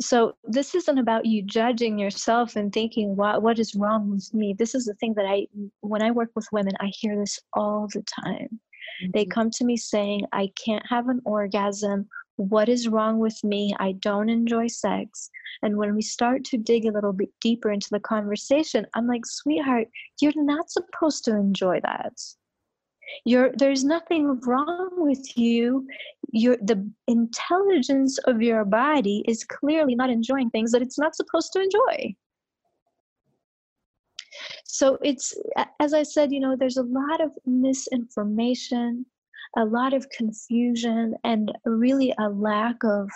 So 0.00 0.36
this 0.44 0.74
isn't 0.74 0.98
about 0.98 1.26
you 1.26 1.42
judging 1.42 1.98
yourself 1.98 2.56
and 2.56 2.72
thinking 2.72 3.16
what 3.16 3.42
what 3.42 3.58
is 3.58 3.74
wrong 3.74 4.10
with 4.10 4.32
me. 4.32 4.54
This 4.56 4.74
is 4.74 4.84
the 4.84 4.94
thing 4.94 5.14
that 5.14 5.26
I 5.26 5.46
when 5.80 6.02
I 6.02 6.10
work 6.10 6.30
with 6.36 6.46
women, 6.52 6.74
I 6.80 6.86
hear 6.86 7.16
this 7.16 7.40
all 7.54 7.88
the 7.92 8.02
time. 8.02 8.60
Mm-hmm. 9.02 9.10
They 9.14 9.24
come 9.24 9.50
to 9.50 9.64
me 9.64 9.76
saying, 9.76 10.26
I 10.32 10.50
can't 10.62 10.86
have 10.88 11.08
an 11.08 11.20
orgasm. 11.24 12.08
What 12.38 12.68
is 12.68 12.86
wrong 12.86 13.18
with 13.18 13.42
me? 13.42 13.74
I 13.80 13.92
don't 13.92 14.28
enjoy 14.30 14.68
sex. 14.68 15.28
And 15.62 15.76
when 15.76 15.96
we 15.96 16.02
start 16.02 16.44
to 16.44 16.56
dig 16.56 16.86
a 16.86 16.92
little 16.92 17.12
bit 17.12 17.30
deeper 17.40 17.72
into 17.72 17.88
the 17.90 17.98
conversation, 17.98 18.86
I'm 18.94 19.08
like, 19.08 19.26
sweetheart, 19.26 19.88
you're 20.20 20.32
not 20.36 20.70
supposed 20.70 21.24
to 21.24 21.32
enjoy 21.36 21.80
that. 21.82 22.12
You're, 23.24 23.50
there's 23.56 23.84
nothing 23.84 24.40
wrong 24.42 24.90
with 24.92 25.36
you. 25.36 25.84
The 26.32 26.88
intelligence 27.08 28.18
of 28.18 28.40
your 28.40 28.64
body 28.64 29.24
is 29.26 29.42
clearly 29.42 29.96
not 29.96 30.08
enjoying 30.08 30.50
things 30.50 30.70
that 30.70 30.82
it's 30.82 30.98
not 30.98 31.16
supposed 31.16 31.52
to 31.54 31.60
enjoy. 31.60 32.14
So 34.64 34.96
it's, 35.02 35.34
as 35.80 35.92
I 35.92 36.04
said, 36.04 36.30
you 36.30 36.38
know, 36.38 36.54
there's 36.54 36.76
a 36.76 36.82
lot 36.84 37.20
of 37.20 37.32
misinformation, 37.46 39.06
a 39.56 39.64
lot 39.64 39.94
of 39.94 40.08
confusion, 40.10 41.14
and 41.24 41.52
really 41.64 42.14
a 42.18 42.28
lack 42.28 42.84
of 42.84 43.08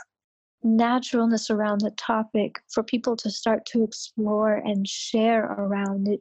naturalness 0.63 1.51
around 1.51 1.81
the 1.81 1.91
topic 1.93 2.61
for 2.69 2.83
people 2.83 3.17
to 3.17 3.31
start 3.31 3.67
to 3.67 3.83
explore 3.83 4.55
and 4.55 4.87
share 4.89 5.45
around 5.45 6.09
it 6.09 6.21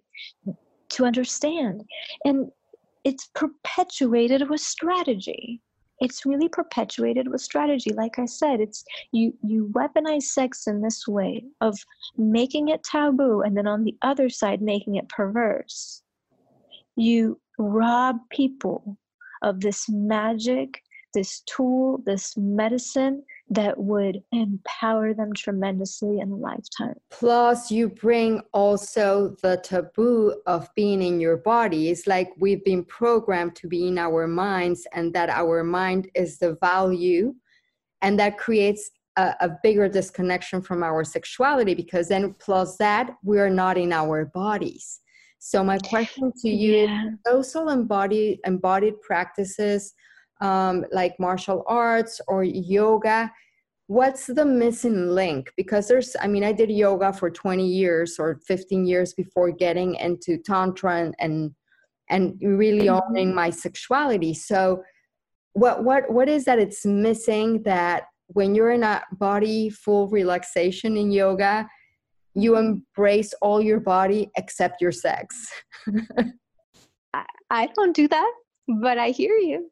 to 0.89 1.05
understand. 1.05 1.83
And 2.25 2.51
it's 3.03 3.29
perpetuated 3.35 4.49
with 4.49 4.61
strategy. 4.61 5.61
It's 5.99 6.25
really 6.25 6.49
perpetuated 6.49 7.27
with 7.27 7.41
strategy. 7.41 7.93
Like 7.93 8.17
I 8.17 8.25
said, 8.25 8.59
it's 8.59 8.83
you 9.11 9.33
you 9.43 9.71
weaponize 9.73 10.23
sex 10.23 10.65
in 10.65 10.81
this 10.81 11.07
way 11.07 11.45
of 11.61 11.77
making 12.17 12.69
it 12.69 12.83
taboo 12.83 13.41
and 13.41 13.55
then 13.55 13.67
on 13.67 13.83
the 13.83 13.95
other 14.01 14.27
side 14.27 14.61
making 14.61 14.95
it 14.95 15.09
perverse. 15.09 16.01
You 16.95 17.39
rob 17.59 18.17
people 18.31 18.97
of 19.41 19.59
this 19.59 19.87
magic, 19.89 20.81
this 21.13 21.41
tool, 21.45 22.01
this 22.05 22.35
medicine 22.37 23.23
that 23.49 23.77
would 23.77 24.21
empower 24.31 25.13
them 25.13 25.33
tremendously 25.33 26.19
in 26.19 26.31
a 26.31 26.35
lifetime. 26.35 26.95
Plus, 27.09 27.69
you 27.69 27.89
bring 27.89 28.41
also 28.53 29.35
the 29.41 29.57
taboo 29.57 30.33
of 30.45 30.69
being 30.75 31.01
in 31.01 31.19
your 31.19 31.37
body. 31.37 31.89
It's 31.89 32.07
like 32.07 32.29
we've 32.37 32.63
been 32.63 32.85
programmed 32.85 33.55
to 33.57 33.67
be 33.67 33.89
in 33.89 33.97
our 33.97 34.25
minds, 34.25 34.87
and 34.93 35.13
that 35.13 35.29
our 35.29 35.63
mind 35.63 36.09
is 36.15 36.37
the 36.37 36.57
value, 36.61 37.35
and 38.01 38.17
that 38.19 38.37
creates 38.37 38.89
a, 39.17 39.35
a 39.41 39.49
bigger 39.61 39.89
disconnection 39.89 40.61
from 40.61 40.83
our 40.83 41.03
sexuality 41.03 41.73
because 41.73 42.07
then 42.07 42.33
plus 42.39 42.77
that 42.77 43.15
we 43.23 43.39
are 43.39 43.49
not 43.49 43.77
in 43.77 43.91
our 43.91 44.25
bodies 44.25 45.00
so 45.43 45.63
my 45.63 45.79
question 45.79 46.31
to 46.37 46.49
you 46.49 46.83
Yeah. 46.83 47.09
those 47.25 47.55
all 47.55 47.69
embodied 47.69 48.39
embodied 48.45 49.01
practices 49.01 49.93
um, 50.39 50.85
like 50.91 51.19
martial 51.19 51.63
arts 51.67 52.21
or 52.27 52.43
yoga 52.43 53.31
what's 53.87 54.27
the 54.27 54.45
missing 54.45 55.09
link 55.09 55.51
because 55.57 55.87
there's 55.87 56.15
i 56.21 56.27
mean 56.27 56.43
i 56.43 56.51
did 56.51 56.69
yoga 56.69 57.11
for 57.11 57.31
20 57.31 57.65
years 57.65 58.19
or 58.19 58.39
15 58.47 58.85
years 58.85 59.13
before 59.13 59.49
getting 59.51 59.95
into 59.95 60.37
tantra 60.37 60.99
and 60.99 61.15
and, 61.19 61.51
and 62.09 62.37
really 62.41 62.85
Mhm. 62.85 63.01
owning 63.03 63.33
my 63.33 63.49
sexuality 63.49 64.35
so 64.35 64.83
what 65.53 65.83
what 65.83 66.11
what 66.11 66.29
is 66.29 66.45
that 66.45 66.59
it's 66.59 66.85
missing 66.85 67.63
that 67.63 68.03
when 68.27 68.53
you're 68.53 68.71
in 68.71 68.83
a 68.83 69.03
body 69.13 69.71
full 69.71 70.07
relaxation 70.07 70.95
in 70.95 71.11
yoga 71.11 71.67
you 72.33 72.57
embrace 72.57 73.33
all 73.41 73.61
your 73.61 73.79
body 73.79 74.31
except 74.37 74.81
your 74.81 74.91
sex 74.91 75.51
I 77.51 77.67
don't 77.75 77.93
do 77.93 78.07
that, 78.07 78.33
but 78.81 78.97
I 78.97 79.09
hear 79.09 79.35
you. 79.35 79.69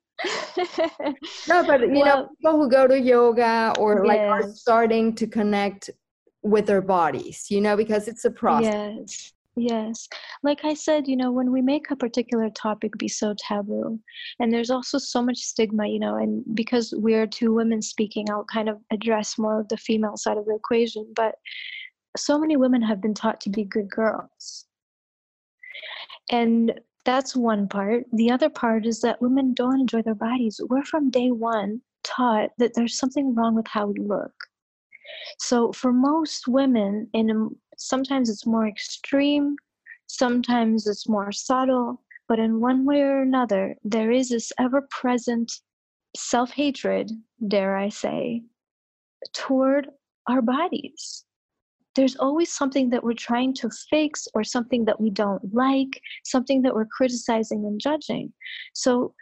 no 1.48 1.66
but 1.66 1.80
you 1.80 2.04
know 2.04 2.28
people 2.42 2.60
who 2.60 2.70
go 2.70 2.86
to 2.86 3.00
yoga 3.00 3.74
or 3.80 4.06
like 4.06 4.20
are 4.20 4.52
starting 4.52 5.16
to 5.16 5.26
connect 5.26 5.90
with 6.44 6.66
their 6.66 6.82
bodies 6.82 7.46
you 7.50 7.62
know 7.62 7.78
because 7.78 8.10
it's 8.10 8.26
a 8.26 8.30
process 8.30 8.74
Yes, 8.74 9.34
yes. 9.56 10.10
Like 10.44 10.66
I 10.66 10.74
said, 10.74 11.08
you 11.08 11.16
know, 11.16 11.32
when 11.32 11.54
we 11.54 11.62
make 11.62 11.90
a 11.90 11.96
particular 11.96 12.50
topic 12.50 12.98
be 12.98 13.08
so 13.08 13.34
taboo, 13.38 13.98
and 14.42 14.52
there's 14.52 14.70
also 14.70 14.98
so 14.98 15.22
much 15.22 15.38
stigma, 15.38 15.88
you 15.88 16.00
know, 16.00 16.18
and 16.18 16.44
because 16.54 16.94
we're 16.98 17.26
two 17.26 17.54
women 17.54 17.82
speaking, 17.82 18.30
I'll 18.30 18.44
kind 18.44 18.68
of 18.68 18.80
address 18.92 19.38
more 19.38 19.62
of 19.62 19.70
the 19.70 19.78
female 19.78 20.18
side 20.18 20.38
of 20.38 20.46
the 20.46 20.56
equation. 20.56 21.08
But 21.16 21.36
so 22.20 22.38
many 22.38 22.58
women 22.58 22.82
have 22.82 23.02
been 23.02 23.14
taught 23.14 23.42
to 23.42 23.50
be 23.50 23.64
good 23.64 23.90
girls. 23.90 24.66
And 26.30 26.80
that's 27.06 27.36
one 27.36 27.68
part. 27.68 28.04
The 28.14 28.30
other 28.30 28.50
part 28.50 28.86
is 28.86 29.02
that 29.02 29.22
women 29.22 29.54
don't 29.54 29.80
enjoy 29.80 30.02
their 30.02 30.16
bodies. 30.16 30.60
We're 30.70 30.84
from 30.84 31.10
day 31.10 31.32
one 31.32 31.82
taught 32.04 32.52
that 32.58 32.74
there's 32.76 32.98
something 32.98 33.34
wrong 33.34 33.56
with 33.56 33.68
how 33.68 33.88
we 33.88 34.00
look. 34.00 34.34
So 35.40 35.72
for 35.72 35.92
most 35.92 36.48
women, 36.48 37.10
in 37.14 37.30
a, 37.30 37.48
sometimes 37.78 38.30
it's 38.30 38.46
more 38.46 38.68
extreme, 38.68 39.56
sometimes 40.08 40.88
it's 40.88 41.10
more 41.10 41.32
subtle, 41.32 42.02
but 42.28 42.40
in 42.40 42.60
one 42.60 42.86
way 42.86 43.02
or 43.02 43.22
another, 43.22 43.76
there 43.84 44.12
is 44.12 44.30
this 44.30 44.52
ever-present 44.60 45.52
self-hatred, 46.16 47.12
dare 47.48 47.76
I 47.78 47.90
say, 47.90 48.44
toward 49.34 49.88
our 50.28 50.42
bodies. 50.42 51.26
There's 51.96 52.16
always 52.16 52.52
something 52.52 52.90
that 52.92 53.04
we're 53.04 53.14
trying 53.14 53.54
to 53.56 53.70
fix 53.90 54.28
or 54.34 54.44
something 54.44 54.86
that 54.86 55.02
we 55.02 55.10
don't 55.10 55.54
like, 55.54 56.02
something 56.24 56.62
that 56.62 56.74
we're 56.74 56.86
criticizing 56.86 57.66
and 57.66 57.80
judging. 57.80 58.32
So 58.74 59.14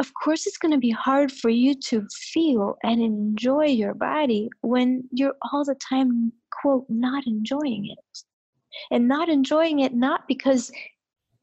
of 0.00 0.14
course 0.14 0.46
it's 0.46 0.56
going 0.56 0.72
to 0.72 0.78
be 0.78 0.90
hard 0.90 1.30
for 1.30 1.50
you 1.50 1.74
to 1.74 2.06
feel 2.32 2.76
and 2.82 3.02
enjoy 3.02 3.66
your 3.66 3.92
body 3.92 4.48
when 4.62 5.04
you're 5.12 5.34
all 5.52 5.62
the 5.62 5.74
time 5.74 6.32
quote 6.50 6.86
not 6.88 7.26
enjoying 7.26 7.86
it 7.86 8.18
and 8.90 9.06
not 9.06 9.28
enjoying 9.28 9.80
it 9.80 9.92
not 9.92 10.26
because 10.26 10.72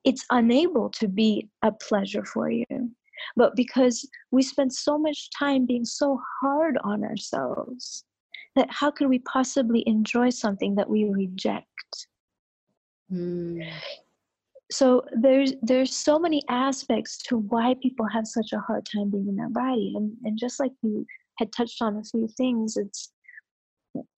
it's 0.06 0.26
unable 0.32 0.90
to 0.90 1.08
be 1.08 1.48
a 1.62 1.72
pleasure 1.72 2.26
for 2.26 2.50
you 2.50 2.66
but 3.36 3.56
because 3.56 4.10
we 4.32 4.42
spend 4.42 4.74
so 4.74 4.98
much 4.98 5.30
time 5.38 5.68
being 5.68 5.86
so 5.86 6.20
hard 6.42 6.80
on 6.84 7.04
ourselves 7.04 8.06
that 8.58 8.70
how 8.72 8.92
could 8.92 9.08
we 9.08 9.20
possibly 9.20 9.84
enjoy 9.88 10.30
something 10.30 10.76
that 10.76 10.90
we 10.90 11.06
reject? 11.06 11.66
Mm. 13.12 13.66
so 14.70 15.02
there's 15.22 15.54
there's 15.62 15.96
so 15.96 16.20
many 16.20 16.42
aspects 16.50 17.18
to 17.24 17.38
why 17.38 17.74
people 17.82 18.06
have 18.06 18.28
such 18.28 18.52
a 18.52 18.60
hard 18.60 18.86
time 18.86 19.10
being 19.10 19.30
in 19.30 19.38
their 19.38 19.50
body. 19.50 19.94
And 19.96 20.12
and 20.26 20.38
just 20.38 20.60
like 20.60 20.74
you 20.82 21.06
had 21.38 21.54
touched 21.54 21.82
on 21.82 21.96
a 21.96 22.04
few 22.04 22.28
things 22.28 22.76
it's 22.76 23.14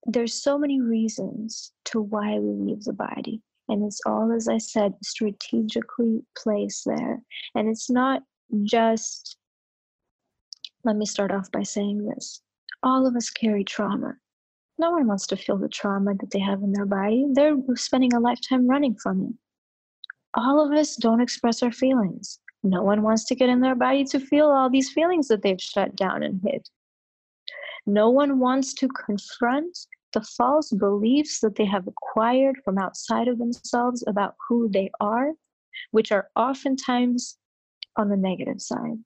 there's 0.05 0.33
so 0.33 0.57
many 0.57 0.81
reasons 0.81 1.71
to 1.85 2.01
why 2.01 2.39
we 2.39 2.71
leave 2.71 2.83
the 2.83 2.93
body. 2.93 3.41
And 3.67 3.85
it's 3.85 4.01
all 4.07 4.31
as 4.31 4.47
i 4.47 4.57
said 4.57 4.93
strategically 5.03 6.23
placed 6.35 6.85
there. 6.85 7.21
And 7.53 7.69
it's 7.69 7.89
not 7.89 8.23
just 8.63 9.37
let 10.83 10.95
me 10.95 11.05
start 11.05 11.31
off 11.31 11.51
by 11.51 11.63
saying 11.63 12.07
this. 12.07 12.41
All 12.81 13.05
of 13.05 13.15
us 13.15 13.29
carry 13.29 13.63
trauma 13.63 14.15
no 14.79 14.91
one 14.91 15.05
wants 15.05 15.27
to 15.27 15.35
feel 15.35 15.57
the 15.57 15.69
trauma 15.69 16.13
that 16.15 16.31
they 16.31 16.39
have 16.39 16.61
in 16.63 16.71
their 16.71 16.85
body 16.85 17.25
they're 17.33 17.55
spending 17.75 18.13
a 18.13 18.19
lifetime 18.19 18.67
running 18.67 18.95
from 18.95 19.21
it 19.21 19.33
all 20.33 20.63
of 20.63 20.71
us 20.77 20.95
don't 20.95 21.21
express 21.21 21.63
our 21.63 21.71
feelings. 21.71 22.39
No 22.63 22.83
one 22.83 23.01
wants 23.01 23.25
to 23.25 23.35
get 23.35 23.49
in 23.49 23.61
their 23.61 23.75
body 23.75 24.03
to 24.05 24.19
feel 24.19 24.47
all 24.47 24.69
these 24.69 24.91
feelings 24.91 25.27
that 25.29 25.41
they've 25.41 25.61
shut 25.61 25.95
down 25.95 26.23
and 26.23 26.41
hid. 26.45 26.67
No 27.85 28.09
one 28.09 28.39
wants 28.39 28.73
to 28.75 28.87
confront 28.89 29.77
the 30.13 30.21
false 30.21 30.71
beliefs 30.71 31.39
that 31.39 31.55
they 31.55 31.65
have 31.65 31.87
acquired 31.87 32.57
from 32.63 32.77
outside 32.77 33.27
of 33.27 33.37
themselves 33.37 34.03
about 34.07 34.35
who 34.47 34.69
they 34.69 34.91
are, 34.99 35.31
which 35.91 36.11
are 36.11 36.29
oftentimes 36.35 37.37
on 37.95 38.09
the 38.09 38.17
negative 38.17 38.61
side. 38.61 38.97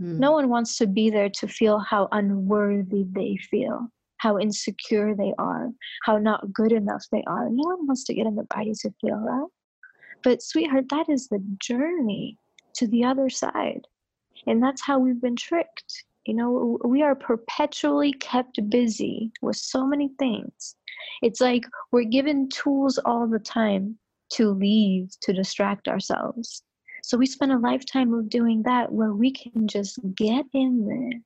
Mm. 0.00 0.18
No 0.18 0.32
one 0.32 0.48
wants 0.48 0.76
to 0.78 0.86
be 0.86 1.10
there 1.10 1.30
to 1.30 1.48
feel 1.48 1.78
how 1.78 2.08
unworthy 2.12 3.04
they 3.10 3.36
feel, 3.50 3.88
how 4.22 4.38
insecure 4.38 5.16
they 5.16 5.34
are, 5.36 5.68
how 6.04 6.16
not 6.16 6.52
good 6.52 6.70
enough 6.70 7.04
they 7.10 7.24
are. 7.26 7.48
No 7.50 7.64
one 7.64 7.86
wants 7.88 8.04
to 8.04 8.14
get 8.14 8.26
in 8.26 8.36
the 8.36 8.44
body 8.44 8.72
to 8.72 8.90
feel 9.00 9.20
that. 9.24 9.48
But, 10.22 10.42
sweetheart, 10.42 10.84
that 10.90 11.08
is 11.08 11.26
the 11.26 11.42
journey 11.58 12.38
to 12.74 12.86
the 12.86 13.02
other 13.02 13.28
side. 13.28 13.88
And 14.46 14.62
that's 14.62 14.80
how 14.80 15.00
we've 15.00 15.20
been 15.20 15.34
tricked. 15.34 16.04
You 16.24 16.34
know, 16.34 16.78
we 16.84 17.02
are 17.02 17.16
perpetually 17.16 18.12
kept 18.12 18.70
busy 18.70 19.32
with 19.42 19.56
so 19.56 19.84
many 19.84 20.12
things. 20.20 20.76
It's 21.20 21.40
like 21.40 21.64
we're 21.90 22.04
given 22.04 22.48
tools 22.48 22.98
all 23.04 23.26
the 23.26 23.40
time 23.40 23.98
to 24.34 24.50
leave, 24.50 25.10
to 25.22 25.32
distract 25.32 25.88
ourselves. 25.88 26.62
So 27.02 27.18
we 27.18 27.26
spend 27.26 27.50
a 27.50 27.58
lifetime 27.58 28.14
of 28.14 28.30
doing 28.30 28.62
that 28.62 28.92
where 28.92 29.12
we 29.12 29.32
can 29.32 29.66
just 29.66 29.98
get 30.14 30.44
in 30.54 30.86
there, 30.86 31.20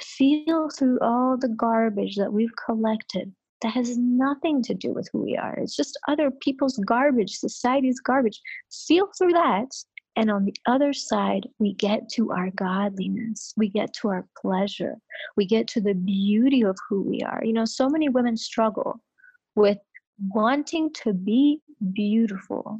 feel 0.00 0.68
through 0.70 0.98
all 1.00 1.36
the 1.36 1.48
garbage 1.48 2.16
that 2.16 2.32
we've 2.32 2.54
collected 2.66 3.32
that 3.62 3.72
has 3.72 3.96
nothing 3.96 4.62
to 4.62 4.74
do 4.74 4.92
with 4.92 5.08
who 5.12 5.22
we 5.22 5.36
are. 5.36 5.54
It's 5.54 5.74
just 5.74 5.98
other 6.06 6.30
people's 6.30 6.76
garbage, 6.86 7.36
society's 7.38 8.00
garbage. 8.00 8.40
Feel 8.86 9.08
through 9.16 9.32
that. 9.32 9.68
And 10.16 10.30
on 10.30 10.44
the 10.44 10.54
other 10.66 10.92
side, 10.92 11.48
we 11.58 11.72
get 11.74 12.08
to 12.10 12.30
our 12.30 12.50
godliness. 12.50 13.52
We 13.56 13.68
get 13.68 13.92
to 13.94 14.08
our 14.08 14.26
pleasure. 14.40 14.96
We 15.36 15.46
get 15.46 15.66
to 15.68 15.80
the 15.80 15.94
beauty 15.94 16.62
of 16.62 16.76
who 16.88 17.02
we 17.02 17.20
are. 17.22 17.40
You 17.42 17.52
know, 17.52 17.64
so 17.64 17.88
many 17.88 18.08
women 18.08 18.36
struggle 18.36 19.00
with 19.56 19.78
wanting 20.28 20.92
to 21.02 21.12
be 21.12 21.60
beautiful. 21.92 22.78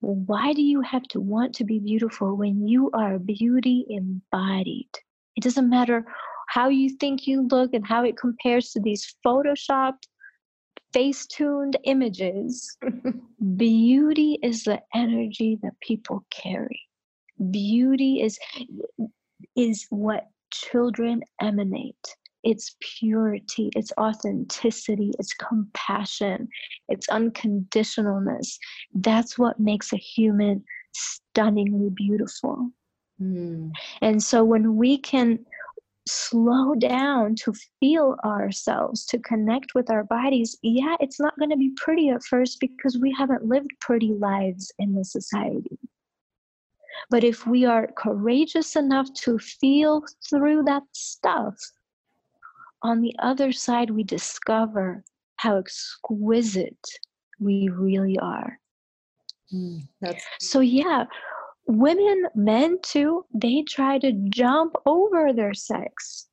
Why 0.00 0.52
do 0.52 0.62
you 0.62 0.82
have 0.82 1.04
to 1.04 1.20
want 1.20 1.54
to 1.56 1.64
be 1.64 1.78
beautiful 1.78 2.36
when 2.36 2.68
you 2.68 2.90
are 2.92 3.18
beauty 3.18 3.86
embodied? 3.88 4.90
It 5.36 5.42
doesn't 5.42 5.68
matter 5.68 6.04
how 6.48 6.68
you 6.68 6.90
think 6.90 7.26
you 7.26 7.46
look 7.50 7.72
and 7.74 7.86
how 7.86 8.04
it 8.04 8.16
compares 8.16 8.70
to 8.70 8.80
these 8.80 9.14
photoshopped, 9.26 10.06
face 10.92 11.26
tuned 11.26 11.76
images. 11.84 12.76
Beauty 13.56 14.38
is 14.42 14.64
the 14.64 14.80
energy 14.94 15.58
that 15.62 15.80
people 15.80 16.24
carry. 16.30 16.80
Beauty 17.50 18.22
is 18.22 18.38
is 19.56 19.86
what 19.90 20.28
children 20.52 21.22
emanate. 21.40 22.16
It's 22.44 22.76
purity, 22.80 23.70
it's 23.74 23.92
authenticity, 23.98 25.10
it's 25.18 25.32
compassion, 25.34 26.48
it's 26.88 27.06
unconditionalness. 27.08 28.58
That's 28.94 29.38
what 29.38 29.58
makes 29.58 29.92
a 29.92 29.96
human 29.96 30.62
stunningly 30.92 31.90
beautiful. 31.90 32.70
Mm. 33.20 33.72
And 34.00 34.22
so 34.22 34.44
when 34.44 34.76
we 34.76 34.98
can 34.98 35.44
slow 36.06 36.74
down 36.74 37.34
to 37.34 37.54
feel 37.80 38.16
ourselves, 38.24 39.06
to 39.06 39.18
connect 39.20 39.74
with 39.74 39.90
our 39.90 40.04
bodies, 40.04 40.56
yeah, 40.62 40.96
it's 41.00 41.20
not 41.20 41.38
going 41.38 41.50
to 41.50 41.56
be 41.56 41.72
pretty 41.76 42.10
at 42.10 42.22
first 42.24 42.60
because 42.60 42.98
we 42.98 43.14
haven't 43.16 43.44
lived 43.44 43.70
pretty 43.80 44.12
lives 44.12 44.72
in 44.78 44.94
this 44.94 45.12
society. 45.12 45.78
But 47.10 47.24
if 47.24 47.46
we 47.46 47.64
are 47.64 47.88
courageous 47.96 48.76
enough 48.76 49.12
to 49.14 49.38
feel 49.38 50.04
through 50.28 50.64
that 50.64 50.84
stuff, 50.92 51.56
on 52.82 53.00
the 53.00 53.14
other 53.18 53.50
side, 53.50 53.90
we 53.90 54.04
discover 54.04 55.02
how 55.36 55.56
exquisite 55.56 56.86
we 57.40 57.68
really 57.72 58.18
are. 58.18 58.58
Mm. 59.52 59.88
That's 60.00 60.24
So, 60.40 60.60
yeah, 60.60 61.04
women, 61.66 62.26
men 62.34 62.78
too, 62.82 63.24
they 63.34 63.62
try 63.62 63.98
to 63.98 64.12
jump 64.30 64.76
over 64.86 65.32
their 65.32 65.54
sex. 65.54 66.28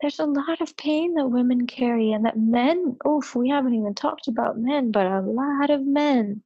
there's 0.00 0.18
a 0.18 0.26
lot 0.26 0.60
of 0.60 0.76
pain 0.76 1.14
that 1.14 1.30
women 1.30 1.66
carry 1.66 2.12
and 2.12 2.24
that 2.26 2.38
men, 2.38 2.96
oof, 3.08 3.34
we 3.34 3.48
haven't 3.48 3.74
even 3.74 3.94
talked 3.94 4.28
about 4.28 4.58
men, 4.58 4.90
but 4.90 5.06
a 5.06 5.20
lot 5.20 5.70
of 5.70 5.86
men 5.86 6.42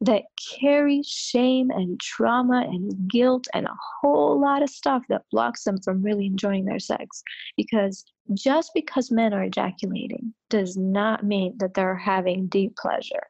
that 0.00 0.24
carry 0.60 1.02
shame 1.02 1.70
and 1.70 1.98
trauma 2.00 2.60
and 2.60 3.08
guilt 3.10 3.48
and 3.54 3.66
a 3.66 3.76
whole 4.00 4.40
lot 4.40 4.62
of 4.62 4.68
stuff 4.68 5.02
that 5.08 5.24
blocks 5.30 5.64
them 5.64 5.80
from 5.80 6.02
really 6.02 6.26
enjoying 6.26 6.64
their 6.64 6.78
sex. 6.78 7.22
Because 7.56 8.04
just 8.34 8.72
because 8.74 9.10
men 9.10 9.32
are 9.32 9.44
ejaculating 9.44 10.34
does 10.50 10.76
not 10.76 11.24
mean 11.24 11.56
that 11.58 11.74
they're 11.74 11.96
having 11.96 12.46
deep 12.46 12.76
pleasure. 12.76 13.26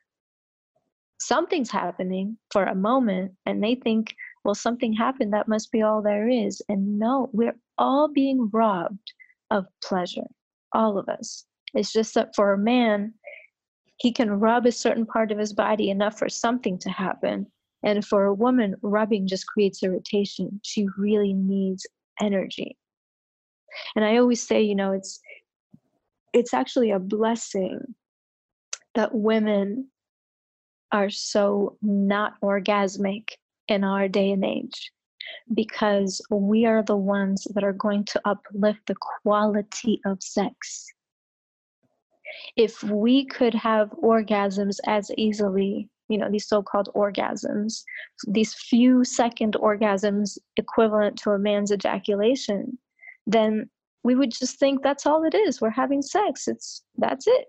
Something's 1.18 1.70
happening 1.70 2.36
for 2.50 2.64
a 2.64 2.74
moment, 2.74 3.32
and 3.46 3.62
they 3.62 3.74
think, 3.74 4.14
well, 4.44 4.54
something 4.54 4.92
happened, 4.92 5.32
that 5.32 5.48
must 5.48 5.72
be 5.72 5.82
all 5.82 6.02
there 6.02 6.28
is. 6.28 6.62
And 6.68 6.98
no, 6.98 7.30
we're 7.32 7.58
all 7.78 8.08
being 8.08 8.48
robbed 8.52 9.12
of 9.50 9.66
pleasure, 9.82 10.26
all 10.72 10.98
of 10.98 11.08
us. 11.08 11.44
It's 11.74 11.92
just 11.92 12.14
that 12.14 12.34
for 12.34 12.52
a 12.52 12.58
man, 12.58 13.14
he 13.98 14.12
can 14.12 14.30
rub 14.30 14.66
a 14.66 14.72
certain 14.72 15.06
part 15.06 15.32
of 15.32 15.38
his 15.38 15.52
body 15.52 15.90
enough 15.90 16.18
for 16.18 16.28
something 16.28 16.78
to 16.78 16.90
happen. 16.90 17.46
And 17.82 18.04
for 18.04 18.24
a 18.24 18.34
woman, 18.34 18.74
rubbing 18.82 19.26
just 19.26 19.46
creates 19.46 19.82
irritation. 19.82 20.60
She 20.62 20.86
really 20.98 21.32
needs 21.32 21.86
energy. 22.20 22.76
And 23.94 24.04
I 24.04 24.16
always 24.16 24.46
say, 24.46 24.62
you 24.62 24.74
know, 24.74 24.92
it's 24.92 25.20
it's 26.32 26.52
actually 26.52 26.90
a 26.90 26.98
blessing 26.98 27.94
that 28.94 29.14
women 29.14 29.88
are 30.92 31.10
so 31.10 31.76
not 31.82 32.40
orgasmic 32.40 33.30
in 33.68 33.84
our 33.84 34.08
day 34.08 34.30
and 34.30 34.44
age 34.44 34.92
because 35.54 36.20
we 36.30 36.66
are 36.66 36.82
the 36.82 36.96
ones 36.96 37.46
that 37.54 37.64
are 37.64 37.72
going 37.72 38.04
to 38.04 38.20
uplift 38.24 38.80
the 38.86 38.94
quality 39.22 40.00
of 40.04 40.22
sex. 40.22 40.86
If 42.56 42.82
we 42.82 43.24
could 43.24 43.54
have 43.54 43.90
orgasms 43.90 44.78
as 44.86 45.10
easily, 45.16 45.88
you 46.08 46.18
know, 46.18 46.30
these 46.30 46.46
so 46.46 46.62
called 46.62 46.88
orgasms, 46.94 47.82
these 48.28 48.54
few 48.54 49.04
second 49.04 49.54
orgasms 49.54 50.38
equivalent 50.56 51.16
to 51.18 51.30
a 51.30 51.38
man's 51.38 51.72
ejaculation, 51.72 52.78
then 53.26 53.68
we 54.04 54.14
would 54.14 54.30
just 54.30 54.58
think 54.58 54.82
that's 54.82 55.06
all 55.06 55.24
it 55.24 55.34
is. 55.34 55.60
We're 55.60 55.70
having 55.70 56.02
sex. 56.02 56.46
It's 56.46 56.84
that's 56.96 57.26
it. 57.26 57.46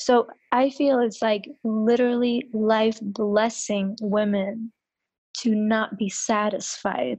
So 0.00 0.28
I 0.50 0.70
feel 0.70 0.98
it's 1.00 1.20
like 1.20 1.44
literally 1.62 2.48
life 2.54 2.98
blessing 3.02 3.96
women 4.00 4.72
to 5.42 5.54
not 5.54 5.98
be 5.98 6.08
satisfied 6.08 7.18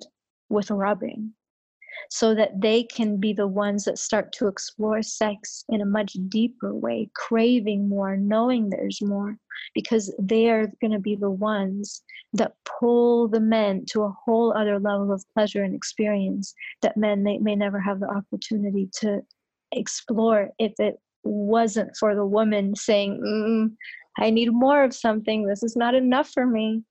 with 0.49 0.71
rubbing 0.71 1.33
so 2.09 2.33
that 2.33 2.59
they 2.59 2.83
can 2.83 3.17
be 3.17 3.33
the 3.33 3.45
ones 3.45 3.85
that 3.85 3.99
start 3.99 4.33
to 4.33 4.47
explore 4.47 5.03
sex 5.03 5.63
in 5.69 5.81
a 5.81 5.85
much 5.85 6.13
deeper 6.27 6.73
way, 6.73 7.11
craving 7.13 7.87
more, 7.87 8.17
knowing 8.17 8.71
there's 8.71 8.99
more, 8.99 9.37
because 9.75 10.11
they 10.19 10.49
are 10.49 10.65
going 10.81 10.91
to 10.91 10.99
be 10.99 11.15
the 11.15 11.29
ones 11.29 12.01
that 12.33 12.55
pull 12.65 13.27
the 13.27 13.39
men 13.39 13.85
to 13.91 14.01
a 14.01 14.15
whole 14.25 14.57
other 14.57 14.79
level 14.79 15.13
of 15.13 15.23
pleasure 15.35 15.63
and 15.63 15.75
experience 15.75 16.55
that 16.81 16.97
men 16.97 17.21
may, 17.21 17.37
may 17.37 17.55
never 17.55 17.79
have 17.79 17.99
the 17.99 18.09
opportunity 18.09 18.89
to 18.91 19.21
explore 19.71 20.49
if 20.57 20.73
it 20.79 20.99
wasn't 21.23 21.95
for 21.99 22.15
the 22.15 22.25
woman 22.25 22.75
saying, 22.75 23.21
mm, 23.21 23.75
I 24.19 24.29
need 24.29 24.51
more 24.51 24.83
of 24.83 24.93
something. 24.93 25.45
This 25.45 25.63
is 25.63 25.75
not 25.75 25.95
enough 25.95 26.29
for 26.29 26.45
me 26.45 26.83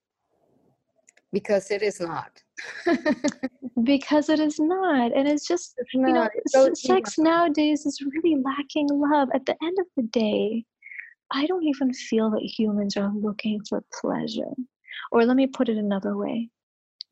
because 1.32 1.70
it 1.70 1.82
is 1.82 2.00
not. 2.00 2.42
because 3.84 4.28
it 4.28 4.40
is 4.40 4.58
not. 4.58 5.12
And 5.16 5.28
it's 5.28 5.46
just, 5.46 5.74
it's 5.78 5.94
you 5.94 6.12
know, 6.12 6.28
so 6.48 6.72
sex 6.74 7.18
nowadays 7.18 7.86
is 7.86 8.00
really 8.00 8.42
lacking 8.42 8.88
love. 8.90 9.28
At 9.32 9.46
the 9.46 9.56
end 9.62 9.76
of 9.78 9.86
the 9.96 10.02
day, 10.02 10.64
I 11.30 11.46
don't 11.46 11.64
even 11.64 11.92
feel 11.92 12.30
that 12.30 12.42
humans 12.42 12.96
are 12.96 13.12
looking 13.14 13.60
for 13.68 13.82
pleasure. 14.00 14.52
Or 15.12 15.24
let 15.24 15.36
me 15.36 15.46
put 15.46 15.68
it 15.68 15.76
another 15.76 16.16
way 16.16 16.50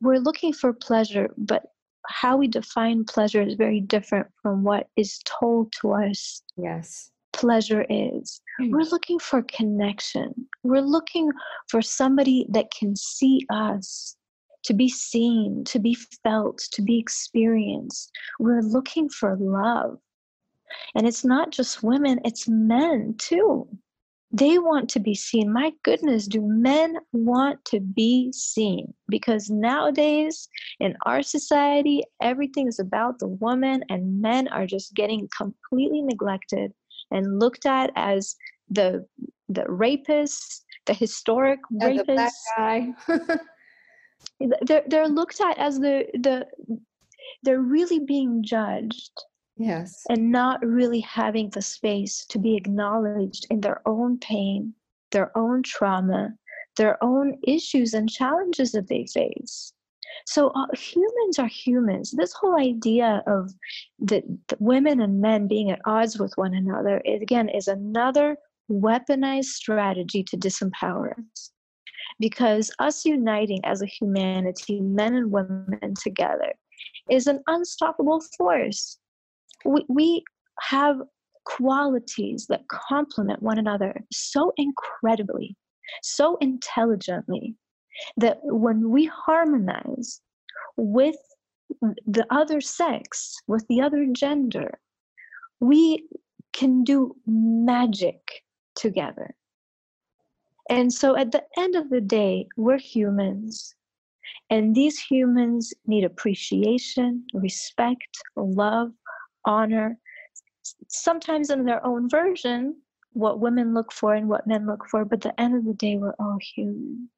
we're 0.00 0.18
looking 0.18 0.52
for 0.52 0.72
pleasure, 0.72 1.28
but 1.36 1.64
how 2.08 2.36
we 2.36 2.48
define 2.48 3.04
pleasure 3.04 3.42
is 3.42 3.54
very 3.54 3.80
different 3.80 4.26
from 4.42 4.64
what 4.64 4.88
is 4.96 5.20
told 5.24 5.72
to 5.80 5.92
us. 5.92 6.42
Yes 6.56 7.10
pleasure 7.38 7.86
is. 7.88 8.40
Mm. 8.60 8.70
We're 8.70 8.90
looking 8.90 9.18
for 9.18 9.42
connection. 9.42 10.34
We're 10.62 10.82
looking 10.82 11.30
for 11.68 11.80
somebody 11.80 12.46
that 12.50 12.70
can 12.72 12.96
see 12.96 13.46
us, 13.50 14.16
to 14.64 14.74
be 14.74 14.88
seen, 14.88 15.64
to 15.64 15.78
be 15.78 15.96
felt, 16.24 16.58
to 16.72 16.82
be 16.82 16.98
experienced. 16.98 18.10
We're 18.40 18.62
looking 18.62 19.08
for 19.08 19.36
love. 19.38 19.98
And 20.94 21.06
it's 21.06 21.24
not 21.24 21.50
just 21.50 21.82
women, 21.82 22.20
it's 22.24 22.48
men 22.48 23.14
too. 23.18 23.68
They 24.30 24.58
want 24.58 24.90
to 24.90 25.00
be 25.00 25.14
seen. 25.14 25.52
My 25.52 25.72
goodness, 25.84 26.26
do 26.26 26.42
men 26.42 26.98
want 27.12 27.64
to 27.66 27.80
be 27.80 28.30
seen? 28.32 28.92
Because 29.08 29.48
nowadays 29.48 30.48
in 30.80 30.94
our 31.06 31.22
society, 31.22 32.02
everything 32.20 32.68
is 32.68 32.78
about 32.78 33.18
the 33.18 33.28
woman, 33.28 33.84
and 33.88 34.20
men 34.20 34.48
are 34.48 34.66
just 34.66 34.94
getting 34.94 35.28
completely 35.34 36.02
neglected 36.02 36.72
and 37.10 37.38
looked 37.38 37.64
at 37.64 37.90
as 37.96 38.36
the 38.68 39.06
the 39.48 39.64
rapist, 39.66 40.64
the 40.84 40.92
historic 40.92 41.60
as 41.80 41.96
rapist. 41.96 42.36
guy. 42.56 42.92
they're 44.62 44.84
they're 44.88 45.08
looked 45.08 45.40
at 45.40 45.56
as 45.58 45.78
the 45.78 46.06
the 46.14 46.46
they're 47.42 47.60
really 47.60 48.00
being 48.00 48.42
judged. 48.42 49.12
Yes. 49.58 50.04
And 50.08 50.30
not 50.30 50.64
really 50.64 51.00
having 51.00 51.50
the 51.50 51.62
space 51.62 52.24
to 52.26 52.38
be 52.38 52.56
acknowledged 52.56 53.46
in 53.50 53.60
their 53.60 53.82
own 53.86 54.18
pain, 54.18 54.72
their 55.10 55.36
own 55.36 55.64
trauma, 55.64 56.34
their 56.76 57.02
own 57.02 57.36
issues 57.46 57.92
and 57.92 58.08
challenges 58.08 58.72
that 58.72 58.88
they 58.88 59.06
face. 59.06 59.72
So 60.26 60.48
uh, 60.50 60.66
humans 60.74 61.38
are 61.38 61.48
humans. 61.48 62.12
This 62.12 62.32
whole 62.32 62.58
idea 62.58 63.22
of 63.26 63.52
the, 63.98 64.22
the, 64.46 64.56
women 64.60 65.00
and 65.00 65.20
men 65.20 65.48
being 65.48 65.70
at 65.70 65.80
odds 65.84 66.18
with 66.18 66.32
one 66.36 66.54
another, 66.54 67.02
it, 67.04 67.20
again, 67.20 67.48
is 67.48 67.66
another 67.66 68.36
weaponized 68.70 69.46
strategy 69.46 70.22
to 70.24 70.36
disempower 70.36 71.12
us. 71.32 71.50
Because 72.20 72.70
us 72.78 73.04
uniting 73.04 73.60
as 73.64 73.82
a 73.82 73.86
humanity, 73.86 74.80
men 74.80 75.14
and 75.14 75.30
women 75.30 75.94
together, 76.00 76.52
is 77.10 77.26
an 77.26 77.42
unstoppable 77.46 78.22
force. 78.36 78.98
We, 79.64 79.84
we 79.88 80.24
have 80.60 81.00
qualities 81.44 82.46
that 82.48 82.68
complement 82.68 83.42
one 83.42 83.58
another 83.58 84.04
so 84.12 84.52
incredibly, 84.56 85.56
so 86.02 86.36
intelligently, 86.40 87.56
that 88.16 88.38
when 88.42 88.90
we 88.90 89.06
harmonize 89.06 90.20
with 90.76 91.16
the 92.06 92.26
other 92.30 92.60
sex, 92.60 93.36
with 93.46 93.66
the 93.68 93.80
other 93.80 94.06
gender, 94.12 94.78
we 95.60 96.08
can 96.52 96.84
do 96.84 97.14
magic 97.26 98.44
together. 98.74 99.34
And 100.70 100.92
so 100.92 101.16
at 101.16 101.32
the 101.32 101.44
end 101.58 101.76
of 101.76 101.90
the 101.90 102.00
day, 102.00 102.48
we're 102.56 102.78
humans. 102.78 103.74
And 104.50 104.74
these 104.74 104.98
humans 104.98 105.72
need 105.86 106.04
appreciation, 106.04 107.24
respect, 107.32 108.18
love, 108.36 108.92
honor, 109.48 109.96
sometimes 110.88 111.50
in 111.50 111.64
their 111.64 111.84
own 111.84 112.08
version, 112.08 112.76
what 113.14 113.40
women 113.40 113.74
look 113.74 113.90
for 113.92 114.14
and 114.14 114.28
what 114.28 114.46
men 114.46 114.66
look 114.66 114.84
for, 114.90 115.04
but 115.04 115.24
at 115.24 115.32
the 115.32 115.40
end 115.40 115.56
of 115.56 115.64
the 115.64 115.74
day, 115.74 115.96
we're 115.96 116.14
all 116.18 116.38
human. 116.38 117.10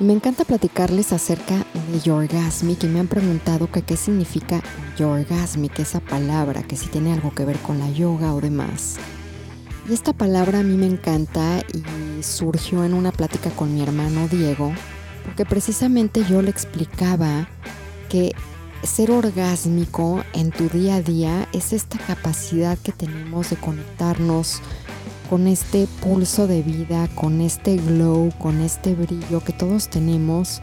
Me 0.00 0.12
encanta 0.12 0.44
platicarles 0.44 1.12
acerca 1.12 1.54
de 1.90 1.98
Yorgasmic 1.98 2.84
y 2.84 2.86
me 2.86 3.00
han 3.00 3.08
preguntado 3.08 3.68
que 3.70 3.82
qué 3.82 3.96
significa 3.96 4.62
Yorgasmic, 4.96 5.80
esa 5.80 5.98
palabra, 5.98 6.62
que 6.62 6.76
si 6.76 6.88
tiene 6.88 7.12
algo 7.12 7.34
que 7.34 7.44
ver 7.44 7.58
con 7.58 7.80
la 7.80 7.90
yoga 7.90 8.32
o 8.32 8.40
demás. 8.40 8.96
Y 9.88 9.94
esta 9.94 10.12
palabra 10.12 10.60
a 10.60 10.62
mí 10.62 10.76
me 10.76 10.86
encanta 10.86 11.60
y 11.74 12.22
surgió 12.22 12.84
en 12.84 12.94
una 12.94 13.10
plática 13.10 13.50
con 13.50 13.74
mi 13.74 13.82
hermano 13.82 14.28
Diego, 14.28 14.72
porque 15.24 15.44
precisamente 15.44 16.22
yo 16.24 16.42
le 16.42 16.50
explicaba 16.50 17.48
que 18.08 18.32
ser 18.82 19.10
orgásmico 19.10 20.22
en 20.32 20.50
tu 20.50 20.68
día 20.68 20.96
a 20.96 21.02
día 21.02 21.48
es 21.52 21.72
esta 21.72 21.98
capacidad 21.98 22.78
que 22.78 22.92
tenemos 22.92 23.50
de 23.50 23.56
conectarnos 23.56 24.60
con 25.28 25.46
este 25.46 25.86
pulso 26.00 26.46
de 26.46 26.62
vida, 26.62 27.08
con 27.14 27.40
este 27.40 27.76
glow, 27.76 28.32
con 28.38 28.60
este 28.60 28.94
brillo 28.94 29.40
que 29.44 29.52
todos 29.52 29.88
tenemos, 29.88 30.62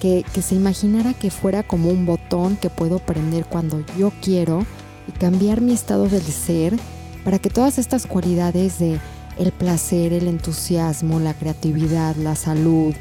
que, 0.00 0.24
se 0.40 0.54
imaginara 0.54 1.12
que 1.12 1.30
fuera 1.30 1.62
como 1.62 1.90
un 1.90 2.06
botón 2.06 2.56
que 2.56 2.70
puedo 2.70 2.98
prender 2.98 3.44
cuando 3.46 3.84
yo 3.98 4.12
quiero 4.22 4.64
y 5.08 5.12
cambiar 5.12 5.60
mi 5.60 5.72
estado 5.72 6.08
del 6.08 6.22
ser 6.22 6.76
para 7.24 7.38
que 7.38 7.50
todas 7.50 7.78
estas 7.78 8.06
cualidades 8.06 8.78
de 8.78 8.98
el 9.38 9.52
placer, 9.52 10.12
el 10.12 10.28
entusiasmo, 10.28 11.20
la 11.20 11.34
creatividad, 11.34 12.16
la 12.16 12.36
salud, 12.36 12.94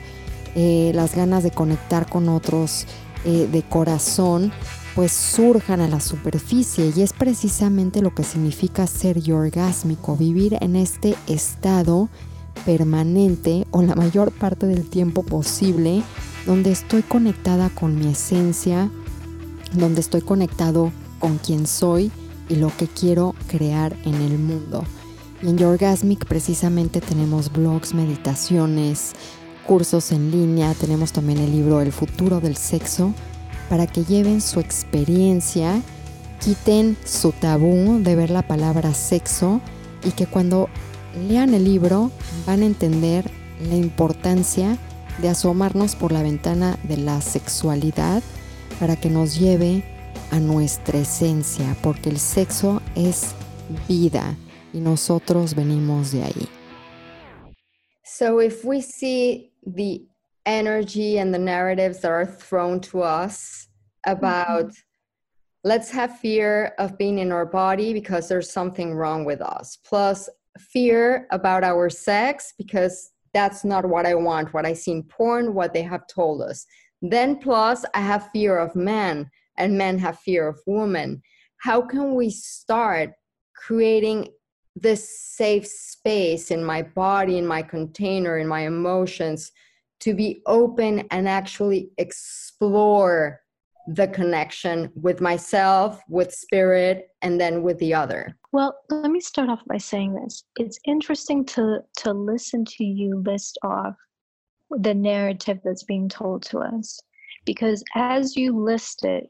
eh, 0.56 0.92
las 0.94 1.16
ganas 1.16 1.44
de 1.44 1.52
conectar 1.52 2.10
con 2.10 2.28
otros 2.28 2.88
eh, 3.26 3.50
de 3.52 3.64
corazón, 3.64 4.52
pues 4.96 5.12
surjan 5.12 5.82
a 5.82 5.90
la 5.90 6.00
superficie 6.00 6.94
y 6.96 7.02
es 7.02 7.12
precisamente 7.12 8.02
lo 8.02 8.16
que 8.16 8.24
significa 8.24 8.88
ser 8.88 9.20
orgásmico, 9.32 10.16
vivir 10.16 10.58
en 10.62 10.76
este 10.76 11.16
estado 11.28 12.08
permanente 12.66 13.68
o 13.72 13.82
la 13.82 13.96
mayor 13.96 14.32
parte 14.32 14.66
del 14.66 14.90
tiempo 14.90 15.24
posible 15.24 16.02
donde 16.46 16.72
estoy 16.72 17.02
conectada 17.02 17.70
con 17.70 17.98
mi 17.98 18.12
esencia, 18.12 18.90
donde 19.74 20.02
estoy 20.02 20.22
conectado 20.22 20.92
con 21.20 21.38
quien 21.38 21.68
soy 21.68 22.12
y 22.48 22.56
lo 22.56 22.72
que 22.78 22.88
quiero 22.88 23.36
crear 23.48 23.96
en 24.06 24.16
el 24.16 24.38
mundo. 24.38 24.84
Y 25.42 25.50
en 25.50 25.58
Yorgasmic 25.58 26.26
precisamente 26.26 27.02
tenemos 27.02 27.52
blogs, 27.52 27.94
meditaciones, 27.94 29.14
cursos 29.66 30.12
en 30.12 30.32
línea, 30.32 30.74
tenemos 30.74 31.12
también 31.12 31.40
el 31.40 31.52
libro 31.52 31.82
El 31.82 31.92
futuro 31.92 32.40
del 32.40 32.56
sexo 32.56 33.14
para 33.70 33.88
que 33.88 34.04
lleven 34.04 34.42
su 34.42 34.60
experiencia, 34.60 35.82
quiten 36.40 36.96
su 37.04 37.32
tabú 37.32 38.00
de 38.02 38.16
ver 38.16 38.30
la 38.30 38.48
palabra 38.48 38.94
sexo 38.94 39.62
y 40.04 40.12
que 40.12 40.28
cuando 40.28 40.70
lean 41.28 41.54
el 41.54 41.66
libro 41.66 42.12
van 42.46 42.62
a 42.62 42.66
entender 42.66 43.30
la 43.68 43.76
importancia 43.76 44.78
de 45.22 45.30
asomarnos 45.30 45.96
por 45.96 46.12
la 46.12 46.22
ventana 46.22 46.78
de 46.84 46.98
la 46.98 47.22
sexualidad 47.22 48.22
para 48.80 48.96
que 48.96 49.10
nos 49.10 49.40
lleve 49.40 49.84
a 50.32 50.40
nuestra 50.40 51.00
esencia, 51.00 51.76
porque 51.82 52.10
el 52.10 52.20
sexo 52.20 52.82
es 52.96 53.28
vida 53.88 54.36
y 54.74 54.80
nosotros 54.80 55.56
venimos 55.56 56.12
de 56.12 56.24
ahí. 56.24 56.50
So 58.04 58.42
if 58.42 58.64
we 58.64 58.82
see 58.82 59.55
the 59.66 60.06
energy 60.46 61.18
and 61.18 61.34
the 61.34 61.40
narratives 61.40 62.02
that 62.02 62.12
are 62.12 62.26
thrown 62.26 62.80
to 62.80 63.02
us 63.02 63.68
about 64.06 64.66
mm-hmm. 64.66 65.68
let's 65.68 65.90
have 65.90 66.20
fear 66.20 66.74
of 66.78 66.98
being 66.98 67.20
in 67.20 67.32
our 67.32 67.46
body 67.46 67.94
because 67.94 68.28
there's 68.28 68.52
something 68.52 68.94
wrong 68.94 69.26
with 69.26 69.42
us, 69.42 69.78
plus 69.84 70.30
fear 70.60 71.28
about 71.32 71.64
our 71.64 71.90
sex 71.90 72.54
because 72.58 73.12
that's 73.34 73.66
not 73.66 73.86
what 73.86 74.06
I 74.06 74.16
want, 74.16 74.54
what 74.54 74.66
I 74.66 74.74
see 74.74 74.92
in 74.92 75.04
porn, 75.04 75.54
what 75.54 75.74
they 75.74 75.82
have 75.82 76.08
told 76.08 76.42
us. 76.42 76.66
Then, 77.02 77.38
plus, 77.38 77.84
I 77.94 78.00
have 78.00 78.30
fear 78.32 78.58
of 78.58 78.76
men, 78.76 79.30
and 79.58 79.78
men 79.78 80.00
have 80.00 80.20
fear 80.20 80.48
of 80.48 80.60
women. 80.66 81.22
How 81.58 81.82
can 81.82 82.16
we 82.16 82.30
start 82.30 83.12
creating 83.56 84.30
this 84.76 85.20
safe 85.20 85.68
space 85.68 85.95
in 86.06 86.64
my 86.64 86.84
body, 86.84 87.38
in 87.38 87.48
my 87.48 87.62
container, 87.62 88.38
in 88.38 88.48
my 88.48 88.62
emotions 88.62 89.52
to 90.02 90.14
be 90.14 90.42
open 90.46 91.08
and 91.12 91.28
actually 91.28 91.90
explore 91.98 93.42
the 93.88 94.08
connection 94.08 94.92
with 94.96 95.22
myself, 95.22 96.02
with 96.10 96.34
spirit, 96.34 97.10
and 97.22 97.40
then 97.40 97.62
with 97.62 97.78
the 97.80 97.94
other? 97.94 98.36
Well, 98.52 98.76
let 98.90 99.12
me 99.12 99.20
start 99.20 99.50
off 99.50 99.62
by 99.68 99.78
saying 99.78 100.16
this. 100.16 100.44
It's 100.58 100.80
interesting 100.86 101.46
to 101.46 101.80
to 101.98 102.14
listen 102.14 102.66
to 102.66 102.84
you 102.84 103.22
list 103.26 103.58
off 103.64 103.96
the 104.70 104.94
narrative 104.94 105.60
that's 105.64 105.84
being 105.84 106.10
told 106.10 106.44
to 106.44 106.60
us 106.60 107.00
because 107.46 107.84
as 107.96 108.36
you 108.36 108.58
list 108.58 109.06
it, 109.06 109.30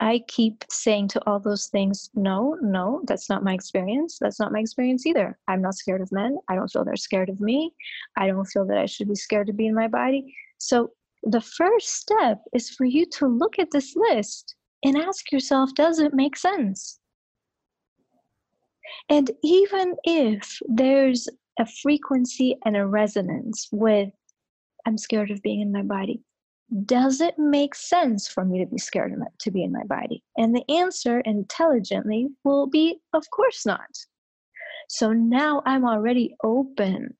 I 0.00 0.22
keep 0.28 0.64
saying 0.70 1.08
to 1.08 1.22
all 1.26 1.38
those 1.38 1.66
things, 1.66 2.08
no, 2.14 2.56
no, 2.62 3.02
that's 3.06 3.28
not 3.28 3.44
my 3.44 3.52
experience. 3.52 4.18
That's 4.18 4.40
not 4.40 4.50
my 4.50 4.60
experience 4.60 5.04
either. 5.04 5.38
I'm 5.46 5.60
not 5.60 5.74
scared 5.74 6.00
of 6.00 6.10
men. 6.10 6.38
I 6.48 6.54
don't 6.54 6.68
feel 6.68 6.86
they're 6.86 6.96
scared 6.96 7.28
of 7.28 7.38
me. 7.38 7.74
I 8.16 8.26
don't 8.26 8.46
feel 8.46 8.66
that 8.66 8.78
I 8.78 8.86
should 8.86 9.08
be 9.08 9.14
scared 9.14 9.46
to 9.48 9.52
be 9.52 9.66
in 9.66 9.74
my 9.74 9.88
body. 9.88 10.34
So 10.56 10.90
the 11.24 11.42
first 11.42 11.88
step 11.96 12.40
is 12.54 12.70
for 12.70 12.86
you 12.86 13.04
to 13.18 13.26
look 13.26 13.58
at 13.58 13.70
this 13.72 13.94
list 13.94 14.54
and 14.84 14.96
ask 14.96 15.30
yourself, 15.30 15.74
does 15.74 15.98
it 15.98 16.14
make 16.14 16.36
sense? 16.36 16.98
And 19.10 19.30
even 19.44 19.96
if 20.04 20.60
there's 20.66 21.28
a 21.58 21.66
frequency 21.82 22.56
and 22.64 22.74
a 22.74 22.86
resonance 22.86 23.68
with, 23.70 24.08
I'm 24.86 24.96
scared 24.96 25.30
of 25.30 25.42
being 25.42 25.60
in 25.60 25.72
my 25.72 25.82
body, 25.82 26.22
does 26.84 27.20
it 27.20 27.38
make 27.38 27.74
sense 27.74 28.28
for 28.28 28.44
me 28.44 28.60
to 28.60 28.66
be 28.66 28.78
scared 28.78 29.12
to 29.40 29.50
be 29.50 29.64
in 29.64 29.72
my 29.72 29.84
body? 29.84 30.22
And 30.36 30.54
the 30.54 30.64
answer 30.70 31.20
intelligently 31.20 32.28
will 32.44 32.66
be, 32.66 33.00
of 33.12 33.28
course 33.30 33.66
not. 33.66 33.90
So 34.88 35.12
now 35.12 35.62
I'm 35.66 35.84
already 35.84 36.36
open 36.44 37.16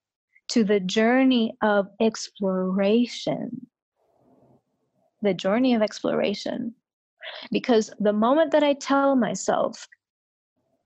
to 0.50 0.64
the 0.64 0.80
journey 0.80 1.56
of 1.62 1.88
exploration. 2.00 3.66
The 5.22 5.34
journey 5.34 5.74
of 5.74 5.82
exploration. 5.82 6.74
Because 7.50 7.90
the 7.98 8.12
moment 8.12 8.52
that 8.52 8.62
I 8.62 8.74
tell 8.74 9.16
myself, 9.16 9.86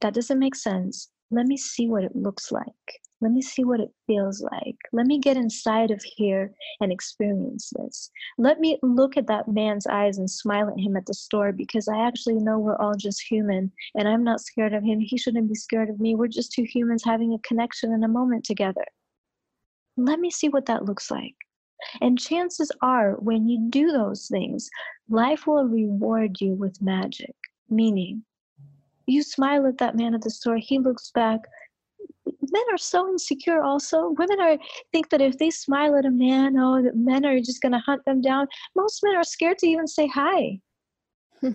that 0.00 0.14
doesn't 0.14 0.38
make 0.38 0.54
sense, 0.54 1.08
let 1.34 1.46
me 1.46 1.56
see 1.56 1.88
what 1.88 2.04
it 2.04 2.14
looks 2.14 2.52
like. 2.52 3.00
Let 3.20 3.32
me 3.32 3.40
see 3.40 3.64
what 3.64 3.80
it 3.80 3.90
feels 4.06 4.42
like. 4.42 4.76
Let 4.92 5.06
me 5.06 5.18
get 5.18 5.36
inside 5.36 5.90
of 5.90 6.02
here 6.04 6.52
and 6.80 6.92
experience 6.92 7.72
this. 7.76 8.10
Let 8.36 8.60
me 8.60 8.78
look 8.82 9.16
at 9.16 9.26
that 9.28 9.48
man's 9.48 9.86
eyes 9.86 10.18
and 10.18 10.30
smile 10.30 10.68
at 10.68 10.78
him 10.78 10.96
at 10.96 11.06
the 11.06 11.14
store 11.14 11.50
because 11.50 11.88
I 11.88 12.06
actually 12.06 12.34
know 12.34 12.58
we're 12.58 12.76
all 12.76 12.94
just 12.94 13.22
human 13.22 13.72
and 13.94 14.06
I'm 14.06 14.24
not 14.24 14.40
scared 14.40 14.74
of 14.74 14.82
him. 14.82 15.00
He 15.00 15.16
shouldn't 15.16 15.48
be 15.48 15.54
scared 15.54 15.88
of 15.88 16.00
me. 16.00 16.14
We're 16.14 16.28
just 16.28 16.52
two 16.52 16.64
humans 16.64 17.02
having 17.02 17.32
a 17.32 17.48
connection 17.48 17.92
and 17.92 18.04
a 18.04 18.08
moment 18.08 18.44
together. 18.44 18.84
Let 19.96 20.20
me 20.20 20.30
see 20.30 20.48
what 20.48 20.66
that 20.66 20.84
looks 20.84 21.10
like. 21.10 21.36
And 22.00 22.18
chances 22.18 22.70
are, 22.82 23.12
when 23.20 23.48
you 23.48 23.68
do 23.70 23.90
those 23.90 24.28
things, 24.28 24.68
life 25.08 25.46
will 25.46 25.64
reward 25.64 26.40
you 26.40 26.54
with 26.54 26.82
magic, 26.82 27.34
meaning 27.70 28.24
you 29.06 29.22
smile 29.22 29.66
at 29.66 29.78
that 29.78 29.96
man 29.96 30.14
at 30.14 30.22
the 30.22 30.30
store, 30.30 30.56
he 30.56 30.78
looks 30.78 31.10
back, 31.10 31.40
men 32.26 32.62
are 32.70 32.78
so 32.78 33.08
insecure 33.08 33.62
also 33.62 34.10
women 34.18 34.40
are 34.40 34.56
think 34.92 35.08
that 35.10 35.20
if 35.20 35.38
they 35.38 35.50
smile 35.50 35.96
at 35.96 36.04
a 36.04 36.10
man 36.10 36.56
oh 36.58 36.82
that 36.82 36.96
men 36.96 37.24
are 37.24 37.38
just 37.40 37.60
going 37.60 37.72
to 37.72 37.78
hunt 37.78 38.04
them 38.04 38.20
down 38.20 38.46
most 38.76 39.02
men 39.02 39.16
are 39.16 39.24
scared 39.24 39.58
to 39.58 39.66
even 39.66 39.86
say 39.86 40.06
hi 40.06 40.58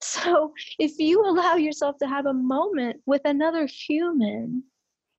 so 0.00 0.52
if 0.78 0.98
you 0.98 1.22
allow 1.24 1.54
yourself 1.54 1.96
to 1.98 2.06
have 2.06 2.26
a 2.26 2.34
moment 2.34 3.00
with 3.06 3.22
another 3.24 3.66
human 3.66 4.62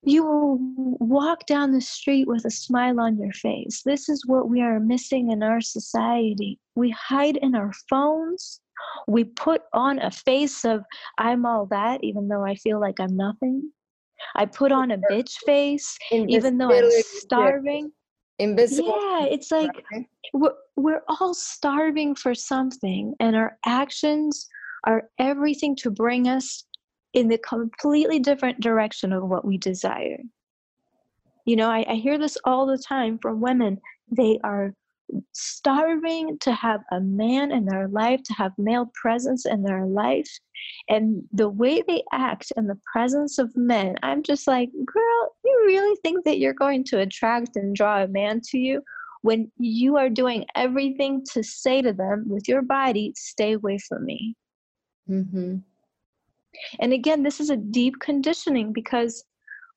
you 0.06 0.24
will 0.24 0.60
walk 1.00 1.48
down 1.48 1.72
the 1.72 1.82
street 1.82 2.28
with 2.28 2.46
a 2.46 2.52
smile 2.52 3.00
on 3.00 3.18
your 3.18 3.34
face. 3.34 3.82
This 3.84 4.08
is 4.08 4.24
what 4.28 4.50
we 4.50 4.62
are 4.62 4.80
missing 4.80 5.32
in 5.32 5.42
our 5.42 5.62
society. 5.62 6.60
We 6.76 6.92
hide 6.92 7.38
in 7.38 7.56
our 7.56 7.74
phones. 7.90 8.62
We 9.08 9.24
put 9.24 9.62
on 9.74 10.00
a 10.00 10.12
face 10.12 10.66
of, 10.66 10.84
I'm 11.18 11.46
all 11.46 11.66
that, 11.68 12.04
even 12.04 12.28
though 12.28 12.44
I 12.44 12.56
feel 12.56 12.80
like 12.80 13.00
I'm 13.00 13.16
nothing. 13.16 13.72
I 14.36 14.46
put 14.46 14.72
on 14.72 14.92
a 14.92 14.98
bitch 14.98 15.34
face 15.46 15.98
even 16.12 16.58
though 16.58 16.72
I'm 16.72 16.90
starving. 16.92 17.92
Invisible. 18.40 18.94
Yeah, 18.98 19.26
it's 19.26 19.52
like 19.52 19.72
we're, 20.34 20.56
we're 20.76 21.04
all 21.08 21.34
starving 21.34 22.16
for 22.16 22.36
something, 22.36 23.14
and 23.20 23.36
our 23.36 23.58
actions 23.66 24.48
are 24.86 25.10
everything 25.20 25.76
to 25.78 25.90
bring 25.90 26.28
us 26.28 26.66
in 27.14 27.28
the 27.28 27.38
completely 27.38 28.20
different 28.20 28.60
direction 28.60 29.14
of 29.14 29.24
what 29.24 29.46
we 29.46 29.58
desire. 29.58 30.20
You 31.46 31.56
know, 31.56 31.70
I, 31.70 31.86
I 31.88 31.96
hear 31.96 32.18
this 32.18 32.38
all 32.44 32.66
the 32.66 32.78
time 32.78 33.20
from 33.20 33.40
women. 33.40 33.80
They 34.12 34.40
are 34.44 34.74
starving 35.34 36.38
to 36.40 36.52
have 36.54 36.82
a 36.92 37.00
man 37.00 37.52
in 37.52 37.66
their 37.66 37.88
life, 37.88 38.22
to 38.24 38.34
have 38.34 38.52
male 38.58 38.92
presence 38.94 39.46
in 39.46 39.64
their 39.64 39.86
life. 39.86 40.30
And 40.90 41.24
the 41.32 41.50
way 41.50 41.82
they 41.88 42.04
act 42.12 42.52
in 42.58 42.68
the 42.68 42.80
presence 42.92 43.38
of 43.38 43.56
men, 43.56 43.96
I'm 44.04 44.24
just 44.24 44.48
like, 44.48 44.70
girl, 44.86 45.36
you 45.44 45.64
really 45.66 45.98
think 46.04 46.26
that 46.26 46.40
you're 46.40 46.54
going 46.54 46.84
to 46.86 47.00
attract 47.00 47.56
and 47.56 47.76
draw 47.76 48.04
a 48.04 48.08
man 48.08 48.42
to 48.52 48.58
you 48.58 48.82
when 49.22 49.52
you 49.58 49.98
are 49.98 50.10
doing 50.10 50.46
everything 50.56 51.24
to 51.34 51.44
say 51.44 51.82
to 51.82 51.92
them 51.92 52.26
with 52.28 52.48
your 52.48 52.62
body, 52.62 53.12
stay 53.16 53.54
away 53.54 53.80
from 53.80 54.06
me? 54.06 54.36
Mm-hmm. 55.10 55.58
And 56.80 56.94
again, 56.94 57.24
this 57.24 57.40
is 57.40 57.50
a 57.50 57.58
deep 57.58 58.00
conditioning 58.00 58.72
because 58.72 59.24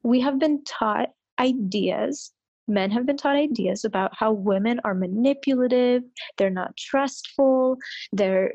we 0.02 0.20
have 0.20 0.38
been 0.38 0.62
taught 0.64 1.08
ideas 1.38 2.32
men 2.68 2.90
have 2.90 3.06
been 3.06 3.16
taught 3.16 3.36
ideas 3.36 3.84
about 3.84 4.12
how 4.14 4.32
women 4.32 4.80
are 4.84 4.94
manipulative, 4.94 6.02
they're 6.36 6.50
not 6.50 6.76
trustful, 6.76 7.78
they're 8.12 8.52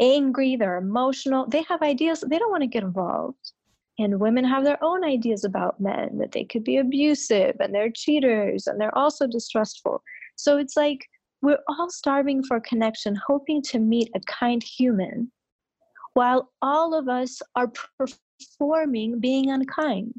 angry, 0.00 0.56
they're 0.56 0.78
emotional. 0.78 1.46
They 1.46 1.62
have 1.62 1.82
ideas, 1.82 2.24
they 2.26 2.38
don't 2.38 2.50
want 2.50 2.62
to 2.62 2.66
get 2.66 2.82
involved. 2.82 3.52
And 3.98 4.18
women 4.18 4.44
have 4.44 4.64
their 4.64 4.82
own 4.82 5.04
ideas 5.04 5.44
about 5.44 5.80
men 5.80 6.18
that 6.18 6.32
they 6.32 6.44
could 6.44 6.64
be 6.64 6.78
abusive 6.78 7.56
and 7.60 7.74
they're 7.74 7.92
cheaters 7.94 8.66
and 8.66 8.80
they're 8.80 8.96
also 8.96 9.26
distrustful. 9.26 10.02
So 10.36 10.56
it's 10.56 10.76
like 10.76 11.06
we're 11.42 11.58
all 11.68 11.90
starving 11.90 12.42
for 12.42 12.60
connection, 12.60 13.14
hoping 13.14 13.60
to 13.62 13.78
meet 13.78 14.10
a 14.14 14.20
kind 14.20 14.62
human, 14.62 15.30
while 16.14 16.50
all 16.62 16.94
of 16.94 17.08
us 17.08 17.40
are 17.56 17.70
performing 17.98 19.20
being 19.20 19.50
unkind 19.50 20.14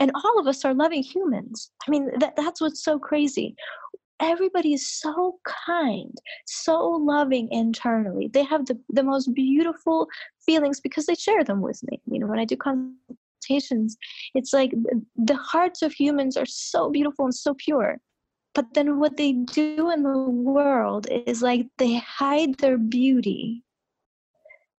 and 0.00 0.10
all 0.14 0.40
of 0.40 0.46
us 0.46 0.64
are 0.64 0.74
loving 0.74 1.02
humans 1.02 1.70
i 1.86 1.90
mean 1.90 2.10
that, 2.18 2.34
that's 2.36 2.60
what's 2.60 2.82
so 2.82 2.98
crazy 2.98 3.54
everybody 4.20 4.74
is 4.74 4.86
so 4.86 5.38
kind, 5.44 6.16
so 6.46 6.78
loving 6.88 7.48
internally. 7.50 8.28
They 8.32 8.44
have 8.44 8.66
the, 8.66 8.78
the 8.90 9.02
most 9.02 9.34
beautiful 9.34 10.08
feelings 10.44 10.80
because 10.80 11.06
they 11.06 11.14
share 11.14 11.42
them 11.42 11.60
with 11.60 11.82
me. 11.90 12.00
You 12.10 12.20
know, 12.20 12.26
when 12.26 12.38
I 12.38 12.44
do 12.44 12.56
consultations, 12.56 13.96
it's 14.34 14.52
like 14.52 14.72
the 15.16 15.36
hearts 15.36 15.82
of 15.82 15.92
humans 15.92 16.36
are 16.36 16.46
so 16.46 16.90
beautiful 16.90 17.24
and 17.24 17.34
so 17.34 17.54
pure. 17.54 17.98
But 18.54 18.74
then 18.74 18.98
what 18.98 19.16
they 19.16 19.32
do 19.32 19.90
in 19.90 20.02
the 20.02 20.18
world 20.28 21.06
is 21.26 21.40
like 21.40 21.66
they 21.78 21.96
hide 21.98 22.56
their 22.58 22.78
beauty 22.78 23.64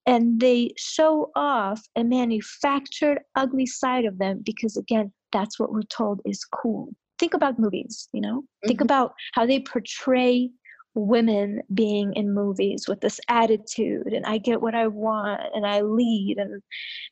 and 0.06 0.40
they 0.40 0.72
show 0.78 1.32
off 1.36 1.82
a 1.96 2.04
manufactured 2.04 3.20
ugly 3.36 3.66
side 3.66 4.06
of 4.06 4.18
them 4.18 4.42
because 4.44 4.78
again 4.78 5.12
that's 5.32 5.60
what 5.60 5.72
we're 5.72 5.82
told 5.84 6.20
is 6.26 6.44
cool. 6.46 6.94
Think 7.20 7.34
about 7.34 7.60
movies 7.60 8.10
you 8.14 8.22
know? 8.22 8.42
Mm-hmm. 8.42 8.68
think 8.68 8.82
about 8.82 9.14
how 9.34 9.46
they 9.46 9.60
portray 9.60 10.50
women 10.94 11.62
being 11.74 12.14
in 12.14 12.34
movies 12.34 12.86
with 12.88 13.00
this 13.00 13.20
attitude 13.30 14.08
and 14.08 14.26
i 14.26 14.38
get 14.38 14.62
what 14.62 14.76
i 14.76 14.88
want 14.88 15.42
and 15.54 15.66
i 15.66 15.80
lead 15.82 16.36
and 16.38 16.62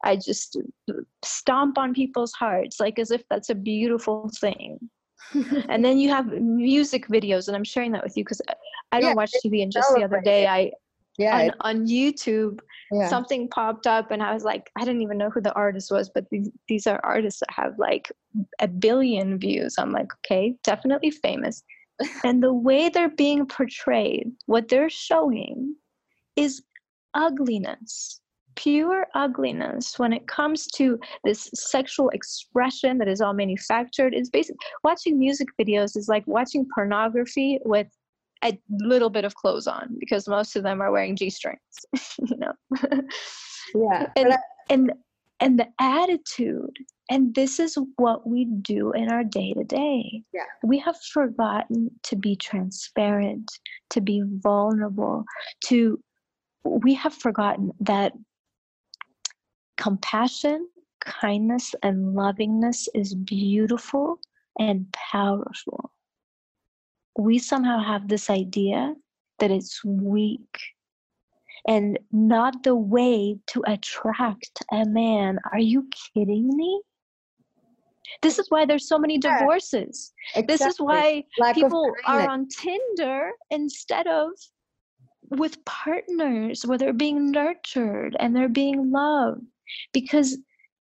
i 0.03 0.17
just 0.17 0.57
stomp 1.23 1.77
on 1.77 1.93
people's 1.93 2.33
hearts 2.33 2.79
like 2.79 2.99
as 2.99 3.11
if 3.11 3.23
that's 3.29 3.49
a 3.49 3.55
beautiful 3.55 4.29
thing. 4.39 4.77
And 5.69 5.85
then 5.85 5.97
you 5.99 6.09
have 6.09 6.27
music 6.27 7.07
videos 7.07 7.47
and 7.47 7.55
i'm 7.55 7.63
sharing 7.63 7.91
that 7.93 8.03
with 8.03 8.17
you 8.17 8.23
because 8.23 8.41
i 8.91 8.99
don't 8.99 9.11
yeah, 9.11 9.15
watch 9.15 9.31
tv 9.45 9.63
and 9.63 9.71
just 9.71 9.93
the 9.95 10.03
other 10.03 10.21
day 10.21 10.47
i 10.47 10.71
yeah 11.19 11.51
on, 11.59 11.81
on 11.81 11.87
youtube 11.87 12.59
yeah. 12.91 13.07
something 13.07 13.47
popped 13.49 13.85
up 13.85 14.09
and 14.09 14.23
i 14.23 14.33
was 14.33 14.43
like 14.43 14.71
i 14.77 14.83
didn't 14.83 15.01
even 15.01 15.17
know 15.17 15.29
who 15.29 15.41
the 15.41 15.53
artist 15.53 15.91
was 15.91 16.09
but 16.09 16.25
these, 16.31 16.49
these 16.67 16.87
are 16.87 16.99
artists 17.03 17.41
that 17.41 17.51
have 17.51 17.77
like 17.77 18.11
a 18.59 18.67
billion 18.67 19.39
views. 19.39 19.75
I'm 19.77 19.91
like 19.91 20.11
okay 20.19 20.55
definitely 20.63 21.11
famous. 21.11 21.63
And 22.23 22.41
the 22.41 22.53
way 22.53 22.87
they're 22.87 23.09
being 23.09 23.45
portrayed 23.45 24.31
what 24.45 24.69
they're 24.69 24.89
showing 24.89 25.75
is 26.37 26.63
ugliness 27.13 28.21
pure 28.55 29.07
ugliness 29.15 29.97
when 29.97 30.11
it 30.11 30.27
comes 30.27 30.67
to 30.67 30.99
this 31.23 31.49
sexual 31.53 32.09
expression 32.09 32.97
that 32.97 33.07
is 33.07 33.21
all 33.21 33.33
manufactured. 33.33 34.13
Is 34.13 34.29
basically 34.29 34.59
watching 34.83 35.17
music 35.17 35.47
videos 35.59 35.95
is 35.95 36.09
like 36.09 36.27
watching 36.27 36.67
pornography 36.73 37.59
with 37.63 37.87
a 38.43 38.57
little 38.69 39.09
bit 39.09 39.25
of 39.25 39.35
clothes 39.35 39.67
on 39.67 39.95
because 39.99 40.27
most 40.27 40.55
of 40.55 40.63
them 40.63 40.81
are 40.81 40.91
wearing 40.91 41.15
g-strings 41.15 41.59
you 42.19 42.37
know? 42.37 42.53
Yeah 43.75 44.11
and 44.15 44.37
and 44.69 44.93
and 45.39 45.59
the 45.59 45.67
attitude 45.79 46.77
and 47.09 47.33
this 47.33 47.59
is 47.59 47.77
what 47.95 48.27
we 48.27 48.45
do 48.45 48.91
in 48.91 49.11
our 49.11 49.23
day 49.23 49.53
to 49.53 49.63
day 49.63 50.23
yeah. 50.33 50.43
We 50.63 50.79
have 50.79 50.97
forgotten 51.01 51.91
to 52.03 52.15
be 52.15 52.35
transparent 52.35 53.51
to 53.91 54.01
be 54.01 54.23
vulnerable 54.25 55.23
to 55.65 55.99
we 56.63 56.93
have 56.93 57.13
forgotten 57.13 57.71
that 57.81 58.13
compassion 59.77 60.67
kindness 60.99 61.73
and 61.83 62.15
lovingness 62.15 62.87
is 62.93 63.15
beautiful 63.15 64.19
and 64.59 64.91
powerful 64.91 65.91
we 67.17 67.39
somehow 67.39 67.79
have 67.79 68.07
this 68.07 68.29
idea 68.29 68.93
that 69.39 69.51
it's 69.51 69.83
weak 69.83 70.59
and 71.67 71.99
not 72.11 72.63
the 72.63 72.75
way 72.75 73.37
to 73.47 73.63
attract 73.67 74.63
a 74.71 74.85
man. 74.85 75.39
Are 75.51 75.59
you 75.59 75.87
kidding 76.13 76.55
me? 76.55 76.81
This 78.21 78.39
is 78.39 78.47
why 78.49 78.65
there's 78.65 78.87
so 78.87 78.97
many 78.97 79.17
divorces. 79.17 80.13
Exactly. 80.35 80.47
This 80.47 80.61
is 80.61 80.79
why 80.79 81.23
Lack 81.37 81.55
people 81.55 81.91
are 82.05 82.27
on 82.27 82.47
Tinder 82.47 83.31
instead 83.51 84.07
of 84.07 84.31
with 85.29 85.63
partners 85.65 86.65
where 86.65 86.77
they're 86.77 86.93
being 86.93 87.31
nurtured 87.31 88.15
and 88.19 88.35
they're 88.35 88.49
being 88.49 88.91
loved 88.91 89.43
because 89.93 90.37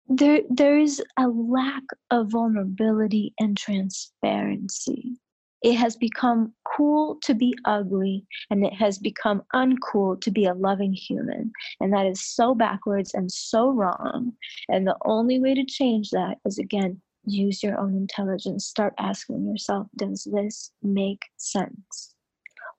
there 0.09 0.41
there 0.49 0.77
is 0.77 1.01
a 1.17 1.27
lack 1.27 1.83
of 2.11 2.29
vulnerability 2.29 3.33
and 3.39 3.55
transparency 3.55 5.17
it 5.63 5.75
has 5.75 5.95
become 5.95 6.53
cool 6.65 7.17
to 7.23 7.33
be 7.33 7.55
ugly, 7.63 8.25
and 8.49 8.65
it 8.65 8.73
has 8.73 8.97
become 8.97 9.41
uncool 9.55 10.19
to 10.19 10.29
be 10.29 10.45
a 10.45 10.53
loving 10.53 10.91
human. 10.91 11.51
And 11.79 11.93
that 11.93 12.05
is 12.05 12.21
so 12.23 12.53
backwards 12.53 13.13
and 13.13 13.31
so 13.31 13.71
wrong. 13.71 14.33
And 14.67 14.85
the 14.85 14.97
only 15.05 15.39
way 15.39 15.55
to 15.55 15.63
change 15.63 16.09
that 16.11 16.39
is 16.45 16.59
again, 16.59 17.01
use 17.25 17.63
your 17.63 17.79
own 17.79 17.95
intelligence. 17.95 18.65
Start 18.65 18.93
asking 18.99 19.47
yourself, 19.47 19.87
does 19.95 20.27
this 20.29 20.71
make 20.81 21.21
sense? 21.37 22.13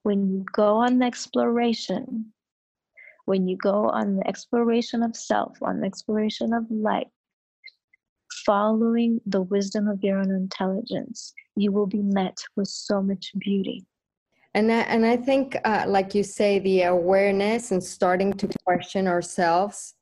When 0.02 0.28
you 0.28 0.44
go 0.52 0.76
on 0.76 0.98
the 0.98 1.06
exploration, 1.06 2.32
when 3.24 3.48
you 3.48 3.56
go 3.56 3.88
on 3.88 4.16
the 4.16 4.28
exploration 4.28 5.02
of 5.02 5.16
self, 5.16 5.56
on 5.62 5.80
the 5.80 5.86
exploration 5.86 6.52
of 6.52 6.70
life, 6.70 7.08
following 8.44 9.20
the 9.26 9.42
wisdom 9.42 9.88
of 9.88 10.02
your 10.02 10.18
own 10.18 10.30
intelligence, 10.30 11.32
you 11.56 11.72
will 11.72 11.86
be 11.86 12.02
met 12.02 12.36
with 12.56 12.68
so 12.68 13.02
much 13.02 13.32
beauty. 13.38 13.84
And 14.54 14.70
I, 14.70 14.80
and 14.80 15.04
I 15.04 15.16
think, 15.16 15.56
uh, 15.64 15.84
like 15.88 16.14
you 16.14 16.22
say, 16.22 16.60
the 16.60 16.82
awareness 16.82 17.72
and 17.72 17.82
starting 17.82 18.32
to 18.34 18.48
question 18.64 19.08
ourselves, 19.08 19.94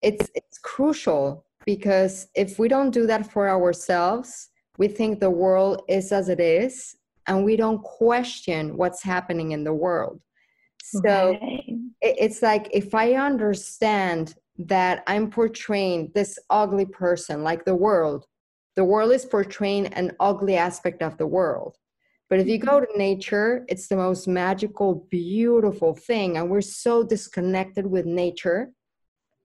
it's 0.00 0.30
it's 0.34 0.58
crucial 0.58 1.44
because 1.66 2.28
if 2.34 2.58
we 2.58 2.68
don't 2.68 2.90
do 2.90 3.06
that 3.06 3.30
for 3.30 3.48
ourselves, 3.48 4.48
we 4.78 4.88
think 4.88 5.20
the 5.20 5.30
world 5.30 5.82
is 5.88 6.12
as 6.12 6.28
it 6.28 6.40
is, 6.40 6.96
and 7.26 7.44
we 7.44 7.56
don't 7.56 7.82
question 7.82 8.76
what's 8.76 9.02
happening 9.02 9.52
in 9.52 9.64
the 9.64 9.74
world. 9.74 10.20
So 10.82 11.32
right. 11.32 11.64
it, 12.00 12.16
it's 12.18 12.40
like 12.40 12.70
if 12.72 12.94
I 12.94 13.14
understand 13.14 14.34
that 14.58 15.04
I'm 15.06 15.30
portraying 15.30 16.10
this 16.14 16.38
ugly 16.50 16.86
person, 16.86 17.42
like 17.42 17.64
the 17.64 17.74
world, 17.74 18.26
the 18.76 18.84
world 18.84 19.12
is 19.12 19.24
portraying 19.24 19.86
an 19.88 20.12
ugly 20.20 20.56
aspect 20.56 21.02
of 21.02 21.16
the 21.18 21.26
world. 21.26 21.76
But 22.30 22.40
if 22.40 22.46
you 22.46 22.58
go 22.58 22.80
to 22.80 22.98
nature, 22.98 23.64
it's 23.68 23.88
the 23.88 23.96
most 23.96 24.28
magical, 24.28 25.06
beautiful 25.10 25.94
thing. 25.94 26.36
And 26.36 26.50
we're 26.50 26.60
so 26.60 27.02
disconnected 27.02 27.86
with 27.86 28.04
nature 28.04 28.70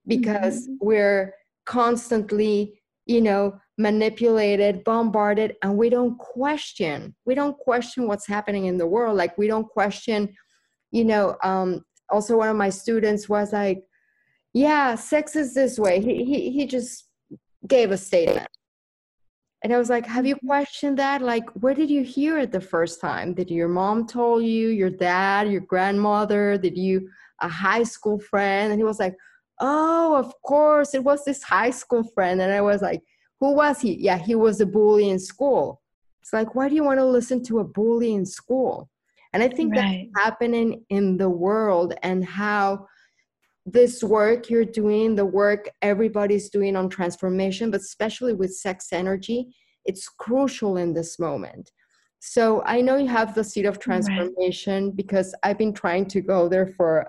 because 0.06 0.68
mm-hmm. 0.68 0.86
we're 0.86 1.34
constantly, 1.64 2.82
you 3.06 3.22
know, 3.22 3.58
manipulated, 3.78 4.84
bombarded, 4.84 5.56
and 5.62 5.76
we 5.76 5.88
don't 5.88 6.18
question. 6.18 7.14
We 7.24 7.34
don't 7.34 7.56
question 7.56 8.06
what's 8.06 8.26
happening 8.26 8.66
in 8.66 8.76
the 8.76 8.86
world. 8.86 9.16
Like, 9.16 9.36
we 9.38 9.46
don't 9.46 9.68
question, 9.68 10.34
you 10.90 11.04
know, 11.04 11.36
um, 11.42 11.84
also 12.10 12.36
one 12.36 12.50
of 12.50 12.56
my 12.56 12.70
students 12.70 13.28
was 13.28 13.52
like, 13.52 13.82
yeah, 14.54 14.94
sex 14.94 15.36
is 15.36 15.52
this 15.52 15.78
way. 15.78 16.00
He, 16.00 16.24
he, 16.24 16.50
he 16.50 16.66
just 16.66 17.08
gave 17.66 17.90
a 17.90 17.98
statement 17.98 18.48
and 19.64 19.72
I 19.72 19.78
was 19.78 19.88
like, 19.88 20.06
Have 20.06 20.26
you 20.26 20.36
mm-hmm. 20.36 20.46
questioned 20.46 20.98
that? 20.98 21.22
Like, 21.22 21.48
where 21.52 21.74
did 21.74 21.90
you 21.90 22.04
hear 22.04 22.38
it 22.38 22.52
the 22.52 22.60
first 22.60 23.00
time? 23.00 23.32
Did 23.32 23.50
your 23.50 23.68
mom 23.68 24.06
tell 24.06 24.40
you, 24.40 24.68
your 24.68 24.90
dad, 24.90 25.50
your 25.50 25.62
grandmother? 25.62 26.58
Did 26.58 26.76
you 26.76 27.08
a 27.40 27.48
high 27.48 27.82
school 27.82 28.20
friend? 28.20 28.70
And 28.70 28.78
he 28.78 28.84
was 28.84 29.00
like, 29.00 29.16
Oh, 29.60 30.14
of 30.16 30.34
course, 30.42 30.94
it 30.94 31.02
was 31.02 31.24
this 31.24 31.42
high 31.42 31.70
school 31.70 32.04
friend. 32.14 32.42
And 32.42 32.52
I 32.52 32.60
was 32.60 32.82
like, 32.82 33.02
Who 33.40 33.54
was 33.54 33.80
he? 33.80 33.94
Yeah, 33.94 34.18
he 34.18 34.34
was 34.34 34.60
a 34.60 34.66
bully 34.66 35.08
in 35.08 35.18
school. 35.18 35.80
It's 36.20 36.32
like, 36.32 36.54
why 36.54 36.70
do 36.70 36.74
you 36.74 36.84
want 36.84 37.00
to 37.00 37.04
listen 37.04 37.42
to 37.44 37.58
a 37.58 37.64
bully 37.64 38.14
in 38.14 38.24
school? 38.24 38.88
And 39.34 39.42
I 39.42 39.48
think 39.48 39.74
right. 39.74 40.08
that's 40.14 40.24
happening 40.24 40.82
in 40.88 41.18
the 41.18 41.28
world 41.28 41.92
and 42.02 42.24
how 42.24 42.86
this 43.66 44.02
work 44.02 44.50
you're 44.50 44.64
doing, 44.64 45.14
the 45.14 45.24
work 45.24 45.70
everybody's 45.80 46.50
doing 46.50 46.76
on 46.76 46.88
transformation, 46.88 47.70
but 47.70 47.80
especially 47.80 48.34
with 48.34 48.54
sex 48.54 48.88
energy, 48.92 49.54
it's 49.84 50.08
crucial 50.08 50.76
in 50.76 50.92
this 50.92 51.18
moment. 51.18 51.70
So 52.20 52.62
I 52.64 52.80
know 52.80 52.96
you 52.96 53.08
have 53.08 53.34
the 53.34 53.44
seed 53.44 53.66
of 53.66 53.78
transformation 53.78 54.86
right. 54.86 54.96
because 54.96 55.34
I've 55.42 55.58
been 55.58 55.74
trying 55.74 56.06
to 56.06 56.20
go 56.20 56.48
there 56.48 56.68
for 56.68 57.06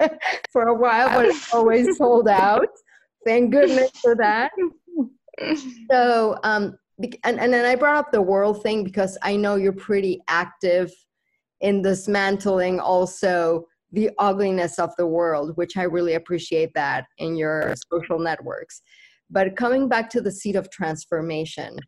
for 0.52 0.68
a 0.68 0.74
while, 0.74 1.08
but 1.08 1.26
it's 1.26 1.52
always 1.52 1.96
sold 1.98 2.28
out. 2.28 2.68
Thank 3.24 3.50
goodness 3.50 3.90
for 4.00 4.14
that. 4.16 4.50
So 5.88 6.36
um 6.42 6.76
and, 7.22 7.38
and 7.38 7.52
then 7.52 7.64
I 7.64 7.76
brought 7.76 7.96
up 7.96 8.10
the 8.10 8.20
world 8.20 8.60
thing 8.60 8.82
because 8.82 9.16
I 9.22 9.36
know 9.36 9.54
you're 9.54 9.72
pretty 9.72 10.20
active 10.26 10.90
in 11.60 11.80
dismantling 11.80 12.80
also 12.80 13.68
the 13.92 14.10
ugliness 14.18 14.78
of 14.78 14.94
the 14.96 15.06
world, 15.06 15.56
which 15.56 15.76
I 15.76 15.84
really 15.84 16.14
appreciate 16.14 16.72
that 16.74 17.06
in 17.18 17.36
your 17.36 17.74
social 17.90 18.18
networks. 18.18 18.82
But 19.30 19.56
coming 19.56 19.88
back 19.88 20.10
to 20.10 20.20
the 20.20 20.32
seed 20.32 20.56
of 20.56 20.70
transformation, 20.70 21.78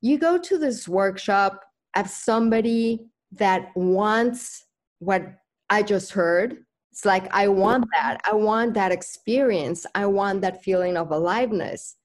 you 0.00 0.18
go 0.18 0.38
to 0.38 0.58
this 0.58 0.88
workshop 0.88 1.62
as 1.94 2.14
somebody 2.14 3.00
that 3.32 3.70
wants 3.76 4.64
what 4.98 5.22
I 5.68 5.82
just 5.82 6.12
heard. 6.12 6.64
It's 6.92 7.04
like, 7.04 7.32
I 7.32 7.48
want 7.48 7.86
that. 7.92 8.20
I 8.24 8.34
want 8.34 8.74
that 8.74 8.92
experience. 8.92 9.86
I 9.94 10.06
want 10.06 10.40
that 10.42 10.62
feeling 10.62 10.96
of 10.96 11.12
aliveness. 11.12 11.96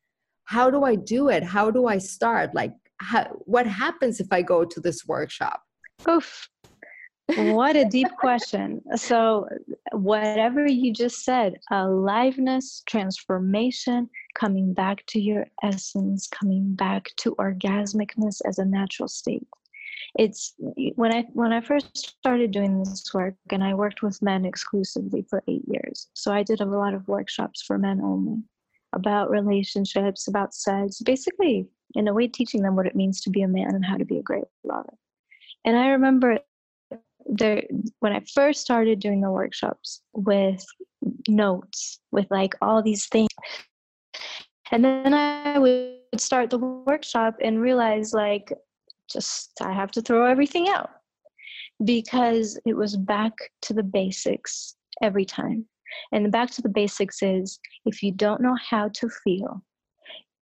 How 0.46 0.70
do 0.70 0.84
I 0.84 0.96
do 0.96 1.30
it? 1.30 1.44
How 1.44 1.72
do 1.72 1.88
I 1.88 1.98
start? 1.98 2.54
Like, 2.54 2.74
how, 2.98 3.26
what 3.46 3.66
happens 3.66 4.20
if 4.20 4.28
I 4.32 4.42
go 4.42 4.64
to 4.64 4.80
this 4.80 5.06
workshop? 5.08 5.62
Oof. 6.08 6.48
What 7.36 7.76
a 7.76 7.86
deep 7.86 8.10
question. 8.20 8.82
So, 8.96 9.48
whatever 9.92 10.68
you 10.68 10.94
just 10.94 11.24
said, 11.24 11.60
aliveness, 11.72 12.84
transformation, 12.86 14.10
coming 14.36 14.74
back 14.74 15.06
to 15.08 15.20
your 15.20 15.48
essence, 15.64 16.28
coming 16.28 16.76
back 16.76 17.10
to 17.18 17.36
orgasmicness 17.36 18.42
as 18.48 18.60
a 18.60 18.66
natural 18.66 19.08
state. 19.08 19.48
It's 20.18 20.54
when 20.96 21.14
I 21.14 21.26
when 21.34 21.52
I 21.52 21.62
first 21.62 21.98
started 21.98 22.52
doing 22.52 22.80
this 22.80 23.04
work, 23.14 23.36
and 23.50 23.64
I 23.64 23.74
worked 23.74 24.04
with 24.04 24.22
men 24.22 24.46
exclusively 24.46 25.26
for 25.30 25.44
eight 25.48 25.64
years. 25.68 26.08
So 26.14 26.32
I 26.32 26.44
did 26.44 26.62
a 26.62 26.66
lot 26.66 26.94
of 26.94 27.08
workshops 27.08 27.64
for 27.64 27.78
men 27.78 28.02
only 28.02 28.44
about 28.94 29.30
relationships, 29.30 30.28
about 30.28 30.54
sex, 30.54 31.02
basically 31.02 31.68
in 31.96 32.08
a 32.08 32.14
way 32.14 32.28
teaching 32.28 32.62
them 32.62 32.76
what 32.76 32.88
it 32.88 32.96
means 32.96 33.22
to 33.22 33.30
be 33.30 33.42
a 33.42 33.48
man 33.48 33.76
and 33.76 33.86
how 33.86 33.98
to 33.98 34.06
be 34.06 34.18
a 34.18 34.24
great 34.24 34.46
lover. 34.64 34.94
And 35.66 35.78
I 35.78 35.90
remember 35.90 36.40
there 37.26 37.64
when 38.00 38.14
I 38.14 38.22
first 38.34 38.62
started 38.62 39.00
doing 39.00 39.22
the 39.22 39.32
workshops 39.32 40.02
with 40.14 40.64
notes, 41.28 42.00
with 42.12 42.28
like 42.30 42.54
all 42.62 42.82
these 42.82 43.08
things. 43.08 43.30
And 44.72 44.84
then 44.84 45.14
I 45.14 45.60
would 45.60 46.00
start 46.18 46.50
the 46.50 46.58
workshop 46.58 47.36
and 47.42 47.62
realize 47.62 48.14
like 48.14 48.52
just 49.10 49.52
I 49.62 49.74
have 49.74 49.92
to 49.92 50.02
throw 50.02 50.26
everything 50.26 50.70
out 50.70 50.90
because 51.84 52.60
it 52.66 52.76
was 52.76 52.96
back 52.96 53.34
to 53.64 53.74
the 53.74 53.84
basics 53.84 54.76
every 55.02 55.26
time. 55.26 55.66
And 56.12 56.32
back 56.32 56.50
to 56.52 56.62
the 56.62 56.70
basics 56.70 57.22
is 57.22 57.60
if 57.86 58.02
you 58.02 58.12
don't 58.12 58.42
know 58.42 58.56
how 58.56 58.90
to 58.90 59.10
feel, 59.24 59.62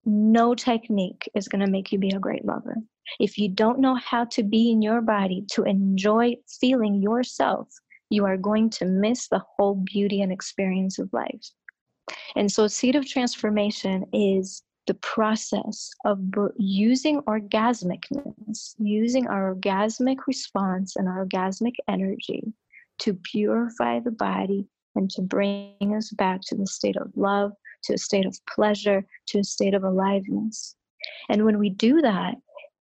no 0.06 0.56
technique 0.56 1.30
is 1.36 1.48
going 1.48 1.64
to 1.64 1.72
make 1.72 1.92
you 1.92 2.00
be 2.00 2.10
a 2.10 2.20
great 2.20 2.46
lover. 2.46 2.76
If 3.20 3.38
you 3.38 3.50
don't 3.50 3.80
know 3.80 3.96
how 3.96 4.26
to 4.26 4.44
be 4.44 4.72
in 4.72 4.82
your 4.82 5.02
body 5.02 5.46
to 5.52 5.64
enjoy 5.64 6.36
feeling 6.60 7.02
yourself, 7.02 7.68
you 8.10 8.26
are 8.26 8.38
going 8.38 8.70
to 8.72 8.86
miss 8.86 9.28
the 9.28 9.42
whole 9.56 9.76
beauty 9.76 10.22
and 10.22 10.32
experience 10.32 11.00
of 11.00 11.12
life. 11.14 11.50
And 12.36 12.52
so, 12.52 12.68
seed 12.68 12.96
of 12.96 13.08
transformation 13.08 14.06
is 14.14 14.64
the 14.88 14.94
process 14.96 15.92
of 16.06 16.20
using 16.58 17.22
orgasmicness, 17.22 18.76
using 18.80 19.28
our 19.28 19.56
orgasmic 19.56 20.18
response 20.28 20.96
and 20.96 21.08
our 21.08 21.26
orgasmic 21.26 21.76
energy 21.88 22.44
to 23.00 23.14
purify 23.14 24.00
the 24.00 24.12
body 24.12 24.68
and 24.96 25.10
to 25.12 25.22
bring 25.22 25.96
us 25.96 26.12
back 26.12 26.42
to 26.42 26.56
the 26.56 26.68
state 26.68 26.98
of 26.98 27.12
love, 27.16 27.54
to 27.84 27.94
a 27.94 27.98
state 27.98 28.26
of 28.26 28.38
pleasure, 28.54 29.06
to 29.28 29.40
a 29.40 29.44
state 29.44 29.74
of 29.74 29.84
aliveness. 29.84 30.76
And 31.30 31.46
when 31.46 31.60
we 31.60 31.70
do 31.70 32.02
that, 32.02 32.36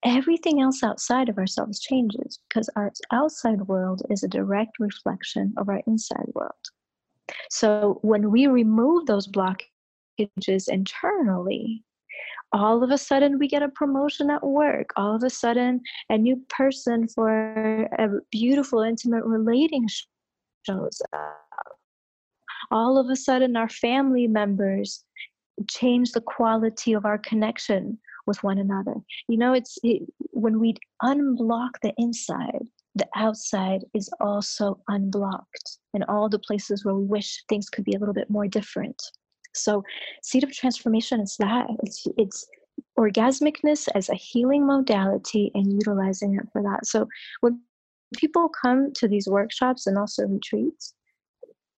everything 0.04 0.60
else 0.60 0.82
outside 0.82 1.28
of 1.28 1.38
ourselves 1.38 1.80
changes 1.80 2.40
because 2.48 2.68
our 2.76 2.92
outside 3.12 3.60
world 3.62 4.02
is 4.10 4.22
a 4.22 4.28
direct 4.28 4.78
reflection 4.78 5.54
of 5.56 5.68
our 5.68 5.80
inside 5.86 6.26
world. 6.34 6.52
So 7.50 7.98
when 8.02 8.30
we 8.30 8.46
remove 8.46 9.06
those 9.06 9.28
blockages 9.28 10.68
internally, 10.68 11.84
all 12.52 12.82
of 12.82 12.90
a 12.90 12.98
sudden 12.98 13.38
we 13.38 13.48
get 13.48 13.62
a 13.62 13.68
promotion 13.68 14.30
at 14.30 14.44
work. 14.44 14.90
All 14.96 15.16
of 15.16 15.22
a 15.22 15.30
sudden, 15.30 15.80
a 16.10 16.18
new 16.18 16.36
person 16.48 17.08
for 17.08 17.88
a 17.98 18.08
beautiful, 18.30 18.80
intimate 18.80 19.24
relating 19.24 19.88
shows 20.66 21.00
up. 21.12 21.41
All 22.72 22.98
of 22.98 23.10
a 23.10 23.16
sudden, 23.16 23.56
our 23.56 23.68
family 23.68 24.26
members 24.26 25.04
change 25.68 26.12
the 26.12 26.22
quality 26.22 26.94
of 26.94 27.04
our 27.04 27.18
connection 27.18 27.98
with 28.26 28.42
one 28.42 28.58
another. 28.58 28.94
You 29.28 29.36
know, 29.36 29.52
it's 29.52 29.78
it, 29.82 30.02
when 30.30 30.58
we 30.58 30.74
unblock 31.02 31.72
the 31.82 31.92
inside, 31.98 32.66
the 32.94 33.06
outside 33.14 33.84
is 33.94 34.08
also 34.20 34.80
unblocked 34.88 35.78
in 35.94 36.02
all 36.04 36.28
the 36.28 36.38
places 36.38 36.84
where 36.84 36.94
we 36.94 37.04
wish 37.04 37.44
things 37.48 37.68
could 37.68 37.84
be 37.84 37.94
a 37.94 37.98
little 37.98 38.14
bit 38.14 38.30
more 38.30 38.46
different. 38.46 39.00
So, 39.54 39.82
seed 40.22 40.44
of 40.44 40.52
transformation 40.52 41.20
is 41.20 41.36
that 41.38 41.66
it's 41.82 42.06
it's 42.16 42.46
orgasmicness 42.98 43.88
as 43.94 44.08
a 44.08 44.14
healing 44.14 44.66
modality 44.66 45.50
and 45.54 45.72
utilizing 45.72 46.36
it 46.36 46.48
for 46.52 46.62
that. 46.62 46.86
So, 46.86 47.06
when 47.40 47.60
people 48.16 48.48
come 48.48 48.92
to 48.94 49.08
these 49.08 49.26
workshops 49.28 49.86
and 49.86 49.98
also 49.98 50.26
retreats, 50.26 50.94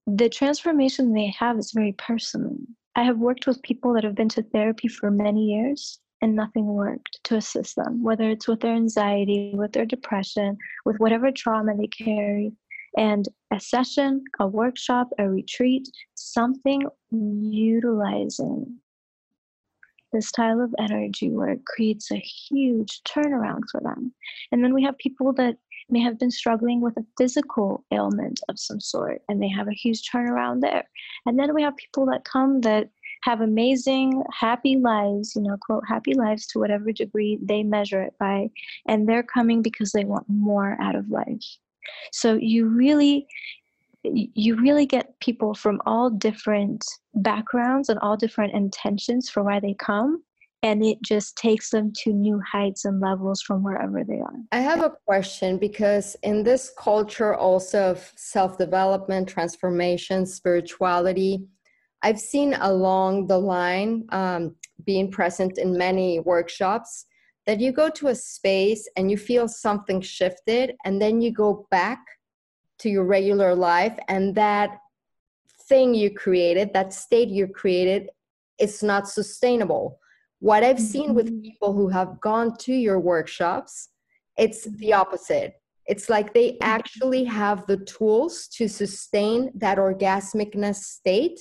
the 0.07 0.28
transformation 0.28 1.12
they 1.12 1.34
have 1.38 1.59
is 1.59 1.72
very 1.72 1.92
personal. 1.92 2.57
I 2.96 3.02
have 3.02 3.18
worked 3.18 3.46
with 3.46 3.62
people 3.62 3.94
that 3.94 4.05
have 4.05 4.14
been 4.14 4.28
to 4.30 4.42
therapy 4.42 4.88
for 4.88 5.11
many 5.11 5.46
years 5.46 5.98
and 6.22 6.36
nothing 6.36 6.66
worked 6.66 7.18
to 7.24 7.36
assist 7.36 7.76
them, 7.76 8.02
whether 8.02 8.30
it's 8.30 8.46
with 8.46 8.61
their 8.61 8.74
anxiety, 8.74 9.52
with 9.55 9.72
their 9.72 9.86
depression, 9.86 10.57
with 10.84 10.96
whatever 10.98 11.30
trauma 11.32 11.76
they 11.76 11.88
carry. 11.88 12.52
And 12.96 13.26
a 13.52 13.59
session, 13.59 14.22
a 14.38 14.46
workshop, 14.46 15.09
a 15.18 15.28
retreat, 15.28 15.88
something 16.14 16.82
utilizing 17.11 18.78
this 20.14 20.28
style 20.28 20.61
of 20.61 20.74
energy 20.78 21.26
it 21.26 21.64
creates 21.66 22.11
a 22.11 22.16
huge 22.16 23.02
turnaround 23.02 23.62
for 23.70 23.80
them. 23.80 24.14
And 24.52 24.64
then 24.64 24.72
we 24.72 24.84
have 24.84 24.96
people 24.96 25.32
that 25.34 25.57
may 25.91 26.01
have 26.01 26.18
been 26.18 26.30
struggling 26.30 26.80
with 26.80 26.97
a 26.97 27.05
physical 27.18 27.85
ailment 27.93 28.41
of 28.49 28.59
some 28.59 28.80
sort 28.80 29.22
and 29.28 29.43
they 29.43 29.49
have 29.49 29.68
a 29.68 29.72
huge 29.72 30.03
turnaround 30.11 30.61
there. 30.61 30.89
And 31.26 31.39
then 31.39 31.55
we 31.55 31.62
have 31.62 31.76
people 31.76 32.07
that 32.07 32.24
come 32.24 32.61
that 32.62 32.91
have 33.22 33.41
amazing, 33.41 34.22
happy 34.32 34.76
lives, 34.76 35.35
you 35.35 35.43
know, 35.43 35.57
quote, 35.59 35.85
happy 35.89 36.14
lives 36.14 36.47
to 36.49 36.59
whatever 36.59 36.93
degree 36.93 37.39
they 37.43 37.62
measure 37.62 38.03
it 38.03 38.14
by. 38.18 38.51
And 38.87 39.09
they're 39.09 39.22
coming 39.22 39.62
because 39.62 39.93
they 39.93 40.05
want 40.05 40.26
more 40.28 40.76
out 40.80 40.95
of 40.95 41.09
life. 41.09 41.45
So 42.12 42.35
you 42.35 42.66
really, 42.66 43.26
you 44.03 44.57
really 44.57 44.85
get 44.85 45.18
people 45.20 45.55
from 45.55 45.80
all 45.87 46.11
different 46.11 46.85
backgrounds 47.14 47.89
and 47.89 47.99
all 48.01 48.16
different 48.16 48.53
intentions 48.53 49.30
for 49.30 49.43
why 49.43 49.61
they 49.61 49.74
come 49.74 50.22
and 50.64 50.82
it 50.82 50.96
just 51.02 51.36
takes 51.36 51.68
them 51.68 51.92
to 51.92 52.10
new 52.10 52.40
heights 52.40 52.86
and 52.86 52.98
levels 52.98 53.42
from 53.42 53.62
wherever 53.62 54.02
they 54.02 54.18
are. 54.18 54.34
I 54.50 54.60
have 54.60 54.82
a 54.82 54.94
question 55.06 55.58
because 55.58 56.16
in 56.22 56.42
this 56.42 56.72
culture 56.78 57.34
also 57.34 57.90
of 57.90 58.12
self-development, 58.16 59.28
transformation, 59.28 60.24
spirituality, 60.24 61.44
I've 62.02 62.18
seen 62.18 62.54
along 62.54 63.26
the 63.26 63.36
line 63.38 64.06
um, 64.08 64.56
being 64.86 65.10
present 65.10 65.58
in 65.58 65.76
many 65.76 66.20
workshops 66.20 67.04
that 67.46 67.60
you 67.60 67.70
go 67.70 67.90
to 67.90 68.08
a 68.08 68.14
space 68.14 68.88
and 68.96 69.10
you 69.10 69.18
feel 69.18 69.46
something 69.46 70.00
shifted 70.00 70.74
and 70.86 71.00
then 71.00 71.20
you 71.20 71.30
go 71.30 71.66
back 71.70 71.98
to 72.78 72.88
your 72.88 73.04
regular 73.04 73.54
life 73.54 73.98
and 74.08 74.34
that 74.34 74.78
thing 75.68 75.94
you 75.94 76.10
created 76.10 76.72
that 76.72 76.94
state 76.94 77.28
you 77.28 77.46
created 77.46 78.08
is 78.58 78.82
not 78.82 79.06
sustainable 79.06 79.98
what 80.45 80.62
i've 80.62 80.80
seen 80.80 81.14
with 81.14 81.28
mm-hmm. 81.28 81.49
people 81.49 81.72
who 81.72 81.88
have 81.88 82.20
gone 82.20 82.57
to 82.57 82.72
your 82.72 83.01
workshops 83.01 83.88
it's 84.36 84.64
the 84.82 84.92
opposite 84.92 85.55
it's 85.86 86.09
like 86.09 86.32
they 86.32 86.51
mm-hmm. 86.51 86.74
actually 86.76 87.24
have 87.24 87.66
the 87.66 87.78
tools 87.78 88.49
to 88.49 88.68
sustain 88.68 89.51
that 89.55 89.78
orgasmicness 89.78 90.80
state 90.99 91.38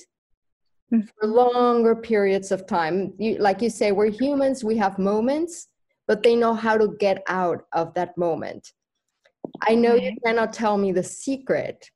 mm-hmm. 0.92 1.06
for 1.06 1.26
longer 1.26 1.94
periods 1.94 2.50
of 2.50 2.66
time 2.66 3.12
you, 3.18 3.36
like 3.38 3.60
you 3.60 3.70
say 3.70 3.92
we're 3.92 4.16
humans 4.22 4.64
we 4.64 4.76
have 4.76 4.98
moments 4.98 5.68
but 6.06 6.22
they 6.22 6.36
know 6.36 6.54
how 6.54 6.76
to 6.76 6.88
get 6.98 7.22
out 7.26 7.64
of 7.72 7.94
that 7.94 8.16
moment 8.16 8.72
I 9.62 9.74
know 9.74 9.94
you 9.94 10.16
cannot 10.24 10.52
tell 10.52 10.76
me 10.76 10.92
the 10.92 11.02
secret, 11.02 11.90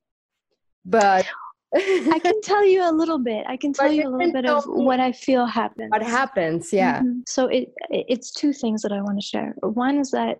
but 0.84 1.26
I 1.74 2.18
can 2.22 2.40
tell 2.42 2.64
you 2.64 2.88
a 2.88 2.92
little 2.92 3.18
bit. 3.18 3.44
I 3.46 3.56
can 3.56 3.72
tell 3.72 3.90
you, 3.90 4.02
you 4.02 4.08
a 4.08 4.10
little 4.10 4.32
bit 4.32 4.46
of 4.46 4.64
what 4.64 5.00
I 5.00 5.12
feel 5.12 5.46
happens. 5.46 5.90
What 5.90 6.02
happens, 6.02 6.72
yeah. 6.72 7.00
Mm-hmm. 7.00 7.20
So 7.26 7.46
it 7.46 7.72
it's 7.90 8.32
two 8.32 8.52
things 8.52 8.82
that 8.82 8.92
I 8.92 9.00
want 9.02 9.20
to 9.20 9.26
share. 9.26 9.54
One 9.60 9.98
is 9.98 10.10
that 10.12 10.38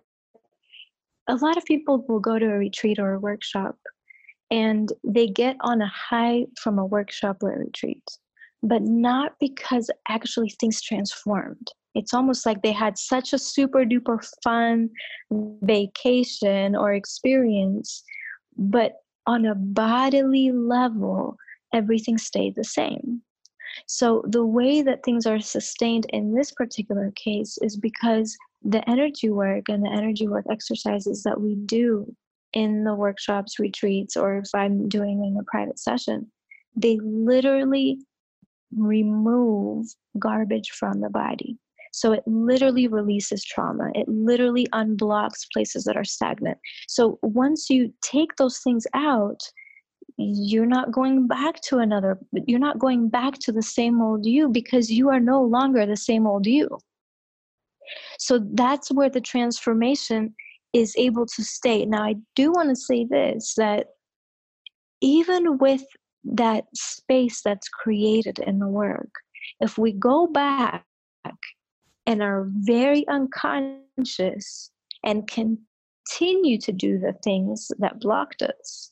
a 1.27 1.35
lot 1.35 1.57
of 1.57 1.65
people 1.65 2.03
will 2.07 2.19
go 2.19 2.39
to 2.39 2.45
a 2.45 2.57
retreat 2.57 2.97
or 2.99 3.13
a 3.13 3.19
workshop 3.19 3.77
and 4.49 4.91
they 5.03 5.27
get 5.27 5.55
on 5.61 5.81
a 5.81 5.87
high 5.87 6.45
from 6.59 6.79
a 6.79 6.85
workshop 6.85 7.37
or 7.43 7.53
a 7.53 7.59
retreat, 7.59 8.03
but 8.63 8.81
not 8.81 9.33
because 9.39 9.91
actually 10.07 10.49
things 10.59 10.81
transformed 10.81 11.71
it's 11.95 12.13
almost 12.13 12.45
like 12.45 12.61
they 12.61 12.71
had 12.71 12.97
such 12.97 13.33
a 13.33 13.39
super 13.39 13.83
duper 13.83 14.25
fun 14.43 14.89
vacation 15.63 16.75
or 16.75 16.93
experience, 16.93 18.03
but 18.57 18.93
on 19.29 19.45
a 19.45 19.53
bodily 19.53 20.51
level, 20.51 21.37
everything 21.71 22.17
stayed 22.17 22.55
the 22.55 22.63
same. 22.63 23.21
So, 23.85 24.23
the 24.25 24.43
way 24.43 24.81
that 24.81 25.03
things 25.03 25.27
are 25.27 25.39
sustained 25.39 26.07
in 26.09 26.33
this 26.33 26.51
particular 26.51 27.11
case 27.15 27.59
is 27.61 27.77
because 27.77 28.35
the 28.63 28.87
energy 28.89 29.29
work 29.29 29.69
and 29.69 29.85
the 29.85 29.91
energy 29.91 30.27
work 30.27 30.45
exercises 30.49 31.21
that 31.23 31.39
we 31.39 31.53
do 31.53 32.11
in 32.53 32.83
the 32.83 32.95
workshops, 32.95 33.59
retreats, 33.59 34.17
or 34.17 34.37
if 34.37 34.49
I'm 34.55 34.89
doing 34.89 35.23
in 35.23 35.37
a 35.39 35.43
private 35.43 35.77
session, 35.77 36.31
they 36.75 36.97
literally 37.03 37.99
remove 38.75 39.85
garbage 40.17 40.71
from 40.71 41.01
the 41.01 41.09
body 41.11 41.59
So 41.91 42.13
it 42.13 42.23
literally 42.25 42.87
releases 42.87 43.43
trauma. 43.43 43.89
It 43.95 44.07
literally 44.07 44.67
unblocks 44.73 45.47
places 45.51 45.83
that 45.85 45.97
are 45.97 46.03
stagnant. 46.03 46.57
So 46.87 47.19
once 47.21 47.69
you 47.69 47.93
take 48.01 48.35
those 48.37 48.59
things 48.59 48.85
out, 48.93 49.41
you're 50.17 50.65
not 50.65 50.91
going 50.91 51.27
back 51.27 51.61
to 51.61 51.77
another, 51.77 52.19
you're 52.45 52.59
not 52.59 52.79
going 52.79 53.09
back 53.09 53.39
to 53.39 53.51
the 53.51 53.61
same 53.61 54.01
old 54.01 54.25
you 54.25 54.49
because 54.49 54.91
you 54.91 55.09
are 55.09 55.19
no 55.19 55.41
longer 55.41 55.85
the 55.85 55.95
same 55.95 56.27
old 56.27 56.45
you. 56.45 56.69
So 58.19 58.45
that's 58.53 58.91
where 58.91 59.09
the 59.09 59.21
transformation 59.21 60.35
is 60.73 60.93
able 60.97 61.25
to 61.25 61.43
stay. 61.43 61.85
Now, 61.85 62.03
I 62.03 62.15
do 62.35 62.51
want 62.51 62.69
to 62.69 62.75
say 62.75 63.05
this 63.05 63.55
that 63.55 63.87
even 65.01 65.57
with 65.57 65.83
that 66.23 66.65
space 66.75 67.41
that's 67.43 67.69
created 67.69 68.39
in 68.39 68.59
the 68.59 68.67
work, 68.67 69.09
if 69.61 69.77
we 69.77 69.93
go 69.93 70.27
back 70.27 70.85
and 72.09 72.23
are 72.23 72.47
very 72.49 73.07
unconscious 73.07 74.71
and 75.03 75.27
continue 75.27 76.57
to 76.57 76.71
do 76.71 76.97
the 76.97 77.13
things 77.23 77.71
that 77.77 77.99
blocked 77.99 78.41
us, 78.41 78.91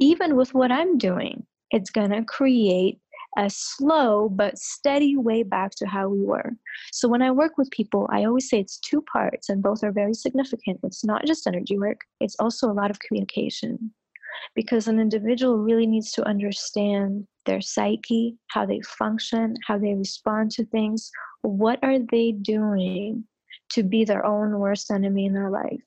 even 0.00 0.34
with 0.34 0.52
what 0.54 0.72
I'm 0.72 0.98
doing, 0.98 1.46
it's 1.70 1.90
going 1.90 2.10
to 2.10 2.24
create 2.24 2.98
a 3.38 3.48
slow 3.48 4.28
but 4.28 4.58
steady 4.58 5.16
way 5.16 5.44
back 5.44 5.70
to 5.76 5.86
how 5.86 6.08
we 6.08 6.24
were. 6.24 6.50
So 6.90 7.06
when 7.06 7.22
I 7.22 7.30
work 7.30 7.56
with 7.58 7.70
people, 7.70 8.08
I 8.10 8.24
always 8.24 8.48
say 8.48 8.58
it's 8.58 8.80
two 8.80 9.02
parts, 9.02 9.48
and 9.48 9.62
both 9.62 9.84
are 9.84 9.92
very 9.92 10.14
significant. 10.14 10.80
It's 10.82 11.04
not 11.04 11.26
just 11.26 11.46
energy 11.46 11.78
work, 11.78 12.00
it's 12.20 12.34
also 12.40 12.68
a 12.68 12.74
lot 12.74 12.90
of 12.90 12.98
communication. 12.98 13.94
Because 14.56 14.88
an 14.88 14.98
individual 14.98 15.58
really 15.58 15.86
needs 15.86 16.10
to 16.12 16.26
understand 16.26 17.28
their 17.48 17.60
psyche, 17.60 18.36
how 18.48 18.64
they 18.66 18.80
function, 18.82 19.54
how 19.66 19.78
they 19.78 19.94
respond 19.94 20.52
to 20.52 20.64
things. 20.66 21.10
What 21.42 21.78
are 21.82 21.98
they 21.98 22.32
doing 22.32 23.24
to 23.72 23.82
be 23.82 24.04
their 24.04 24.24
own 24.24 24.58
worst 24.58 24.90
enemy 24.90 25.26
in 25.26 25.32
their 25.32 25.50
life? 25.50 25.80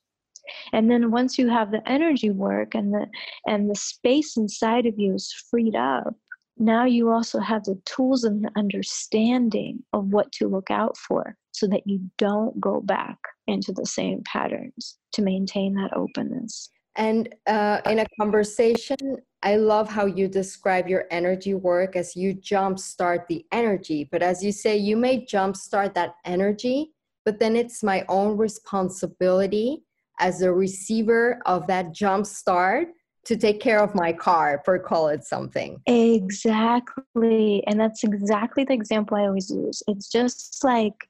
and 0.74 0.90
then 0.90 1.12
once 1.12 1.38
you 1.38 1.50
have 1.50 1.72
the 1.72 1.88
energy 1.90 2.30
work 2.30 2.76
and 2.76 2.94
the 2.94 3.06
and 3.46 3.70
the 3.70 3.76
space 3.76 4.38
inside 4.38 4.86
of 4.86 4.98
you 4.98 5.14
is 5.14 5.34
freed 5.50 5.76
up 5.76 6.16
now 6.58 6.86
you 6.86 7.10
also 7.10 7.40
have 7.40 7.64
the 7.64 7.80
tools 7.86 8.24
and 8.24 8.44
the 8.44 8.52
understanding 8.56 9.82
of 9.94 10.08
what 10.08 10.32
to 10.32 10.48
look 10.48 10.70
out 10.70 10.98
for 10.98 11.36
so 11.52 11.68
that 11.68 11.86
you 11.86 12.00
don't 12.18 12.60
go 12.60 12.82
back 12.82 13.18
into 13.48 13.72
the 13.72 13.86
same 13.86 14.22
patterns 14.26 14.98
to 15.14 15.22
maintain 15.22 15.74
that 15.74 15.96
openness 15.96 16.70
and 16.96 17.34
uh, 17.48 17.80
in 17.86 18.00
a 18.00 18.06
conversation 18.20 18.98
i 19.44 19.56
love 19.56 19.90
how 19.90 20.06
you 20.06 20.28
describe 20.28 20.88
your 20.88 21.06
energy 21.12 21.54
work 21.54 21.96
as 21.96 22.16
you 22.16 22.36
jumpstart 22.36 23.28
the 23.28 23.46
energy 23.52 24.08
but 24.12 24.22
as 24.22 24.44
you 24.44 24.52
say 24.52 24.76
you 24.78 24.96
may 24.96 25.26
jumpstart 25.26 25.94
that 25.94 26.16
energy 26.26 26.92
but 27.26 27.40
then 27.40 27.56
it's 27.56 27.84
my 27.84 28.04
own 28.10 28.38
responsibility 28.38 29.84
as 30.20 30.42
a 30.42 30.52
receiver 30.52 31.42
of 31.46 31.68
that 31.68 31.92
jump 31.92 32.26
start 32.26 32.90
to 33.26 33.38
take 33.38 33.60
care 33.60 33.80
of 33.80 33.94
my 33.94 34.12
car 34.12 34.62
for 34.66 34.80
call 34.80 35.08
it 35.08 35.24
something. 35.24 35.80
Exactly 35.86 37.64
and 37.68 37.80
that's 37.80 38.04
exactly 38.04 38.64
the 38.64 38.74
example 38.74 39.18
i 39.18 39.22
always 39.22 39.50
use. 39.50 39.84
It's 39.88 40.10
just 40.10 40.64
like 40.64 41.08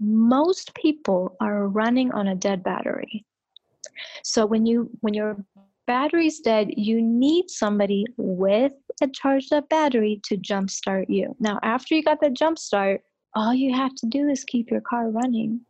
most 0.00 0.74
people 0.74 1.36
are 1.40 1.68
running 1.68 2.12
on 2.12 2.28
a 2.28 2.34
dead 2.34 2.62
battery. 2.62 3.24
So 4.22 4.46
when 4.46 4.66
you 4.66 4.90
when 5.00 5.14
your 5.14 5.36
battery's 5.88 6.38
dead 6.40 6.68
you 6.76 7.02
need 7.02 7.50
somebody 7.50 8.04
with 8.16 8.72
a 9.02 9.08
charged 9.08 9.52
up 9.52 9.68
battery 9.68 10.20
to 10.22 10.36
jumpstart 10.36 11.06
you 11.08 11.34
now 11.40 11.58
after 11.64 11.94
you 11.94 12.02
got 12.02 12.20
that 12.20 12.34
jump 12.34 12.58
start 12.58 13.00
all 13.34 13.52
you 13.52 13.74
have 13.74 13.94
to 13.94 14.06
do 14.06 14.28
is 14.28 14.44
keep 14.44 14.70
your 14.70 14.80
car 14.80 15.10
running 15.10 15.60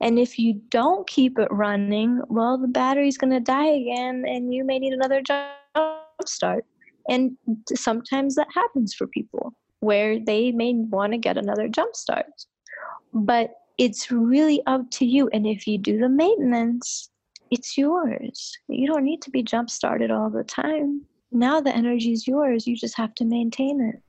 and 0.00 0.18
if 0.18 0.38
you 0.38 0.60
don't 0.70 1.06
keep 1.06 1.38
it 1.38 1.48
running, 1.50 2.20
well, 2.28 2.58
the 2.58 2.68
battery's 2.68 3.18
going 3.18 3.32
to 3.32 3.40
die 3.40 3.66
again 3.66 4.24
and 4.26 4.52
you 4.52 4.64
may 4.64 4.78
need 4.78 4.92
another 4.92 5.22
jump 5.22 5.52
start. 6.26 6.64
And 7.08 7.36
sometimes 7.74 8.34
that 8.34 8.48
happens 8.52 8.94
for 8.94 9.06
people 9.06 9.54
where 9.80 10.18
they 10.18 10.52
may 10.52 10.74
want 10.74 11.12
to 11.12 11.18
get 11.18 11.38
another 11.38 11.68
jump 11.68 11.96
start. 11.96 12.26
But 13.12 13.54
it's 13.78 14.10
really 14.10 14.60
up 14.66 14.90
to 14.92 15.06
you. 15.06 15.28
And 15.32 15.46
if 15.46 15.66
you 15.66 15.78
do 15.78 15.98
the 15.98 16.08
maintenance, 16.08 17.10
it's 17.50 17.76
yours. 17.76 18.56
You 18.68 18.86
don't 18.86 19.04
need 19.04 19.22
to 19.22 19.30
be 19.30 19.42
jump 19.42 19.70
started 19.70 20.10
all 20.10 20.30
the 20.30 20.44
time. 20.44 21.02
Now 21.30 21.60
the 21.60 21.74
energy 21.74 22.12
is 22.12 22.26
yours. 22.26 22.66
You 22.66 22.76
just 22.76 22.96
have 22.96 23.14
to 23.16 23.24
maintain 23.24 23.80
it. 23.80 24.02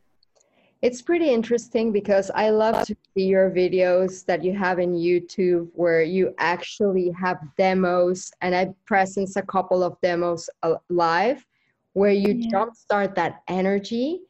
It's 0.82 1.02
pretty 1.02 1.30
interesting 1.30 1.92
because 1.92 2.32
I 2.34 2.52
love 2.52 2.86
to 2.86 2.96
see 3.14 3.26
your 3.26 3.52
videos 3.52 4.26
that 4.26 4.44
you 4.44 4.58
have 4.58 4.80
in 4.80 4.94
YouTube 4.94 5.68
where 5.74 6.04
you 6.04 6.34
actually 6.38 7.12
have 7.20 7.38
demos, 7.58 8.32
and 8.40 8.56
I 8.56 8.74
presence 8.86 9.36
a 9.36 9.42
couple 9.42 9.84
of 9.84 10.00
demos 10.02 10.50
live 10.88 11.46
where 11.94 12.12
you 12.12 12.34
yeah. 12.34 12.50
jumpstart 12.50 13.16
that 13.16 13.42
energy 13.50 14.22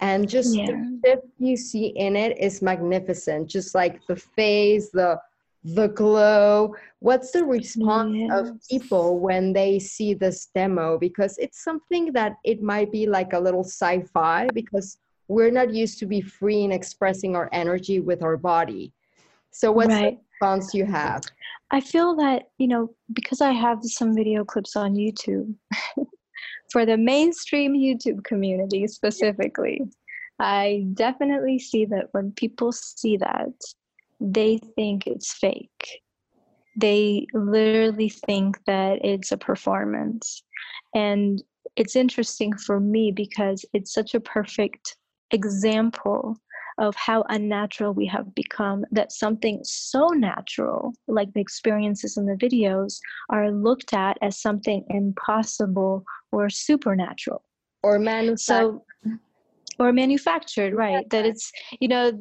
and 0.00 0.28
just 0.28 0.56
yeah. 0.56 0.66
the 0.66 0.98
shift 1.06 1.26
you 1.38 1.56
see 1.56 1.86
in 1.86 2.16
it 2.16 2.36
is 2.38 2.60
magnificent 2.60 3.48
just 3.48 3.74
like 3.74 4.04
the 4.08 4.16
face 4.16 4.90
the 4.90 5.18
the 5.64 5.88
glow 5.88 6.74
what's 6.98 7.30
the 7.30 7.44
response 7.44 8.16
yes. 8.16 8.30
of 8.32 8.60
people 8.68 9.18
when 9.18 9.52
they 9.52 9.78
see 9.78 10.12
this 10.12 10.48
demo 10.54 10.98
because 10.98 11.38
it's 11.38 11.62
something 11.62 12.12
that 12.12 12.34
it 12.44 12.62
might 12.62 12.90
be 12.90 13.06
like 13.06 13.32
a 13.32 13.38
little 13.38 13.64
sci-fi 13.64 14.48
because 14.54 14.98
we're 15.28 15.50
not 15.50 15.72
used 15.72 15.98
to 15.98 16.06
be 16.06 16.20
free 16.20 16.62
in 16.62 16.72
expressing 16.72 17.34
our 17.34 17.48
energy 17.52 18.00
with 18.00 18.22
our 18.22 18.36
body. 18.36 18.92
So 19.50 19.72
what's 19.72 19.88
right. 19.88 20.18
the 20.18 20.46
response 20.46 20.74
you 20.74 20.84
have? 20.84 21.22
I 21.70 21.80
feel 21.80 22.14
that, 22.16 22.50
you 22.58 22.68
know, 22.68 22.94
because 23.12 23.40
I 23.40 23.52
have 23.52 23.78
some 23.82 24.14
video 24.14 24.44
clips 24.44 24.76
on 24.76 24.94
YouTube 24.94 25.54
for 26.72 26.84
the 26.84 26.96
mainstream 26.96 27.74
YouTube 27.74 28.24
community 28.24 28.86
specifically, 28.86 29.82
I 30.38 30.86
definitely 30.94 31.58
see 31.58 31.84
that 31.86 32.08
when 32.12 32.32
people 32.32 32.72
see 32.72 33.16
that, 33.18 33.52
they 34.22 34.58
think 34.76 35.06
it's 35.06 35.32
fake. 35.32 36.00
They 36.76 37.26
literally 37.34 38.08
think 38.08 38.58
that 38.66 39.04
it's 39.04 39.32
a 39.32 39.36
performance. 39.36 40.42
And 40.94 41.42
it's 41.76 41.96
interesting 41.96 42.56
for 42.56 42.80
me 42.80 43.12
because 43.12 43.64
it's 43.72 43.92
such 43.92 44.14
a 44.14 44.20
perfect 44.20 44.96
example 45.32 46.36
of 46.78 46.94
how 46.96 47.24
unnatural 47.28 47.92
we 47.92 48.06
have 48.06 48.34
become 48.34 48.84
that 48.90 49.12
something 49.12 49.60
so 49.62 50.08
natural 50.08 50.92
like 51.06 51.32
the 51.34 51.40
experiences 51.40 52.16
in 52.16 52.24
the 52.24 52.34
videos 52.34 52.98
are 53.28 53.50
looked 53.50 53.92
at 53.92 54.16
as 54.22 54.40
something 54.40 54.82
impossible 54.88 56.02
or 56.32 56.48
supernatural 56.48 57.42
or 57.82 57.98
manufactured 57.98 58.38
so, 58.38 58.84
or 59.78 59.92
manufactured 59.92 60.74
right 60.74 61.08
that 61.10 61.24
it's 61.24 61.50
you 61.80 61.88
know 61.88 62.12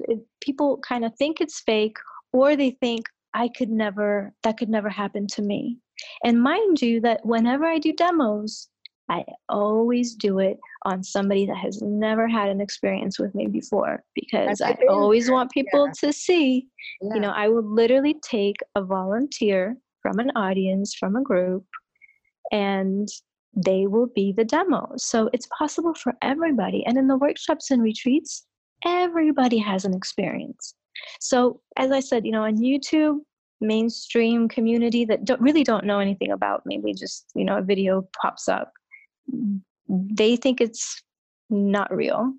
people 0.42 0.78
kind 0.80 1.06
of 1.06 1.16
think 1.16 1.42
it's 1.42 1.62
fake 1.62 1.98
or 2.34 2.56
they 2.56 2.72
think 2.82 3.06
i 3.34 3.48
could 3.48 3.70
never 3.70 4.34
that 4.44 4.58
could 4.58 4.70
never 4.70 4.90
happen 4.90 5.28
to 5.28 5.42
me 5.42 5.78
and 6.24 6.42
mind 6.42 6.82
you 6.82 7.02
that 7.02 7.26
whenever 7.26 7.66
i 7.66 7.78
do 7.78 7.94
demos 7.94 8.70
I 9.12 9.26
always 9.50 10.16
do 10.16 10.40
it 10.40 10.58
on 10.86 11.04
somebody 11.04 11.46
that 11.46 11.58
has 11.58 11.82
never 11.82 12.30
had 12.30 12.48
an 12.48 12.62
experience 12.62 13.20
with 13.20 13.36
me 13.36 13.48
before 13.48 14.06
because 14.16 14.62
I 14.62 14.78
always 14.90 15.30
want 15.30 15.52
people 15.52 15.88
yeah. 15.88 15.94
to 16.00 16.14
see. 16.14 16.68
Yeah. 17.02 17.16
You 17.16 17.20
know, 17.20 17.32
I 17.32 17.50
will 17.50 17.64
literally 17.64 18.16
take 18.24 18.56
a 18.76 18.82
volunteer 18.82 19.76
from 20.02 20.20
an 20.20 20.32
audience, 20.38 20.96
from 20.96 21.18
a 21.18 21.22
group, 21.22 21.66
and 22.54 23.10
they 23.54 23.88
will 23.88 24.08
be 24.08 24.32
the 24.32 24.46
demo. 24.46 24.92
So 24.98 25.30
it's 25.34 25.48
possible 25.58 25.94
for 25.94 26.14
everybody. 26.22 26.86
And 26.86 26.98
in 26.98 27.08
the 27.08 27.18
workshops 27.18 27.72
and 27.72 27.82
retreats, 27.82 28.46
everybody 28.86 29.58
has 29.58 29.86
an 29.86 29.94
experience. 29.94 30.74
So, 31.20 31.62
as 31.78 31.92
I 31.92 32.00
said, 32.00 32.26
you 32.26 32.32
know, 32.32 32.44
on 32.44 32.58
YouTube, 32.58 33.20
mainstream 33.60 34.48
community 34.50 35.06
that 35.06 35.26
don't, 35.26 35.42
really 35.42 35.64
don't 35.64 35.86
know 35.86 36.00
anything 36.00 36.32
about 36.32 36.64
we 36.66 36.94
just, 36.94 37.32
you 37.36 37.46
know, 37.46 37.58
a 37.58 37.62
video 37.62 38.08
pops 38.22 38.50
up 38.50 38.72
they 39.92 40.36
think 40.36 40.62
it's 40.62 41.02
not 41.50 41.94
real. 41.94 42.34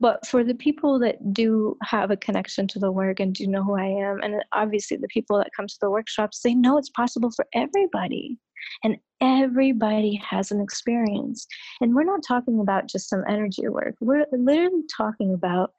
But 0.00 0.26
for 0.26 0.44
the 0.44 0.54
people 0.54 0.98
that 0.98 1.32
do 1.32 1.78
have 1.82 2.10
a 2.10 2.16
connection 2.16 2.68
to 2.68 2.78
the 2.78 2.92
work 2.92 3.20
and 3.20 3.34
do 3.34 3.46
know 3.46 3.64
who 3.64 3.74
I 3.74 3.86
am, 3.86 4.20
and 4.22 4.44
obviously 4.52 4.98
the 4.98 5.08
people 5.08 5.38
that 5.38 5.50
come 5.56 5.66
to 5.66 5.78
the 5.80 5.90
workshops, 5.90 6.40
they 6.40 6.54
know 6.54 6.76
it's 6.76 6.90
possible 6.90 7.30
for 7.34 7.46
everybody. 7.54 8.38
And 8.84 8.96
everybody 9.20 10.20
has 10.28 10.50
an 10.50 10.60
experience. 10.60 11.46
And 11.80 11.94
we're 11.94 12.04
not 12.04 12.20
talking 12.26 12.60
about 12.60 12.88
just 12.88 13.08
some 13.08 13.24
energy 13.28 13.68
work, 13.68 13.94
we're 14.00 14.26
literally 14.32 14.82
talking 14.96 15.34
about 15.34 15.72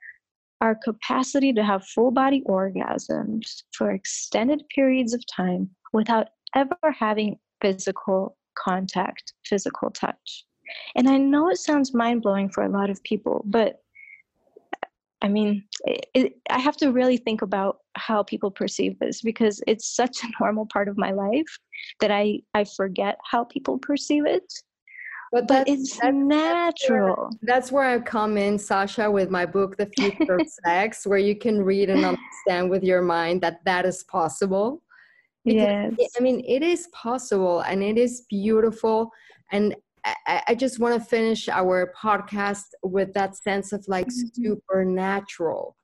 our 0.62 0.76
capacity 0.76 1.52
to 1.52 1.64
have 1.64 1.86
full 1.86 2.10
body 2.10 2.42
orgasms 2.48 3.64
for 3.74 3.92
extended 3.92 4.64
periods 4.74 5.14
of 5.14 5.22
time 5.28 5.70
without 5.92 6.30
ever 6.56 6.78
having 6.98 7.38
physical 7.62 8.38
contact, 8.58 9.34
physical 9.46 9.92
touch. 9.92 10.46
And 10.96 11.10
I 11.10 11.18
know 11.18 11.50
it 11.50 11.58
sounds 11.58 11.94
mind 11.94 12.22
blowing 12.22 12.50
for 12.50 12.64
a 12.64 12.70
lot 12.70 12.90
of 12.90 13.04
people, 13.04 13.44
but 13.46 13.83
I 15.24 15.30
mean, 15.30 15.64
it, 15.86 16.06
it, 16.14 16.34
I 16.50 16.60
have 16.60 16.76
to 16.78 16.92
really 16.92 17.16
think 17.16 17.42
about 17.42 17.78
how 17.96 18.24
people 18.24 18.52
perceive 18.52 19.00
this 19.00 19.22
because 19.22 19.62
it's 19.66 19.96
such 19.96 20.24
a 20.24 20.28
normal 20.40 20.68
part 20.72 20.90
of 20.90 20.98
my 20.98 21.12
life 21.12 21.60
that 22.02 22.12
I, 22.12 22.42
I 22.54 22.66
forget 22.66 23.18
how 23.24 23.46
people 23.46 23.78
perceive 23.80 24.26
it. 24.26 24.44
But, 25.32 25.48
but 25.48 25.68
it's 25.68 25.98
that's, 25.98 26.14
natural. 26.14 27.30
That's 27.42 27.42
where, 27.42 27.56
that's 27.56 27.72
where 27.72 27.86
I 27.86 28.00
come 28.00 28.38
in, 28.38 28.60
Sasha, 28.60 29.10
with 29.10 29.32
my 29.32 29.48
book, 29.48 29.78
The 29.78 29.88
Future 29.98 30.36
of 30.36 30.48
Sex, 30.66 31.08
where 31.08 31.18
you 31.18 31.36
can 31.36 31.64
read 31.64 31.90
and 31.90 32.06
understand 32.06 32.70
with 32.70 32.84
your 32.84 33.02
mind 33.02 33.42
that 33.42 33.64
that 33.66 33.86
is 33.86 34.04
possible. 34.04 34.84
Because, 35.44 35.94
yes. 35.98 36.12
I 36.18 36.22
mean, 36.22 36.44
it 36.48 36.62
is 36.62 36.88
possible 36.94 37.62
and 37.62 37.82
it 37.82 37.98
is 37.98 38.26
beautiful. 38.30 39.10
And 39.52 39.76
I, 40.06 40.44
I 40.50 40.56
just 40.56 40.80
want 40.80 41.02
to 41.02 41.10
finish 41.10 41.48
our 41.48 41.94
podcast 42.02 42.66
with 42.84 43.14
that 43.14 43.38
sense 43.38 43.72
of 43.72 43.86
like 43.88 44.08
mm-hmm. 44.08 44.44
supernatural. 44.44 45.76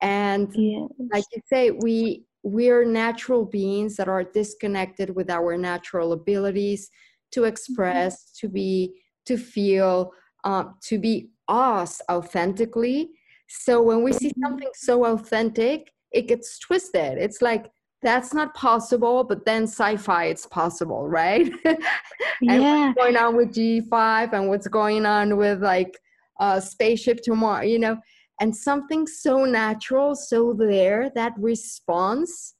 And 0.00 0.48
yes. 0.54 0.88
like 1.12 1.24
you 1.34 1.42
say, 1.46 1.70
we 1.70 2.24
we 2.42 2.70
are 2.70 2.84
natural 2.86 3.44
beings 3.44 3.96
that 3.96 4.08
are 4.08 4.24
disconnected 4.24 5.14
with 5.14 5.30
our 5.30 5.58
natural 5.58 6.12
abilities 6.12 6.90
to 7.32 7.44
express, 7.44 8.14
mm-hmm. 8.16 8.46
to 8.46 8.52
be, 8.52 8.94
to 9.26 9.36
feel, 9.36 10.12
um, 10.44 10.76
to 10.84 10.98
be 10.98 11.28
us 11.48 12.00
authentically. 12.10 13.10
So 13.48 13.82
when 13.82 14.02
we 14.02 14.12
see 14.12 14.28
mm-hmm. 14.30 14.42
something 14.42 14.70
so 14.74 15.04
authentic, 15.04 15.92
it 16.12 16.28
gets 16.28 16.58
twisted. 16.58 17.18
It's 17.18 17.42
like 17.42 17.70
that's 18.02 18.32
not 18.32 18.54
possible, 18.54 19.24
but 19.24 19.44
then 19.44 19.64
sci-fi 19.64 20.26
it's 20.26 20.46
possible, 20.46 21.08
right? 21.08 21.52
and 21.64 21.78
yeah. 22.40 22.86
what's 22.86 22.98
going 22.98 23.16
on 23.16 23.36
with 23.36 23.52
G5 23.54 24.32
and 24.32 24.48
what's 24.48 24.68
going 24.68 25.04
on 25.04 25.36
with 25.36 25.62
like 25.62 25.98
uh, 26.38 26.60
spaceship 26.60 27.20
tomorrow, 27.22 27.62
you 27.62 27.78
know, 27.78 27.98
and 28.40 28.56
something 28.56 29.06
so 29.06 29.44
natural, 29.44 30.14
so 30.14 30.54
there, 30.54 31.10
that 31.14 31.34
response 31.38 32.54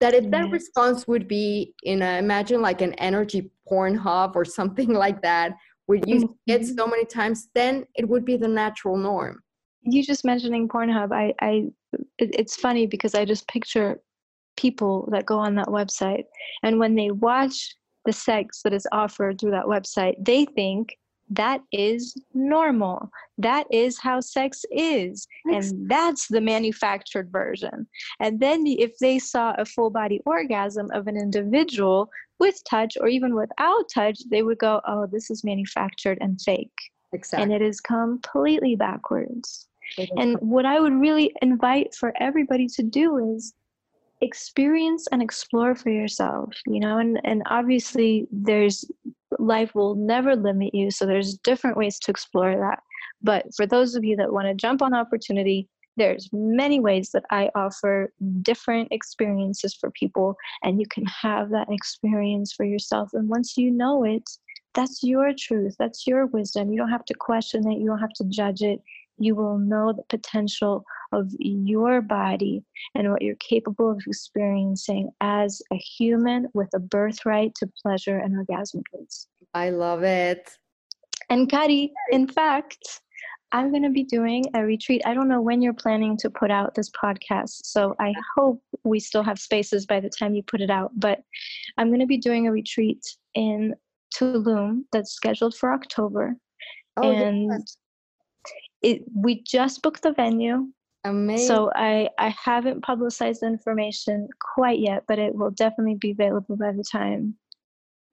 that 0.00 0.12
if 0.12 0.30
that 0.30 0.50
response 0.50 1.08
would 1.08 1.26
be 1.26 1.72
in 1.84 2.02
a, 2.02 2.18
imagine 2.18 2.60
like 2.60 2.82
an 2.82 2.92
energy 2.94 3.50
Pornhub 3.70 4.36
or 4.36 4.44
something 4.58 4.92
like 4.92 5.22
that, 5.22 5.52
where 5.86 5.98
you 6.06 6.16
mm-hmm. 6.16 6.32
get 6.46 6.66
so 6.66 6.86
many 6.86 7.06
times, 7.06 7.48
then 7.54 7.86
it 7.94 8.08
would 8.08 8.24
be 8.24 8.36
the 8.36 8.48
natural 8.48 8.96
norm. 8.96 9.42
You 9.82 10.02
just 10.02 10.24
mentioning 10.24 10.68
Pornhub, 10.68 11.12
I, 11.12 11.34
I, 11.40 11.70
it's 12.18 12.56
funny 12.56 12.86
because 12.86 13.14
I 13.14 13.24
just 13.24 13.46
picture 13.48 14.00
people 14.56 15.08
that 15.12 15.26
go 15.26 15.38
on 15.38 15.54
that 15.56 15.68
website, 15.68 16.24
and 16.62 16.78
when 16.78 16.94
they 16.94 17.10
watch 17.10 17.74
the 18.04 18.12
sex 18.12 18.62
that 18.62 18.72
is 18.72 18.86
offered 18.92 19.40
through 19.40 19.52
that 19.52 19.64
website, 19.64 20.14
they 20.24 20.44
think 20.44 20.96
that 21.30 21.62
is 21.72 22.14
normal. 22.34 23.10
That 23.38 23.66
is 23.70 23.98
how 23.98 24.20
sex 24.20 24.64
is. 24.70 25.26
And 25.46 25.88
that's 25.90 26.28
the 26.28 26.40
manufactured 26.40 27.32
version. 27.32 27.86
And 28.20 28.38
then 28.40 28.66
if 28.66 28.98
they 28.98 29.18
saw 29.18 29.54
a 29.56 29.64
full 29.64 29.88
body 29.88 30.20
orgasm 30.26 30.90
of 30.92 31.06
an 31.06 31.16
individual 31.16 32.10
with 32.38 32.62
touch 32.68 32.98
or 33.00 33.08
even 33.08 33.34
without 33.34 33.88
touch, 33.92 34.18
they 34.30 34.42
would 34.42 34.58
go, 34.58 34.82
oh, 34.86 35.06
this 35.06 35.30
is 35.30 35.44
manufactured 35.44 36.18
and 36.20 36.40
fake. 36.40 36.78
Exactly. 37.14 37.42
And 37.42 37.52
it 37.52 37.62
is 37.66 37.80
completely 37.80 38.76
backwards. 38.76 39.66
And 40.16 40.36
what 40.40 40.66
I 40.66 40.78
would 40.78 40.94
really 40.94 41.34
invite 41.40 41.94
for 41.94 42.12
everybody 42.20 42.66
to 42.68 42.82
do 42.82 43.34
is 43.34 43.54
experience 44.24 45.06
and 45.12 45.22
explore 45.22 45.74
for 45.74 45.90
yourself 45.90 46.50
you 46.66 46.80
know 46.80 46.98
and 46.98 47.20
and 47.24 47.42
obviously 47.46 48.26
there's 48.32 48.84
life 49.38 49.74
will 49.74 49.94
never 49.94 50.36
limit 50.36 50.74
you 50.74 50.90
so 50.90 51.06
there's 51.06 51.34
different 51.38 51.76
ways 51.76 51.98
to 51.98 52.10
explore 52.10 52.56
that. 52.56 52.80
But 53.22 53.46
for 53.56 53.66
those 53.66 53.94
of 53.94 54.04
you 54.04 54.16
that 54.16 54.32
want 54.32 54.46
to 54.48 54.54
jump 54.54 54.82
on 54.82 54.94
opportunity 54.94 55.68
there's 55.96 56.28
many 56.32 56.80
ways 56.80 57.10
that 57.12 57.22
i 57.30 57.48
offer 57.54 58.12
different 58.42 58.88
experiences 58.90 59.74
for 59.74 59.92
people 59.92 60.34
and 60.64 60.80
you 60.80 60.86
can 60.88 61.04
have 61.06 61.50
that 61.50 61.68
experience 61.70 62.52
for 62.52 62.64
yourself 62.64 63.10
and 63.12 63.28
once 63.28 63.56
you 63.56 63.70
know 63.70 64.02
it 64.02 64.28
that's 64.74 65.04
your 65.04 65.32
truth 65.38 65.76
that's 65.78 66.04
your 66.04 66.26
wisdom. 66.26 66.72
You 66.72 66.78
don't 66.78 66.90
have 66.90 67.04
to 67.04 67.14
question 67.14 67.70
it 67.70 67.78
you 67.78 67.86
don't 67.86 68.00
have 68.00 68.12
to 68.14 68.24
judge 68.24 68.62
it 68.62 68.80
you 69.18 69.34
will 69.34 69.58
know 69.58 69.92
the 69.92 70.02
potential 70.08 70.84
of 71.12 71.30
your 71.38 72.00
body 72.00 72.62
and 72.94 73.10
what 73.10 73.22
you're 73.22 73.36
capable 73.36 73.90
of 73.90 74.02
experiencing 74.06 75.10
as 75.20 75.62
a 75.72 75.76
human 75.76 76.48
with 76.54 76.68
a 76.74 76.78
birthright 76.78 77.54
to 77.56 77.70
pleasure 77.82 78.18
and 78.18 78.34
orgasmic 78.34 78.82
bliss. 78.92 79.28
I 79.54 79.70
love 79.70 80.02
it. 80.02 80.50
And 81.30 81.48
Kari, 81.48 81.92
in 82.10 82.26
fact, 82.26 83.00
I'm 83.52 83.70
going 83.70 83.84
to 83.84 83.90
be 83.90 84.02
doing 84.02 84.44
a 84.54 84.64
retreat. 84.64 85.02
I 85.06 85.14
don't 85.14 85.28
know 85.28 85.40
when 85.40 85.62
you're 85.62 85.72
planning 85.72 86.16
to 86.18 86.28
put 86.28 86.50
out 86.50 86.74
this 86.74 86.90
podcast, 86.90 87.60
so 87.64 87.94
I 88.00 88.12
hope 88.36 88.60
we 88.82 88.98
still 88.98 89.22
have 89.22 89.38
spaces 89.38 89.86
by 89.86 90.00
the 90.00 90.10
time 90.10 90.34
you 90.34 90.42
put 90.42 90.60
it 90.60 90.70
out. 90.70 90.90
But 90.96 91.20
I'm 91.78 91.88
going 91.88 92.00
to 92.00 92.06
be 92.06 92.18
doing 92.18 92.48
a 92.48 92.52
retreat 92.52 93.06
in 93.34 93.74
Tulum 94.16 94.82
that's 94.92 95.12
scheduled 95.12 95.54
for 95.54 95.72
October. 95.72 96.34
Oh, 96.96 97.10
and 97.10 97.50
yes. 97.52 97.76
It, 98.84 99.04
we 99.14 99.42
just 99.42 99.82
booked 99.82 100.02
the 100.02 100.12
venue. 100.12 100.68
Amazing. 101.04 101.46
So 101.46 101.70
I 101.74 102.08
I 102.18 102.28
haven't 102.28 102.82
publicized 102.82 103.42
the 103.42 103.46
information 103.46 104.28
quite 104.54 104.78
yet, 104.78 105.04
but 105.08 105.18
it 105.18 105.34
will 105.34 105.50
definitely 105.50 105.96
be 105.96 106.12
available 106.12 106.56
by 106.56 106.72
the 106.72 106.84
time 106.90 107.34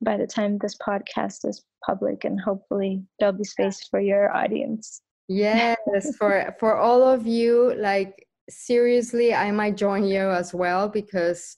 by 0.04 0.18
the 0.18 0.28
time 0.28 0.58
this 0.58 0.76
podcast 0.76 1.48
is 1.48 1.64
public 1.86 2.24
and 2.26 2.40
hopefully 2.40 3.04
there'll 3.20 3.38
be 3.38 3.44
space 3.44 3.88
for 3.90 4.00
your 4.00 4.36
audience. 4.36 5.02
Yes, 5.28 5.78
for 6.18 6.56
for 6.60 6.76
all 6.76 7.04
of 7.04 7.28
you 7.28 7.74
like 7.76 8.28
seriously 8.50 9.34
I 9.34 9.52
might 9.52 9.78
join 9.78 10.04
you 10.04 10.30
as 10.30 10.54
well 10.54 10.90
because 10.90 11.56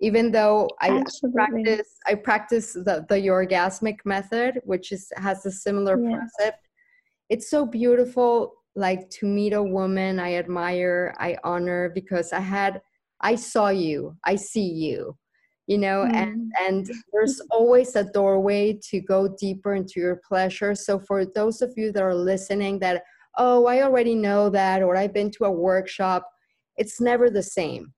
even 0.00 0.30
though 0.30 0.68
I 0.82 0.90
Absolutely. 0.90 1.62
practice 1.62 1.88
I 2.06 2.14
practice 2.16 2.72
the, 2.74 3.06
the 3.08 3.16
orgasmic 3.28 3.98
method 4.04 4.60
which 4.64 4.92
is 4.92 5.10
has 5.16 5.46
a 5.46 5.50
similar 5.50 5.98
yeah. 5.98 6.18
concept 6.18 6.65
it's 7.28 7.50
so 7.50 7.66
beautiful 7.66 8.54
like 8.76 9.08
to 9.08 9.26
meet 9.26 9.54
a 9.54 9.62
woman 9.62 10.20
I 10.20 10.34
admire, 10.34 11.14
I 11.18 11.36
honor 11.42 11.90
because 11.94 12.32
I 12.32 12.40
had 12.40 12.82
I 13.22 13.34
saw 13.34 13.68
you, 13.68 14.14
I 14.24 14.36
see 14.36 14.68
you, 14.68 15.16
you 15.66 15.78
know, 15.78 16.06
mm. 16.06 16.14
and 16.14 16.52
and 16.60 16.90
there's 17.12 17.40
always 17.50 17.96
a 17.96 18.04
doorway 18.04 18.78
to 18.90 19.00
go 19.00 19.34
deeper 19.40 19.74
into 19.74 20.00
your 20.00 20.20
pleasure. 20.28 20.74
So 20.74 20.98
for 20.98 21.24
those 21.24 21.62
of 21.62 21.72
you 21.76 21.90
that 21.92 22.02
are 22.02 22.14
listening 22.14 22.78
that 22.80 23.02
oh, 23.38 23.66
I 23.66 23.82
already 23.82 24.14
know 24.14 24.48
that 24.50 24.82
or 24.82 24.96
I've 24.96 25.12
been 25.12 25.30
to 25.32 25.44
a 25.44 25.50
workshop, 25.50 26.26
it's 26.76 27.00
never 27.00 27.28
the 27.28 27.42
same. 27.42 27.92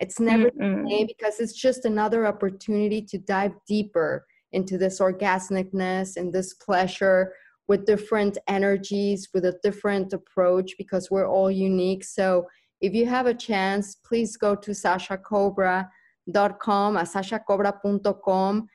It's 0.00 0.20
never 0.20 0.50
Mm-mm. 0.50 0.84
the 0.84 0.90
same 0.90 1.06
because 1.06 1.40
it's 1.40 1.54
just 1.54 1.84
another 1.84 2.26
opportunity 2.26 3.02
to 3.02 3.18
dive 3.18 3.52
deeper 3.66 4.24
into 4.52 4.78
this 4.78 5.00
orgasmicness 5.00 6.16
and 6.16 6.32
this 6.32 6.54
pleasure 6.54 7.32
with 7.68 7.86
different 7.86 8.36
energies, 8.48 9.28
with 9.32 9.44
a 9.44 9.58
different 9.62 10.12
approach 10.12 10.72
because 10.76 11.10
we're 11.10 11.28
all 11.28 11.50
unique. 11.50 12.04
So 12.04 12.46
if 12.80 12.94
you 12.94 13.06
have 13.06 13.26
a 13.26 13.34
chance, 13.34 13.96
please 14.04 14.36
go 14.36 14.54
to 14.54 14.72
sashacobra.com, 14.72 16.96
at 16.96 17.02
uh, 17.02 17.04
sashacobra.com. 17.04 18.68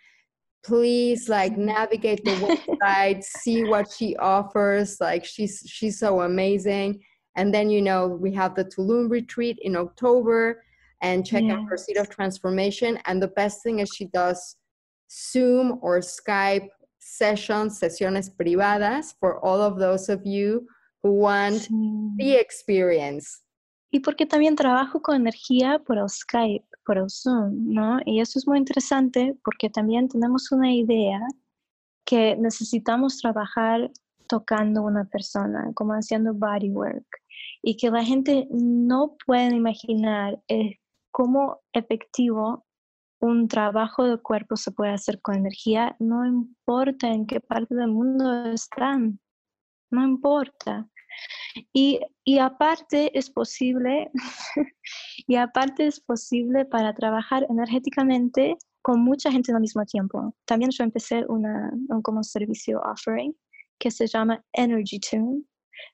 Please 0.65 1.29
like 1.29 1.57
navigate 1.57 2.23
the 2.25 2.31
website, 2.31 3.23
see 3.41 3.63
what 3.63 3.89
she 3.91 4.15
offers. 4.17 4.99
Like 4.99 5.23
she's 5.23 5.63
she's 5.65 5.99
so 5.99 6.21
amazing. 6.21 7.01
And 7.37 7.53
then 7.53 7.69
you 7.69 7.81
know 7.81 8.07
we 8.07 8.33
have 8.33 8.55
the 8.55 8.65
Tulum 8.65 9.09
retreat 9.09 9.57
in 9.61 9.77
October 9.77 10.61
and 11.01 11.25
check 11.25 11.45
out 11.45 11.63
her 11.69 11.77
seed 11.77 11.95
of 11.95 12.09
transformation. 12.09 12.99
And 13.05 13.21
the 13.21 13.29
best 13.29 13.63
thing 13.63 13.79
is 13.79 13.89
she 13.95 14.05
does 14.05 14.57
Zoom 15.09 15.79
or 15.81 15.99
Skype 15.99 16.67
sessions, 16.99 17.79
sesiones 17.79 18.29
privadas 18.29 19.15
for 19.19 19.39
all 19.43 19.61
of 19.61 19.79
those 19.79 20.09
of 20.09 20.21
you 20.25 20.67
who 21.01 21.11
want 21.11 21.55
sí. 21.55 22.15
the 22.17 22.39
experience. 22.39 23.41
Y 23.91 24.01
porque 24.01 24.25
también 24.27 24.55
trabajo 24.55 25.01
con 25.01 25.15
energía 25.15 25.79
por 25.79 25.97
el 25.97 26.09
Skype, 26.09 26.67
por 26.85 26.97
el 26.97 27.09
Zoom, 27.09 27.73
¿no? 27.73 27.99
Y 28.05 28.19
eso 28.19 28.37
es 28.37 28.47
muy 28.47 28.59
interesante 28.59 29.35
porque 29.43 29.69
también 29.69 30.07
tenemos 30.07 30.51
una 30.51 30.71
idea 30.71 31.19
que 32.05 32.35
necesitamos 32.35 33.17
trabajar 33.19 33.91
tocando 34.27 34.83
una 34.83 35.05
persona, 35.05 35.71
como 35.73 35.93
haciendo 35.93 36.33
body 36.33 36.69
work, 36.69 37.05
y 37.63 37.77
que 37.77 37.89
la 37.89 38.03
gente 38.03 38.47
no 38.51 39.15
puede 39.25 39.55
imaginar 39.55 40.39
eh, 40.47 40.77
cómo 41.11 41.61
efectivo 41.73 42.65
un 43.19 43.47
trabajo 43.47 44.05
de 44.05 44.17
cuerpo 44.17 44.55
se 44.55 44.71
puede 44.71 44.91
hacer 44.91 45.21
con 45.21 45.35
energía, 45.35 45.95
no 45.99 46.25
importa 46.25 47.07
en 47.07 47.25
qué 47.25 47.39
parte 47.39 47.75
del 47.75 47.89
mundo 47.89 48.45
están, 48.45 49.19
no 49.91 50.03
importa. 50.03 50.87
Y, 51.73 51.99
aparte 52.39 53.17
es 53.17 53.29
posible, 53.29 54.11
y 55.27 55.35
aparte 55.35 55.87
es 55.87 55.99
posible 55.99 56.65
para 56.65 56.93
trabajar 56.93 57.45
energéticamente 57.49 58.57
con 58.81 59.01
mucha 59.01 59.31
gente 59.31 59.51
al 59.51 59.59
mismo 59.59 59.83
tiempo. 59.85 60.33
También 60.45 60.71
yo 60.71 60.83
empecé 60.83 61.25
una, 61.27 61.71
un 61.89 62.01
como 62.01 62.23
servicio 62.23 62.79
offering 62.81 63.35
que 63.79 63.91
se 63.91 64.07
llama 64.07 64.43
Energy 64.53 64.99
Tune, 64.99 65.43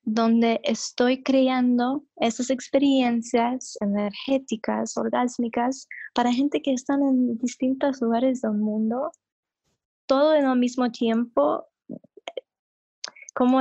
donde 0.04 0.60
estoy 0.64 1.24
creando 1.24 2.04
esas 2.18 2.50
experiencias 2.50 3.78
energéticas, 3.82 4.96
orgásmicas, 4.98 5.88
para 6.14 6.32
gente 6.32 6.62
que 6.62 6.74
están 6.74 7.02
en 7.02 7.38
distintos 7.38 8.02
lugares 8.02 8.42
del 8.42 8.54
mundo, 8.54 9.12
todo 10.06 10.36
en 10.36 10.46
el 10.46 10.58
mismo 10.58 10.92
tiempo. 10.92 11.68
Como, 13.34 13.60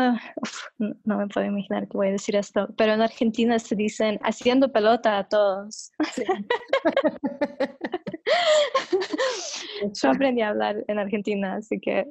no 0.78 1.18
me 1.18 1.26
puedo 1.26 1.46
imaginar 1.46 1.88
que 1.88 1.96
voy 1.96 2.08
a 2.08 2.12
decir 2.12 2.36
esto, 2.36 2.68
pero 2.76 2.92
en 2.92 3.02
Argentina 3.02 3.58
se 3.58 3.74
dicen 3.74 4.20
haciendo 4.22 4.70
pelota 4.70 5.18
a 5.18 5.28
todos. 5.28 5.90
Yo 10.00 10.10
aprendí 10.10 10.42
a 10.42 10.50
hablar 10.50 10.84
en 10.86 11.00
Argentina, 11.00 11.56
así 11.56 11.80
que 11.80 12.06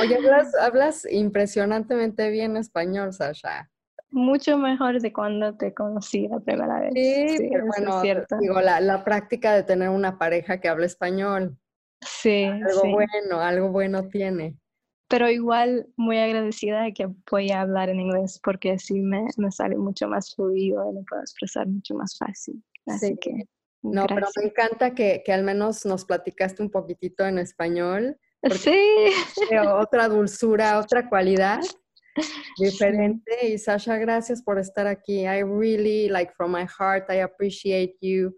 Oye, 0.00 0.18
hablas, 0.60 1.06
impresionantemente 1.10 2.30
bien 2.30 2.56
español, 2.56 3.12
Sasha. 3.12 3.70
Mucho 4.10 4.58
mejor 4.58 5.00
de 5.00 5.12
cuando 5.12 5.56
te 5.56 5.72
conocí 5.74 6.28
la 6.28 6.40
primera 6.40 6.80
vez. 6.80 6.92
Sí, 6.94 7.48
pero 7.50 7.66
bueno, 7.66 8.02
digo, 8.40 8.60
la, 8.60 9.04
práctica 9.04 9.54
de 9.54 9.62
tener 9.62 9.88
una 9.88 10.18
pareja 10.18 10.60
que 10.60 10.68
habla 10.68 10.86
español. 10.86 11.58
Sí. 12.00 12.44
Algo 12.44 12.90
bueno, 12.90 13.40
algo 13.40 13.70
bueno 13.70 14.08
tiene. 14.08 14.56
Pero 15.08 15.28
igual 15.30 15.88
muy 15.96 16.18
agradecida 16.18 16.82
de 16.82 16.94
que 16.94 17.08
voy 17.30 17.50
a 17.50 17.60
hablar 17.60 17.90
en 17.90 18.00
inglés 18.00 18.40
porque 18.42 18.72
así 18.72 19.00
me, 19.00 19.26
me 19.36 19.50
sale 19.50 19.76
mucho 19.76 20.08
más 20.08 20.34
fluido 20.34 20.90
y 20.90 20.94
me 20.94 21.02
puedo 21.04 21.20
expresar 21.20 21.66
mucho 21.66 21.94
más 21.94 22.16
fácil. 22.16 22.62
Así 22.86 23.16
que. 23.18 23.46
No, 23.82 24.06
pero 24.06 24.28
me 24.36 24.44
encanta 24.44 24.94
que, 24.94 25.22
que 25.24 25.32
al 25.32 25.42
menos 25.42 25.84
nos 25.84 26.04
platicaste 26.04 26.62
un 26.62 26.70
poquitito 26.70 27.26
en 27.26 27.38
español 27.38 28.16
Sí. 28.50 29.12
Otra 29.56 30.08
dulzura, 30.08 30.78
otra 30.78 31.08
cualidad 31.08 31.60
diferente. 32.58 33.48
Y 33.48 33.58
Sasha, 33.58 33.96
gracias 33.98 34.42
por 34.42 34.58
estar 34.58 34.86
aquí. 34.86 35.26
I 35.26 35.42
really, 35.42 36.08
like 36.08 36.32
from 36.36 36.52
my 36.52 36.64
heart, 36.64 37.10
I 37.10 37.22
appreciate 37.22 37.96
you. 38.00 38.34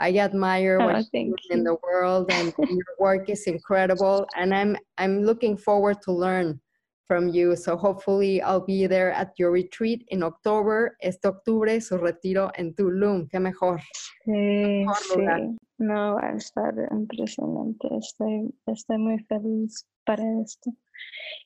I 0.00 0.18
admire 0.18 0.78
oh, 0.80 0.86
what 0.86 1.04
you 1.12 1.36
do 1.48 1.54
in 1.54 1.62
the 1.62 1.76
world, 1.82 2.26
and 2.32 2.52
your 2.58 2.84
work 2.98 3.28
is 3.28 3.46
incredible. 3.46 4.26
And 4.36 4.52
I'm 4.52 4.76
I'm 4.98 5.22
looking 5.22 5.56
forward 5.56 6.02
to 6.02 6.12
learn 6.12 6.60
from 7.06 7.28
you. 7.28 7.56
So 7.56 7.76
hopefully 7.76 8.40
I'll 8.42 8.64
be 8.64 8.86
there 8.86 9.12
at 9.12 9.32
your 9.38 9.50
retreat 9.50 10.04
in 10.08 10.22
October. 10.22 10.96
Este 11.00 11.26
octubre 11.26 11.80
su 11.80 11.98
retiro 11.98 12.50
en 12.56 12.74
Tulum. 12.74 13.28
Qué 13.28 13.40
mejor. 13.40 13.80
Sí, 14.24 14.84
sí. 15.14 15.56
No, 15.78 16.14
va 16.14 16.28
a 16.28 16.36
estar 16.36 16.74
impresionante. 16.92 17.88
Estoy, 17.98 18.54
estoy 18.66 18.98
muy 18.98 19.18
feliz 19.24 19.86
para 20.04 20.22
esto. 20.40 20.70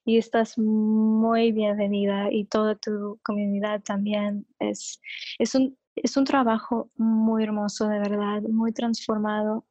Y 0.05 0.19
estás 0.19 0.59
muy 0.59 1.53
bienvenida 1.53 2.31
y 2.31 2.45
toda 2.45 2.75
tu 2.75 3.19
comunidad 3.23 3.83
también. 3.83 4.47
Es, 4.59 5.01
es, 5.39 5.55
un, 5.55 5.77
es 5.95 6.17
un 6.17 6.25
trabajo 6.25 6.91
muy 6.97 7.45
hermoso, 7.45 7.89
de 7.89 7.99
verdad, 7.99 8.43
muy 8.43 8.73
transformado 8.73 9.65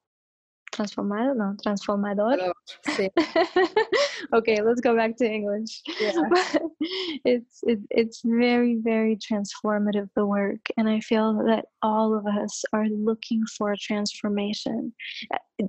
transformado, 0.76 1.34
no, 1.34 1.56
transformador. 1.64 2.52
Sí. 2.88 3.10
okay, 4.34 4.62
let's 4.62 4.82
go 4.82 4.96
back 4.96 5.16
to 5.18 5.26
English. 5.26 5.82
Yeah. 6.00 6.12
it's 7.26 7.62
it, 7.64 7.80
it's 7.90 8.22
very 8.24 8.76
very 8.76 9.16
transformative 9.16 10.10
the 10.16 10.26
work, 10.26 10.62
and 10.78 10.90
I 10.90 11.00
feel 11.00 11.34
that 11.46 11.66
all 11.82 12.14
of 12.18 12.26
us 12.28 12.64
are 12.74 12.88
looking 12.88 13.44
for 13.58 13.72
a 13.72 13.78
transformation, 13.78 14.94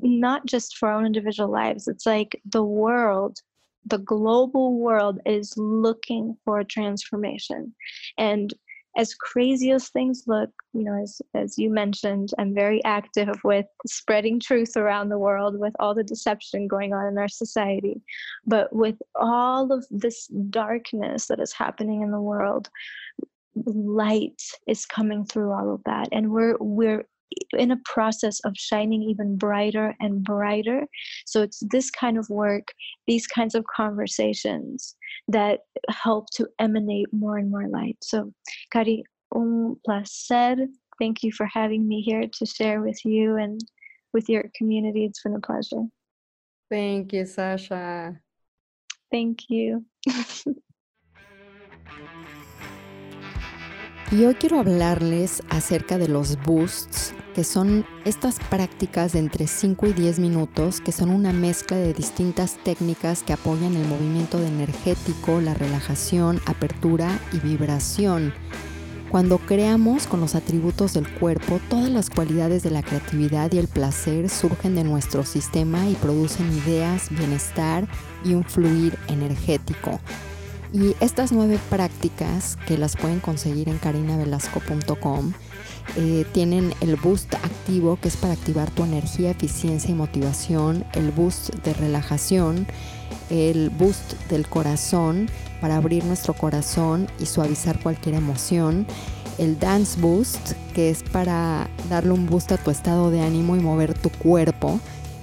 not 0.02 0.46
just 0.46 0.76
for 0.76 0.88
our 0.88 0.98
own 0.98 1.07
individual 1.07 1.50
lives. 1.50 1.88
It's 1.88 2.07
like 2.07 2.40
the 2.44 2.64
world. 2.64 3.40
The 3.88 3.98
global 3.98 4.80
world 4.80 5.20
is 5.24 5.54
looking 5.57 6.36
for 6.44 6.59
a 6.59 6.64
transformation. 6.64 7.72
And 8.18 8.52
as 8.97 9.14
crazy 9.14 9.70
as 9.70 9.88
things 9.88 10.24
look, 10.26 10.51
you 10.72 10.82
know, 10.82 11.01
as, 11.03 11.20
as 11.34 11.59
you 11.59 11.70
mentioned, 11.70 12.30
I'm 12.38 12.55
very 12.55 12.82
active 12.84 13.28
with 13.44 13.66
spreading 13.86 14.40
truth 14.40 14.76
around 14.76 15.11
the 15.11 15.18
world 15.18 15.59
with 15.59 15.74
all 15.78 15.94
the 15.94 16.03
deception 16.03 16.66
going 16.66 16.94
on 16.94 17.07
in 17.07 17.18
our 17.18 17.28
society. 17.28 18.01
But 18.47 18.74
with 18.74 18.97
all 19.14 19.70
of 19.70 19.84
this 19.90 20.26
darkness 20.26 21.26
that 21.26 21.40
is 21.40 21.53
happening 21.53 22.01
in 22.01 22.11
the 22.11 22.20
world, 22.20 22.70
light 23.55 24.42
is 24.66 24.86
coming 24.86 25.24
through 25.24 25.53
all 25.53 25.74
of 25.74 25.82
that. 25.84 26.09
And 26.12 26.30
we're 26.30 26.57
we're 26.59 27.07
in 27.52 27.70
a 27.70 27.80
process 27.84 28.40
of 28.40 28.56
shining 28.56 29.02
even 29.02 29.36
brighter 29.36 29.94
and 30.00 30.22
brighter. 30.22 30.86
So 31.26 31.42
it's 31.42 31.62
this 31.70 31.90
kind 31.90 32.18
of 32.18 32.28
work, 32.30 32.68
these 33.06 33.26
kinds 33.26 33.54
of 33.54 33.64
conversations 33.74 34.96
that 35.28 35.60
help 35.88 36.30
to 36.34 36.48
emanate 36.58 37.12
more 37.12 37.38
and 37.38 37.50
more 37.50 37.68
light. 37.68 37.96
So, 38.02 38.32
Cari, 38.72 39.04
un 39.34 39.76
placer. 39.84 40.56
Thank 40.98 41.22
you 41.22 41.32
for 41.32 41.46
having 41.46 41.86
me 41.86 42.00
here 42.00 42.24
to 42.38 42.46
share 42.46 42.80
with 42.80 43.04
you 43.04 43.36
and 43.36 43.60
with 44.12 44.28
your 44.28 44.44
community. 44.56 45.04
It's 45.04 45.22
been 45.22 45.34
a 45.34 45.40
pleasure. 45.40 45.84
Thank 46.70 47.12
you, 47.12 47.26
Sasha. 47.26 48.18
Thank 49.10 49.48
you. 49.48 49.84
Y 54.12 54.24
hoy 54.24 54.34
quiero 54.34 54.61
hablarles 54.61 55.42
acerca 55.48 55.98
de 55.98 56.07
los 56.07 56.40
boosts, 56.44 57.12
que 57.34 57.42
son 57.42 57.84
estas 58.04 58.38
prácticas 58.38 59.12
de 59.12 59.18
entre 59.18 59.48
5 59.48 59.88
y 59.88 59.92
10 59.94 60.20
minutos, 60.20 60.80
que 60.80 60.92
son 60.92 61.11
una 61.11 61.32
mezcla 61.32 61.76
de 61.76 61.92
distintas 61.92 62.57
técnicas 62.62 63.24
que 63.24 63.32
apoyan 63.32 63.74
el 63.74 63.84
movimiento 63.88 64.40
energético, 64.40 65.40
la 65.40 65.54
relajación, 65.54 66.40
apertura 66.46 67.18
y 67.32 67.40
vibración. 67.40 68.32
Cuando 69.11 69.38
creamos 69.38 70.07
con 70.07 70.20
los 70.20 70.36
atributos 70.36 70.92
del 70.92 71.09
cuerpo, 71.09 71.59
todas 71.68 71.90
las 71.90 72.09
cualidades 72.09 72.62
de 72.62 72.70
la 72.70 72.84
creatividad 72.84 73.52
y 73.52 73.59
el 73.59 73.66
placer 73.66 74.28
surgen 74.28 74.76
de 74.76 74.84
nuestro 74.84 75.24
sistema 75.24 75.88
y 75.88 75.94
producen 75.94 76.46
ideas, 76.52 77.11
bienestar 77.11 77.88
y 78.24 78.34
un 78.34 78.44
fluir 78.44 78.96
energético. 79.09 79.98
Y 80.76 80.94
estas 81.00 81.32
nueve 81.32 81.58
prácticas 81.70 82.58
que 82.66 82.76
las 82.76 82.98
pueden 82.98 83.20
conseguir 83.20 83.70
en 83.70 83.78
carinavelasco.com 83.78 85.32
eh, 85.96 86.26
tienen 86.34 86.74
el 86.82 86.96
boost 86.96 87.32
activo 87.32 87.98
que 87.98 88.08
es 88.08 88.16
para 88.18 88.34
activar 88.34 88.70
tu 88.70 88.84
energía, 88.84 89.30
eficiencia 89.30 89.90
y 89.90 89.94
motivación, 89.94 90.84
el 90.92 91.12
boost 91.12 91.54
de 91.64 91.72
relajación, 91.72 92.66
el 93.30 93.70
boost 93.70 94.20
del 94.28 94.46
corazón 94.46 95.30
para 95.62 95.76
abrir 95.76 96.04
nuestro 96.04 96.34
corazón 96.34 97.06
y 97.18 97.24
suavizar 97.24 97.80
cualquier 97.80 98.16
emoción, 98.16 98.86
el 99.38 99.58
dance 99.58 99.98
boost 99.98 100.52
que 100.74 100.90
es 100.90 101.02
para 101.04 101.70
darle 101.88 102.12
un 102.12 102.26
boost 102.26 102.52
a 102.52 102.58
tu 102.58 102.70
estado 102.70 103.10
de 103.10 103.22
ánimo 103.22 103.56
y 103.56 103.60
mover 103.60 103.94
tu 103.94 104.10
cuerpo, 104.10 104.78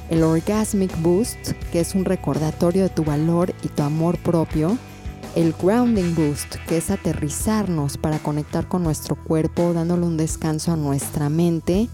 el 0.10 0.24
orgasmic 0.24 1.00
boost 1.04 1.52
que 1.72 1.80
es 1.80 1.94
un 1.94 2.06
recordatorio 2.06 2.82
de 2.82 2.90
tu 2.90 3.04
valor 3.04 3.54
y 3.62 3.68
tu 3.68 3.84
amor 3.84 4.18
propio, 4.18 4.80
el 5.36 5.54
grounding 5.54 6.14
boost, 6.16 6.56
que 6.68 6.78
es 6.78 6.92
aterrizarnos 6.92 7.98
para 7.98 8.20
conectar 8.20 8.68
con 8.68 8.84
nuestro 8.84 9.16
cuerpo, 9.16 9.74
dándole 9.74 10.06
un 10.06 10.18
descanso 10.18 10.72
a 10.72 10.76
nuestra 10.76 11.30
mente, 11.30 11.90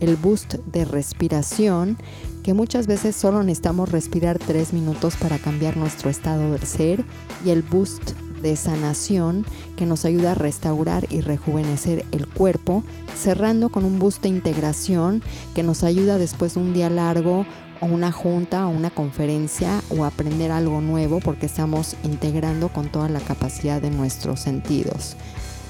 el 0.00 0.16
boost 0.16 0.54
de 0.54 0.84
respiración, 0.84 1.96
que 2.42 2.54
muchas 2.54 2.86
veces 2.86 3.16
solo 3.16 3.42
necesitamos 3.42 3.90
respirar 3.90 4.38
tres 4.38 4.72
minutos 4.72 5.16
para 5.16 5.38
cambiar 5.38 5.76
nuestro 5.76 6.10
estado 6.10 6.52
del 6.52 6.62
ser, 6.62 7.04
y 7.44 7.50
el 7.50 7.62
boost 7.62 8.12
de 8.42 8.54
sanación, 8.54 9.44
que 9.76 9.86
nos 9.86 10.04
ayuda 10.04 10.32
a 10.32 10.34
restaurar 10.34 11.06
y 11.10 11.20
rejuvenecer 11.20 12.04
el 12.12 12.28
cuerpo, 12.28 12.84
cerrando 13.16 13.70
con 13.70 13.84
un 13.84 13.98
boost 13.98 14.22
de 14.22 14.28
integración, 14.28 15.22
que 15.54 15.62
nos 15.62 15.82
ayuda 15.82 16.18
después 16.18 16.54
de 16.54 16.60
un 16.60 16.74
día 16.74 16.90
largo 16.90 17.46
o 17.80 17.86
una 17.86 18.12
junta 18.12 18.66
o 18.66 18.70
una 18.70 18.90
conferencia 18.90 19.82
o 19.90 20.04
aprender 20.04 20.50
algo 20.50 20.80
nuevo 20.80 21.20
porque 21.20 21.46
estamos 21.46 21.96
integrando 22.04 22.68
con 22.68 22.88
toda 22.88 23.08
la 23.08 23.20
capacidad 23.20 23.80
de 23.80 23.90
nuestros 23.90 24.40
sentidos. 24.40 25.16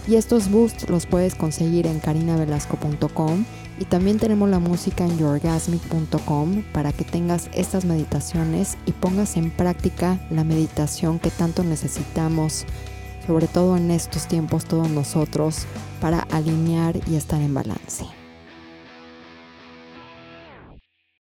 Y 0.07 0.17
estos 0.17 0.51
boosts 0.51 0.89
los 0.91 1.07
puedes 1.07 1.35
conseguir 1.35 1.87
en 1.87 1.99
carinavelasco.com 1.99 3.45
y 3.79 3.87
también 3.87 4.19
tenemos 4.19 4.49
la 4.49 4.59
música 4.59 5.05
en 5.05 5.19
yourgasmic.com 5.19 6.63
para 6.73 6.93
que 6.93 7.05
tengas 7.05 7.49
estas 7.55 7.85
meditaciones 7.85 8.77
y 8.87 8.93
pongas 8.93 9.37
en 9.37 9.51
práctica 9.51 10.21
la 10.31 10.45
meditación 10.45 11.19
que 11.19 11.31
tanto 11.31 11.65
necesitamos, 11.65 12.67
sobre 13.27 13.49
todo 13.49 13.77
en 13.77 13.91
estos 13.91 14.29
tiempos 14.29 14.67
todos 14.67 14.91
nosotros, 14.91 15.67
para 16.01 16.21
alinear 16.31 17.01
y 17.09 17.17
estar 17.17 17.41
en 17.41 17.55
balance. 17.55 18.14